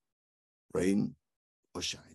rain 0.74 1.14
or 1.72 1.82
shine. 1.82 2.13